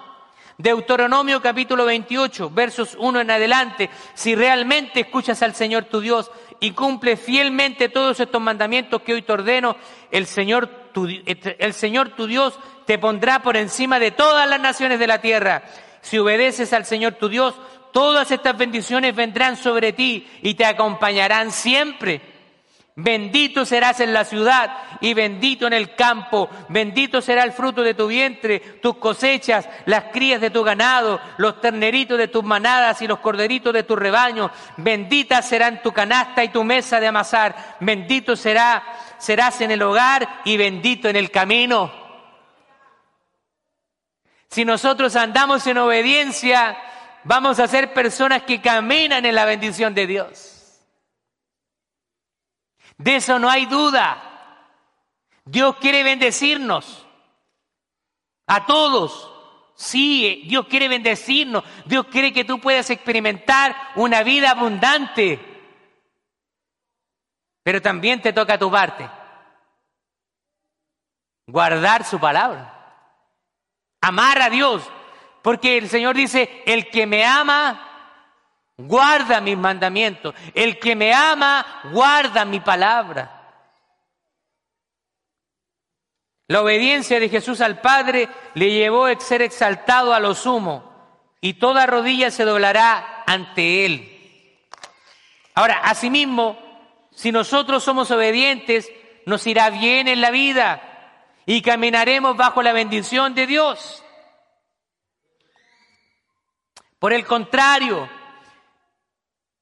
Deuteronomio 0.63 1.41
capítulo 1.41 1.87
28, 1.87 2.51
versos 2.51 2.95
1 2.99 3.21
en 3.21 3.31
adelante, 3.31 3.89
si 4.15 4.35
realmente 4.35 5.01
escuchas 5.01 5.43
al 5.43 5.55
Señor 5.55 5.85
tu 5.85 6.01
Dios 6.01 6.31
y 6.61 6.73
cumples 6.73 7.19
fielmente 7.19 7.89
todos 7.89 8.21
estos 8.21 8.41
mandamientos 8.43 9.01
que 9.01 9.15
hoy 9.15 9.23
te 9.23 9.33
ordeno, 9.33 9.77
el 10.11 10.27
Señor 10.27 10.67
tu, 10.93 11.07
el 11.07 11.73
Señor 11.73 12.11
tu 12.11 12.27
Dios 12.27 12.59
te 12.85 12.99
pondrá 12.99 13.41
por 13.43 13.57
encima 13.57 13.99
de 13.99 14.11
todas 14.11 14.49
las 14.49 14.61
naciones 14.61 14.99
de 14.99 15.07
la 15.07 15.21
tierra. 15.21 15.63
Si 16.03 16.19
obedeces 16.19 16.73
al 16.75 16.85
Señor 16.85 17.15
tu 17.15 17.31
Dios, 17.31 17.55
todas 17.93 18.31
estas 18.31 18.57
bendiciones 18.59 19.15
vendrán 19.15 19.57
sobre 19.57 19.95
ti 19.95 20.29
y 20.43 20.55
te 20.55 20.67
acompañarán 20.67 21.53
siempre. 21.53 22.21
Bendito 23.03 23.65
serás 23.65 24.01
en 24.01 24.13
la 24.13 24.25
ciudad 24.25 24.77
y 25.01 25.15
bendito 25.15 25.67
en 25.67 25.73
el 25.73 25.95
campo. 25.95 26.51
Bendito 26.69 27.23
será 27.23 27.45
el 27.45 27.53
fruto 27.53 27.83
de 27.83 27.95
tu 27.95 28.07
vientre, 28.09 28.61
tus 28.83 28.97
cosechas, 28.97 29.67
las 29.87 30.05
crías 30.13 30.39
de 30.41 30.51
tu 30.51 30.63
ganado, 30.63 31.19
los 31.39 31.63
terneritos 31.63 32.19
de 32.19 32.29
tus 32.29 32.45
manadas 32.45 33.01
y 33.01 33.07
los 33.07 33.21
corderitos 33.21 33.73
de 33.73 33.85
tu 33.85 33.97
rebaño. 33.97 34.51
Bendita 34.77 35.41
serán 35.41 35.81
tu 35.81 35.93
canasta 35.93 36.45
y 36.45 36.51
tu 36.51 36.63
mesa 36.63 37.01
de 37.01 37.07
amasar. 37.07 37.77
Bendito 37.81 38.37
será, 38.37 38.83
serás 39.19 39.63
en 39.63 39.71
el 39.71 39.81
hogar 39.81 40.43
y 40.45 40.59
bendito 40.59 41.09
en 41.09 41.17
el 41.17 41.31
camino. 41.31 41.91
Si 44.51 44.67
nosotros 44.67 45.17
andamos 45.17 45.67
en 45.67 45.79
obediencia, 45.79 46.77
vamos 47.25 47.61
a 47.61 47.67
ser 47.67 47.95
personas 47.95 48.43
que 48.43 48.61
caminan 48.61 49.25
en 49.25 49.35
la 49.35 49.47
bendición 49.47 49.95
de 49.95 50.07
Dios. 50.07 50.60
De 53.01 53.17
eso 53.17 53.39
no 53.39 53.49
hay 53.49 53.65
duda. 53.65 54.23
Dios 55.47 55.77
quiere 55.77 56.03
bendecirnos. 56.03 57.07
A 58.47 58.67
todos. 58.67 59.33
Sí, 59.75 60.45
Dios 60.47 60.67
quiere 60.67 60.87
bendecirnos. 60.87 61.65
Dios 61.87 62.07
quiere 62.09 62.31
que 62.35 62.45
tú 62.45 62.61
puedas 62.61 62.91
experimentar 62.91 63.75
una 63.97 64.23
vida 64.23 64.51
abundante. 64.51 65.41
Pero 67.63 67.81
también 67.81 68.21
te 68.21 68.35
toca 68.35 68.59
tu 68.59 68.71
parte. 68.71 69.09
Guardar 71.47 72.05
su 72.05 72.21
palabra. 72.21 73.07
Amar 74.03 74.43
a 74.43 74.51
Dios. 74.51 74.83
Porque 75.41 75.79
el 75.79 75.89
Señor 75.89 76.17
dice, 76.17 76.63
el 76.67 76.91
que 76.91 77.07
me 77.07 77.25
ama, 77.25 77.90
guarda 78.87 79.41
mis 79.41 79.57
mandamientos. 79.57 80.35
El 80.55 80.79
que 80.79 80.95
me 80.95 81.13
ama, 81.13 81.65
guarda 81.93 82.45
mi 82.45 82.61
palabra. 82.61 83.41
La 86.49 86.63
obediencia 86.63 87.21
de 87.21 87.29
Jesús 87.29 87.61
al 87.61 87.81
Padre 87.81 88.29
le 88.55 88.73
llevó 88.73 89.07
a 89.07 89.21
ser 89.21 89.43
exaltado 89.43 90.13
a 90.13 90.19
lo 90.19 90.35
sumo 90.35 90.91
y 91.41 91.55
toda 91.55 91.87
rodilla 91.87 92.31
se 92.31 92.45
doblará 92.45 93.23
ante 93.27 93.87
Él. 93.87 94.21
Ahora, 95.55 95.79
asimismo, 95.85 96.59
si 97.15 97.31
nosotros 97.31 97.85
somos 97.85 98.11
obedientes, 98.11 98.91
nos 99.27 99.47
irá 99.47 99.71
bien 99.71 100.09
en 100.09 100.21
la 100.21 100.31
vida 100.31 100.83
y 101.47 101.63
caminaremos 101.63 102.37
bajo 102.37 102.63
la 102.63 102.73
bendición 102.73 103.35
de 103.35 103.47
Dios. 103.47 104.05
Por 106.99 107.13
el 107.13 107.25
contrario, 107.25 108.09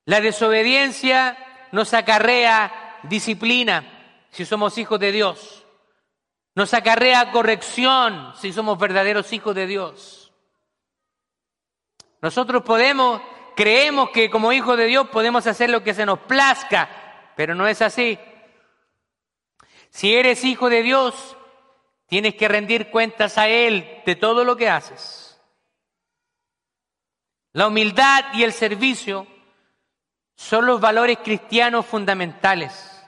la 0.09 0.23
desobediencia 0.23 1.37
nos 1.71 1.93
acarrea 1.93 2.99
disciplina 3.03 4.27
si 4.31 4.47
somos 4.47 4.79
hijos 4.79 4.99
de 4.99 5.13
Dios. 5.13 5.67
Nos 6.55 6.73
acarrea 6.73 7.31
corrección 7.31 8.33
si 8.41 8.55
somos 8.55 8.79
verdaderos 8.79 9.31
hijos 9.35 9.55
de 9.55 9.67
Dios. 9.67 10.33
Nosotros 12.23 12.63
podemos, 12.63 13.21
creemos 13.55 14.09
que 14.09 14.31
como 14.31 14.51
hijos 14.51 14.79
de 14.79 14.87
Dios 14.87 15.11
podemos 15.11 15.47
hacer 15.47 15.69
lo 15.69 15.85
que 15.85 15.93
se 15.93 16.07
nos 16.07 16.21
plazca, 16.21 16.89
pero 17.37 17.55
no 17.55 17.67
es 17.67 17.83
así. 17.83 18.19
Si 19.91 20.17
eres 20.17 20.43
hijo 20.43 20.71
de 20.71 20.83
Dios, 20.83 21.37
tienes 22.07 22.35
que 22.35 22.49
rendir 22.49 22.91
cuentas 22.91 23.37
a 23.37 23.49
Él 23.49 24.01
de 24.07 24.17
todo 24.17 24.43
lo 24.47 24.57
que 24.57 24.71
haces. 24.71 25.39
La 27.53 27.67
humildad 27.67 28.25
y 28.33 28.45
el 28.45 28.55
servicio 28.55 29.27
son 30.39 30.67
los 30.67 30.81
valores 30.81 31.19
cristianos 31.19 31.85
fundamentales. 31.85 33.05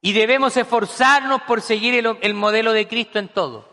Y 0.00 0.12
debemos 0.12 0.56
esforzarnos 0.56 1.42
por 1.42 1.60
seguir 1.60 2.06
el, 2.22 2.34
modelo 2.34 2.72
de 2.72 2.86
Cristo 2.86 3.18
en 3.18 3.26
todo. 3.26 3.68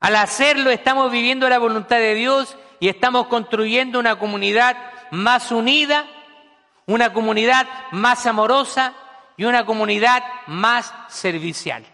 Al 0.00 0.16
hacerlo 0.16 0.70
estamos 0.70 1.12
viviendo 1.12 1.48
la 1.48 1.60
voluntad 1.60 1.98
de 1.98 2.14
Dios 2.14 2.56
y 2.80 2.88
estamos 2.88 3.28
construyendo 3.28 4.00
una 4.00 4.18
comunidad 4.18 4.76
más 5.12 5.52
unida, 5.52 6.06
una 6.86 7.12
comunidad 7.12 7.68
más 7.92 8.26
amorosa 8.26 8.94
y 9.36 9.44
una 9.44 9.64
comunidad 9.64 10.24
más 10.48 10.92
servicial. 11.08 11.86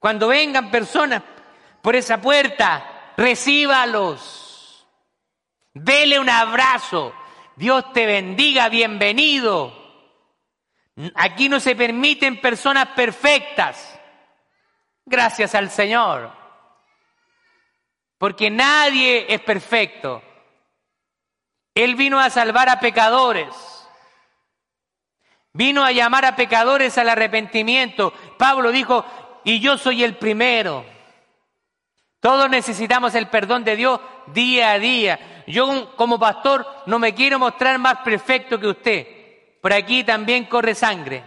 Cuando 0.00 0.26
vengan 0.26 0.72
personas 0.72 1.22
por 1.80 1.94
esa 1.94 2.20
puerta, 2.20 3.12
recíbalos 3.16 4.41
Dele 5.74 6.18
un 6.18 6.28
abrazo. 6.28 7.14
Dios 7.56 7.92
te 7.92 8.06
bendiga, 8.06 8.68
bienvenido. 8.68 9.72
Aquí 11.14 11.48
no 11.48 11.60
se 11.60 11.74
permiten 11.74 12.40
personas 12.40 12.88
perfectas. 12.88 13.98
Gracias 15.04 15.54
al 15.54 15.70
Señor. 15.70 16.32
Porque 18.18 18.50
nadie 18.50 19.26
es 19.28 19.40
perfecto. 19.40 20.22
Él 21.74 21.94
vino 21.94 22.20
a 22.20 22.30
salvar 22.30 22.68
a 22.68 22.78
pecadores. 22.78 23.48
Vino 25.54 25.84
a 25.84 25.92
llamar 25.92 26.24
a 26.24 26.36
pecadores 26.36 26.96
al 26.98 27.08
arrepentimiento. 27.08 28.12
Pablo 28.38 28.70
dijo, 28.70 29.04
y 29.44 29.60
yo 29.60 29.76
soy 29.76 30.04
el 30.04 30.16
primero. 30.16 30.84
Todos 32.22 32.48
necesitamos 32.48 33.16
el 33.16 33.26
perdón 33.26 33.64
de 33.64 33.74
Dios 33.74 34.00
día 34.28 34.70
a 34.70 34.78
día. 34.78 35.42
Yo 35.48 35.96
como 35.96 36.20
pastor 36.20 36.64
no 36.86 37.00
me 37.00 37.16
quiero 37.16 37.40
mostrar 37.40 37.80
más 37.80 37.96
perfecto 38.04 38.60
que 38.60 38.68
usted. 38.68 39.06
Por 39.60 39.72
aquí 39.72 40.04
también 40.04 40.44
corre 40.44 40.76
sangre. 40.76 41.24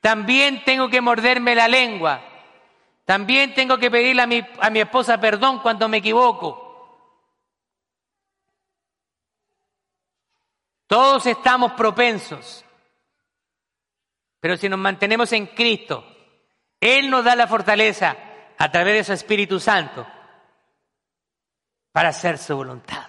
También 0.00 0.64
tengo 0.64 0.88
que 0.88 1.00
morderme 1.00 1.54
la 1.54 1.68
lengua. 1.68 2.20
También 3.04 3.54
tengo 3.54 3.78
que 3.78 3.88
pedirle 3.88 4.22
a 4.22 4.26
mi, 4.26 4.44
a 4.58 4.68
mi 4.68 4.80
esposa 4.80 5.20
perdón 5.20 5.60
cuando 5.60 5.88
me 5.88 5.98
equivoco. 5.98 7.14
Todos 10.88 11.24
estamos 11.26 11.74
propensos. 11.74 12.64
Pero 14.40 14.56
si 14.56 14.68
nos 14.68 14.80
mantenemos 14.80 15.30
en 15.32 15.46
Cristo, 15.46 16.04
Él 16.80 17.08
nos 17.10 17.24
da 17.24 17.36
la 17.36 17.46
fortaleza 17.46 18.24
a 18.58 18.70
través 18.70 18.94
de 18.94 19.04
su 19.04 19.12
Espíritu 19.12 19.60
Santo 19.60 20.06
para 21.92 22.10
hacer 22.10 22.38
su 22.38 22.56
voluntad. 22.56 23.06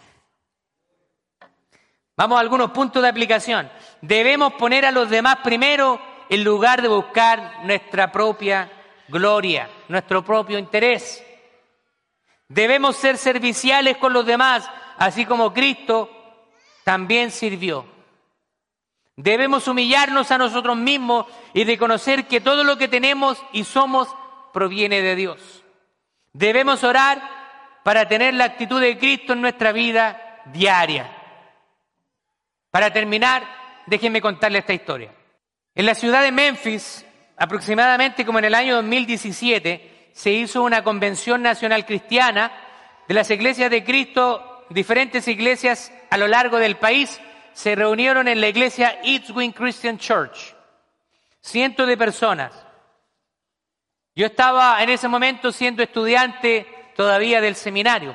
Vamos 2.15 2.37
a 2.37 2.41
algunos 2.41 2.71
puntos 2.71 3.01
de 3.01 3.09
aplicación. 3.09 3.69
Debemos 4.01 4.53
poner 4.53 4.85
a 4.85 4.91
los 4.91 5.09
demás 5.09 5.37
primero 5.43 5.99
en 6.29 6.43
lugar 6.43 6.81
de 6.81 6.87
buscar 6.87 7.65
nuestra 7.65 8.11
propia 8.11 8.71
gloria, 9.07 9.69
nuestro 9.87 10.23
propio 10.23 10.59
interés. 10.59 11.23
Debemos 12.47 12.95
ser 12.97 13.17
serviciales 13.17 13.97
con 13.97 14.13
los 14.13 14.25
demás, 14.25 14.69
así 14.97 15.25
como 15.25 15.53
Cristo 15.53 16.09
también 16.83 17.31
sirvió. 17.31 17.85
Debemos 19.15 19.67
humillarnos 19.67 20.31
a 20.31 20.37
nosotros 20.37 20.77
mismos 20.77 21.25
y 21.53 21.63
reconocer 21.63 22.27
que 22.27 22.41
todo 22.41 22.63
lo 22.63 22.77
que 22.77 22.87
tenemos 22.87 23.41
y 23.51 23.63
somos 23.63 24.07
proviene 24.53 25.01
de 25.01 25.15
Dios. 25.15 25.63
Debemos 26.33 26.83
orar 26.83 27.21
para 27.83 28.07
tener 28.07 28.33
la 28.33 28.45
actitud 28.45 28.79
de 28.79 28.97
Cristo 28.97 29.33
en 29.33 29.41
nuestra 29.41 29.71
vida 29.71 30.41
diaria. 30.45 31.09
Para 32.71 32.91
terminar, 32.93 33.43
déjenme 33.87 34.21
contarle 34.21 34.59
esta 34.59 34.73
historia. 34.73 35.11
En 35.73 35.85
la 35.85 35.95
ciudad 35.95 36.21
de 36.21 36.31
Memphis, 36.31 37.05
aproximadamente 37.37 38.25
como 38.25 38.39
en 38.39 38.45
el 38.45 38.55
año 38.55 38.75
2017, 38.75 40.11
se 40.13 40.31
hizo 40.31 40.63
una 40.63 40.83
convención 40.83 41.41
nacional 41.41 41.85
cristiana 41.85 42.51
de 43.07 43.13
las 43.13 43.31
iglesias 43.31 43.71
de 43.71 43.83
Cristo, 43.83 44.65
diferentes 44.69 45.27
iglesias 45.27 45.91
a 46.09 46.17
lo 46.17 46.27
largo 46.27 46.59
del 46.59 46.77
país, 46.77 47.19
se 47.53 47.75
reunieron 47.75 48.27
en 48.27 48.39
la 48.39 48.47
iglesia 48.47 48.99
Eatswing 49.03 49.51
Christian 49.51 49.97
Church. 49.97 50.53
Cientos 51.41 51.87
de 51.87 51.97
personas. 51.97 52.53
Yo 54.19 54.25
estaba 54.25 54.83
en 54.83 54.89
ese 54.89 55.07
momento 55.07 55.49
siendo 55.49 55.81
estudiante 55.81 56.67
todavía 56.93 57.39
del 57.39 57.55
seminario. 57.55 58.13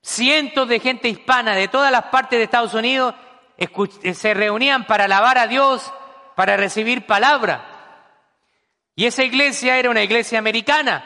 Cientos 0.00 0.66
de 0.66 0.80
gente 0.80 1.10
hispana 1.10 1.54
de 1.54 1.68
todas 1.68 1.92
las 1.92 2.04
partes 2.04 2.38
de 2.38 2.44
Estados 2.44 2.72
Unidos 2.72 3.14
se 4.14 4.32
reunían 4.32 4.86
para 4.86 5.04
alabar 5.04 5.36
a 5.36 5.46
Dios, 5.46 5.92
para 6.36 6.56
recibir 6.56 7.04
palabra. 7.04 7.66
Y 8.96 9.04
esa 9.04 9.24
iglesia 9.24 9.76
era 9.76 9.90
una 9.90 10.02
iglesia 10.02 10.38
americana 10.38 11.04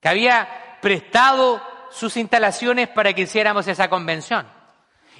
que 0.00 0.08
había 0.08 0.78
prestado 0.80 1.60
sus 1.90 2.16
instalaciones 2.16 2.90
para 2.90 3.12
que 3.12 3.22
hiciéramos 3.22 3.66
esa 3.66 3.90
convención. 3.90 4.46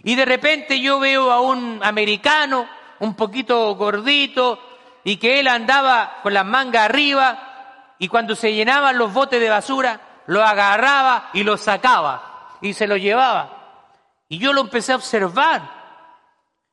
Y 0.05 0.15
de 0.15 0.27
repente 0.27 0.81
yo 0.81 1.01
veo 1.01 1.33
a 1.33 1.41
un 1.41 1.81
americano, 1.83 2.69
un 3.01 3.17
poquito 3.17 3.75
gordito, 3.75 4.72
y 5.05 5.17
que 5.17 5.41
él 5.41 5.49
andaba 5.49 6.21
con 6.23 6.35
las 6.35 6.45
mangas 6.45 6.85
arriba, 6.85 7.95
y 7.99 8.09
cuando 8.09 8.35
se 8.35 8.53
llenaban 8.55 8.99
los 8.99 9.13
botes 9.13 9.41
de 9.41 9.49
basura, 9.49 10.01
lo 10.27 10.43
agarraba 10.45 11.31
y 11.33 11.43
lo 11.43 11.57
sacaba, 11.57 12.59
y 12.61 12.75
se 12.75 12.87
lo 12.87 12.97
llevaba. 12.97 13.85
Y 14.29 14.39
yo 14.39 14.53
lo 14.53 14.63
empecé 14.63 14.93
a 14.93 14.97
observar. 14.97 15.63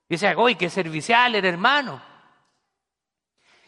Y 0.07 0.15
decía, 0.15 0.35
uy, 0.37 0.55
qué 0.55 0.69
servicial 0.69 1.35
el 1.35 1.45
hermano. 1.45 2.01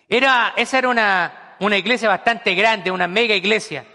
Era, 0.07 0.53
esa 0.55 0.77
era 0.77 0.89
una, 0.89 1.55
una 1.59 1.77
iglesia 1.77 2.09
bastante 2.09 2.55
grande, 2.55 2.89
una 2.89 3.07
mega 3.07 3.35
iglesia. 3.35 3.85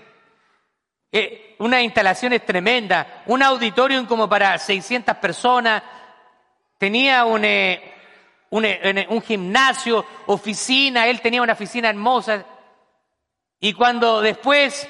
Eh, 1.10 1.56
unas 1.58 1.82
instalaciones 1.82 2.44
tremendas, 2.44 3.06
un 3.26 3.42
auditorio 3.42 4.06
como 4.06 4.28
para 4.28 4.58
600 4.58 5.16
personas, 5.16 5.82
tenía 6.78 7.24
un, 7.24 7.44
eh, 7.44 7.95
eh, 8.50 9.06
un, 9.08 9.22
gimnasio, 9.22 10.04
oficina, 10.26 11.06
él 11.06 11.20
tenía 11.20 11.42
una 11.42 11.54
oficina 11.54 11.88
hermosa. 11.88 12.44
Y 13.60 13.72
cuando 13.72 14.20
después 14.20 14.88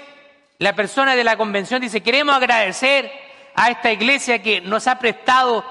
la 0.58 0.74
persona 0.74 1.14
de 1.16 1.24
la 1.24 1.36
convención 1.36 1.80
dice, 1.80 2.02
queremos 2.02 2.34
agradecer 2.34 3.10
a 3.54 3.70
esta 3.70 3.92
iglesia 3.92 4.42
que 4.42 4.60
nos 4.60 4.86
ha 4.86 4.98
prestado 4.98 5.64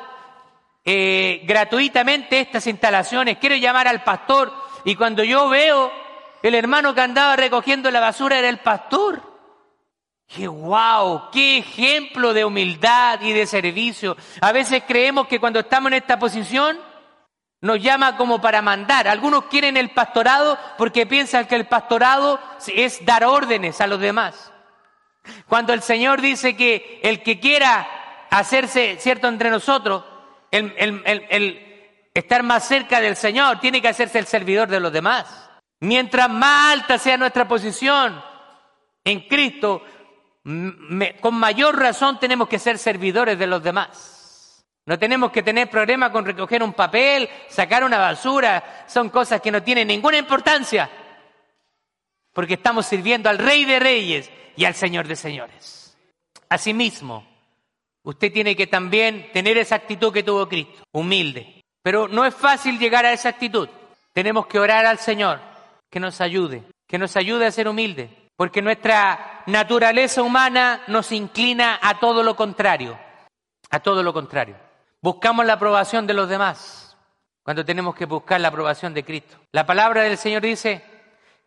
gratuitamente 0.86 2.40
estas 2.40 2.68
instalaciones, 2.68 3.40
quiero 3.40 3.56
llamar 3.56 3.88
al 3.88 4.04
pastor. 4.04 4.54
Y 4.84 4.96
cuando 4.96 5.24
yo 5.24 5.50
veo 5.50 5.92
el 6.48 6.54
hermano 6.54 6.94
que 6.94 7.02
andaba 7.02 7.36
recogiendo 7.36 7.90
la 7.90 8.00
basura 8.00 8.38
era 8.38 8.50
el 8.50 8.60
pastor. 8.60 9.20
¡Qué 10.28 10.48
wow! 10.48 11.32
¡Qué 11.32 11.58
ejemplo 11.58 12.36
de 12.36 12.46
humildad 12.46 13.20
y 13.22 13.32
de 13.32 13.48
servicio! 13.48 14.16
A 14.42 14.52
veces 14.52 14.84
creemos 14.88 15.28
que 15.28 15.40
cuando 15.40 15.60
estamos 15.60 15.88
en 15.92 15.98
esta 15.98 16.20
posición 16.20 16.78
nos 17.66 17.82
llama 17.82 18.16
como 18.16 18.40
para 18.40 18.62
mandar. 18.62 19.08
Algunos 19.08 19.46
quieren 19.46 19.76
el 19.76 19.90
pastorado 19.90 20.56
porque 20.78 21.08
piensan 21.08 21.48
que 21.48 21.56
el 21.56 21.66
pastorado 21.66 22.40
es 22.68 23.04
dar 23.04 23.26
órdenes 23.26 23.82
a 23.82 23.88
los 23.88 24.00
demás. 24.00 24.52
Cuando 25.48 25.74
el 25.74 25.82
Señor 25.82 26.22
dice 26.22 26.56
que 26.56 27.00
el 27.02 27.24
que 27.24 27.40
quiera 27.40 27.88
hacerse 28.30 28.98
cierto 29.00 29.28
entre 29.28 29.50
nosotros, 29.50 30.04
el, 30.52 30.76
el 30.78 32.08
estar 32.14 32.44
más 32.44 32.68
cerca 32.68 33.02
del 33.02 33.16
Señor, 33.16 33.60
tiene 33.60 33.82
que 33.82 33.88
hacerse 33.88 34.20
el 34.20 34.28
servidor 34.28 34.68
de 34.68 34.80
los 34.80 34.94
demás. 34.94 35.50
Mientras 35.80 36.30
más 36.30 36.72
alta 36.72 37.00
sea 37.00 37.18
nuestra 37.18 37.48
posición 37.48 38.24
en 39.04 39.22
Cristo, 39.22 39.82
con 41.20 41.34
mayor 41.34 41.80
razón 41.80 42.20
tenemos 42.20 42.48
que 42.48 42.60
ser 42.60 42.78
servidores 42.78 43.40
de 43.40 43.48
los 43.48 43.64
demás. 43.64 44.15
No 44.86 45.00
tenemos 45.00 45.32
que 45.32 45.44
tener 45.44 45.70
problema 45.70 46.12
con 46.12 46.26
recoger 46.26 46.62
un 46.62 46.74
papel, 46.74 47.28
sacar 47.48 47.84
una 47.84 47.98
basura. 47.98 48.86
Son 48.88 49.10
cosas 49.10 49.42
que 49.42 49.52
no 49.52 49.64
tienen 49.64 49.88
ninguna 49.88 50.18
importancia. 50.18 50.90
Porque 52.34 52.56
estamos 52.56 52.86
sirviendo 52.86 53.30
al 53.30 53.40
Rey 53.40 53.66
de 53.66 53.80
Reyes 53.80 54.30
y 54.56 54.66
al 54.66 54.76
Señor 54.76 55.08
de 55.08 55.16
Señores. 55.16 55.98
Asimismo, 56.50 57.26
usted 58.04 58.32
tiene 58.32 58.56
que 58.56 58.68
también 58.68 59.32
tener 59.34 59.58
esa 59.58 59.76
actitud 59.76 60.14
que 60.14 60.24
tuvo 60.24 60.48
Cristo, 60.48 60.84
humilde. 60.92 61.64
Pero 61.82 62.08
no 62.08 62.26
es 62.26 62.36
fácil 62.36 62.78
llegar 62.78 63.06
a 63.06 63.14
esa 63.14 63.30
actitud. 63.30 63.68
Tenemos 64.14 64.46
que 64.48 64.60
orar 64.60 64.86
al 64.86 65.00
Señor 65.00 65.40
que 65.90 66.00
nos 66.00 66.22
ayude, 66.22 66.64
que 66.88 67.00
nos 67.00 67.16
ayude 67.16 67.48
a 67.48 67.52
ser 67.52 67.68
humildes 67.68 68.10
porque 68.36 68.62
nuestra 68.62 69.44
naturaleza 69.46 70.22
humana 70.22 70.84
nos 70.88 71.12
inclina 71.12 71.80
a 71.82 72.00
todo 72.00 72.22
lo 72.22 72.36
contrario, 72.36 72.98
a 73.70 73.80
todo 73.80 74.04
lo 74.04 74.14
contrario. 74.14 74.65
Buscamos 75.06 75.46
la 75.46 75.54
aprobación 75.54 76.08
de 76.08 76.16
los 76.16 76.28
demás 76.28 76.98
cuando 77.44 77.64
tenemos 77.64 77.94
que 77.94 78.08
buscar 78.08 78.42
la 78.42 78.48
aprobación 78.48 78.92
de 78.92 79.06
Cristo. 79.06 79.38
La 79.52 79.64
palabra 79.64 80.02
del 80.02 80.18
Señor 80.18 80.42
dice 80.42 80.84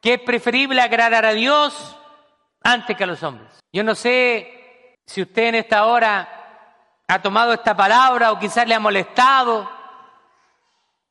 que 0.01 0.15
es 0.15 0.21
preferible 0.21 0.81
agradar 0.81 1.27
a 1.27 1.33
Dios 1.33 1.99
antes 2.63 2.97
que 2.97 3.03
a 3.03 3.09
los 3.09 3.21
hombres. 3.25 3.59
Yo 3.73 3.83
no 3.83 3.97
sé 3.97 4.97
si 5.07 5.23
usted 5.23 5.49
en 5.49 5.55
esta 5.57 5.87
hora 5.87 6.29
ha 7.09 7.21
tomado 7.21 7.53
esta 7.53 7.77
palabra 7.77 8.31
o 8.31 8.39
quizás 8.39 8.69
le 8.69 8.77
ha 8.77 8.79
molestado, 8.79 9.69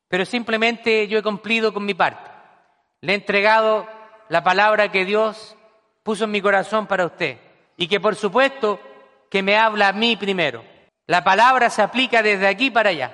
pero 0.08 0.24
simplemente 0.24 1.06
yo 1.06 1.18
he 1.18 1.22
cumplido 1.22 1.74
con 1.74 1.84
mi 1.84 1.92
parte. 1.92 2.30
Le 3.02 3.12
he 3.12 3.16
entregado 3.16 3.86
la 4.30 4.42
palabra 4.42 4.90
que 4.90 5.04
Dios 5.04 5.54
puso 6.02 6.24
en 6.24 6.30
mi 6.30 6.40
corazón 6.40 6.86
para 6.86 7.04
usted. 7.04 7.36
Y 7.76 7.88
que 7.88 8.00
por 8.00 8.16
supuesto 8.16 8.80
que 9.28 9.42
me 9.42 9.58
habla 9.58 9.88
a 9.88 9.92
mí 9.92 10.16
primero. 10.16 10.77
La 11.08 11.24
palabra 11.24 11.70
se 11.70 11.80
aplica 11.80 12.22
desde 12.22 12.46
aquí 12.46 12.70
para 12.70 12.90
allá. 12.90 13.12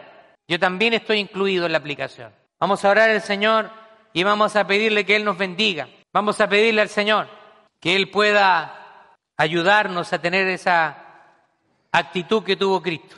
Yo 0.49 0.59
también 0.59 0.95
estoy 0.95 1.19
incluido 1.19 1.65
en 1.65 1.73
la 1.73 1.79
aplicación. 1.79 2.33
Vamos 2.59 2.85
a 2.85 2.91
orar 2.91 3.09
al 3.09 3.23
Señor 3.23 3.71
y 4.13 4.25
vamos 4.25 4.57
a 4.57 4.67
pedirle 4.67 5.07
que 5.07 5.15
Él 5.15 5.25
nos 5.25 5.39
bendiga. 5.39 5.89
Vamos 6.13 6.41
a 6.41 6.49
pedirle 6.49 6.83
al 6.83 6.89
Señor 6.89 7.29
que 7.81 7.95
Él 7.95 8.11
pueda 8.11 9.07
ayudarnos 9.37 10.13
a 10.13 10.21
tener 10.21 10.49
esa 10.49 10.97
actitud 11.93 12.43
que 12.43 12.57
tuvo 12.57 12.83
Cristo. 12.83 13.17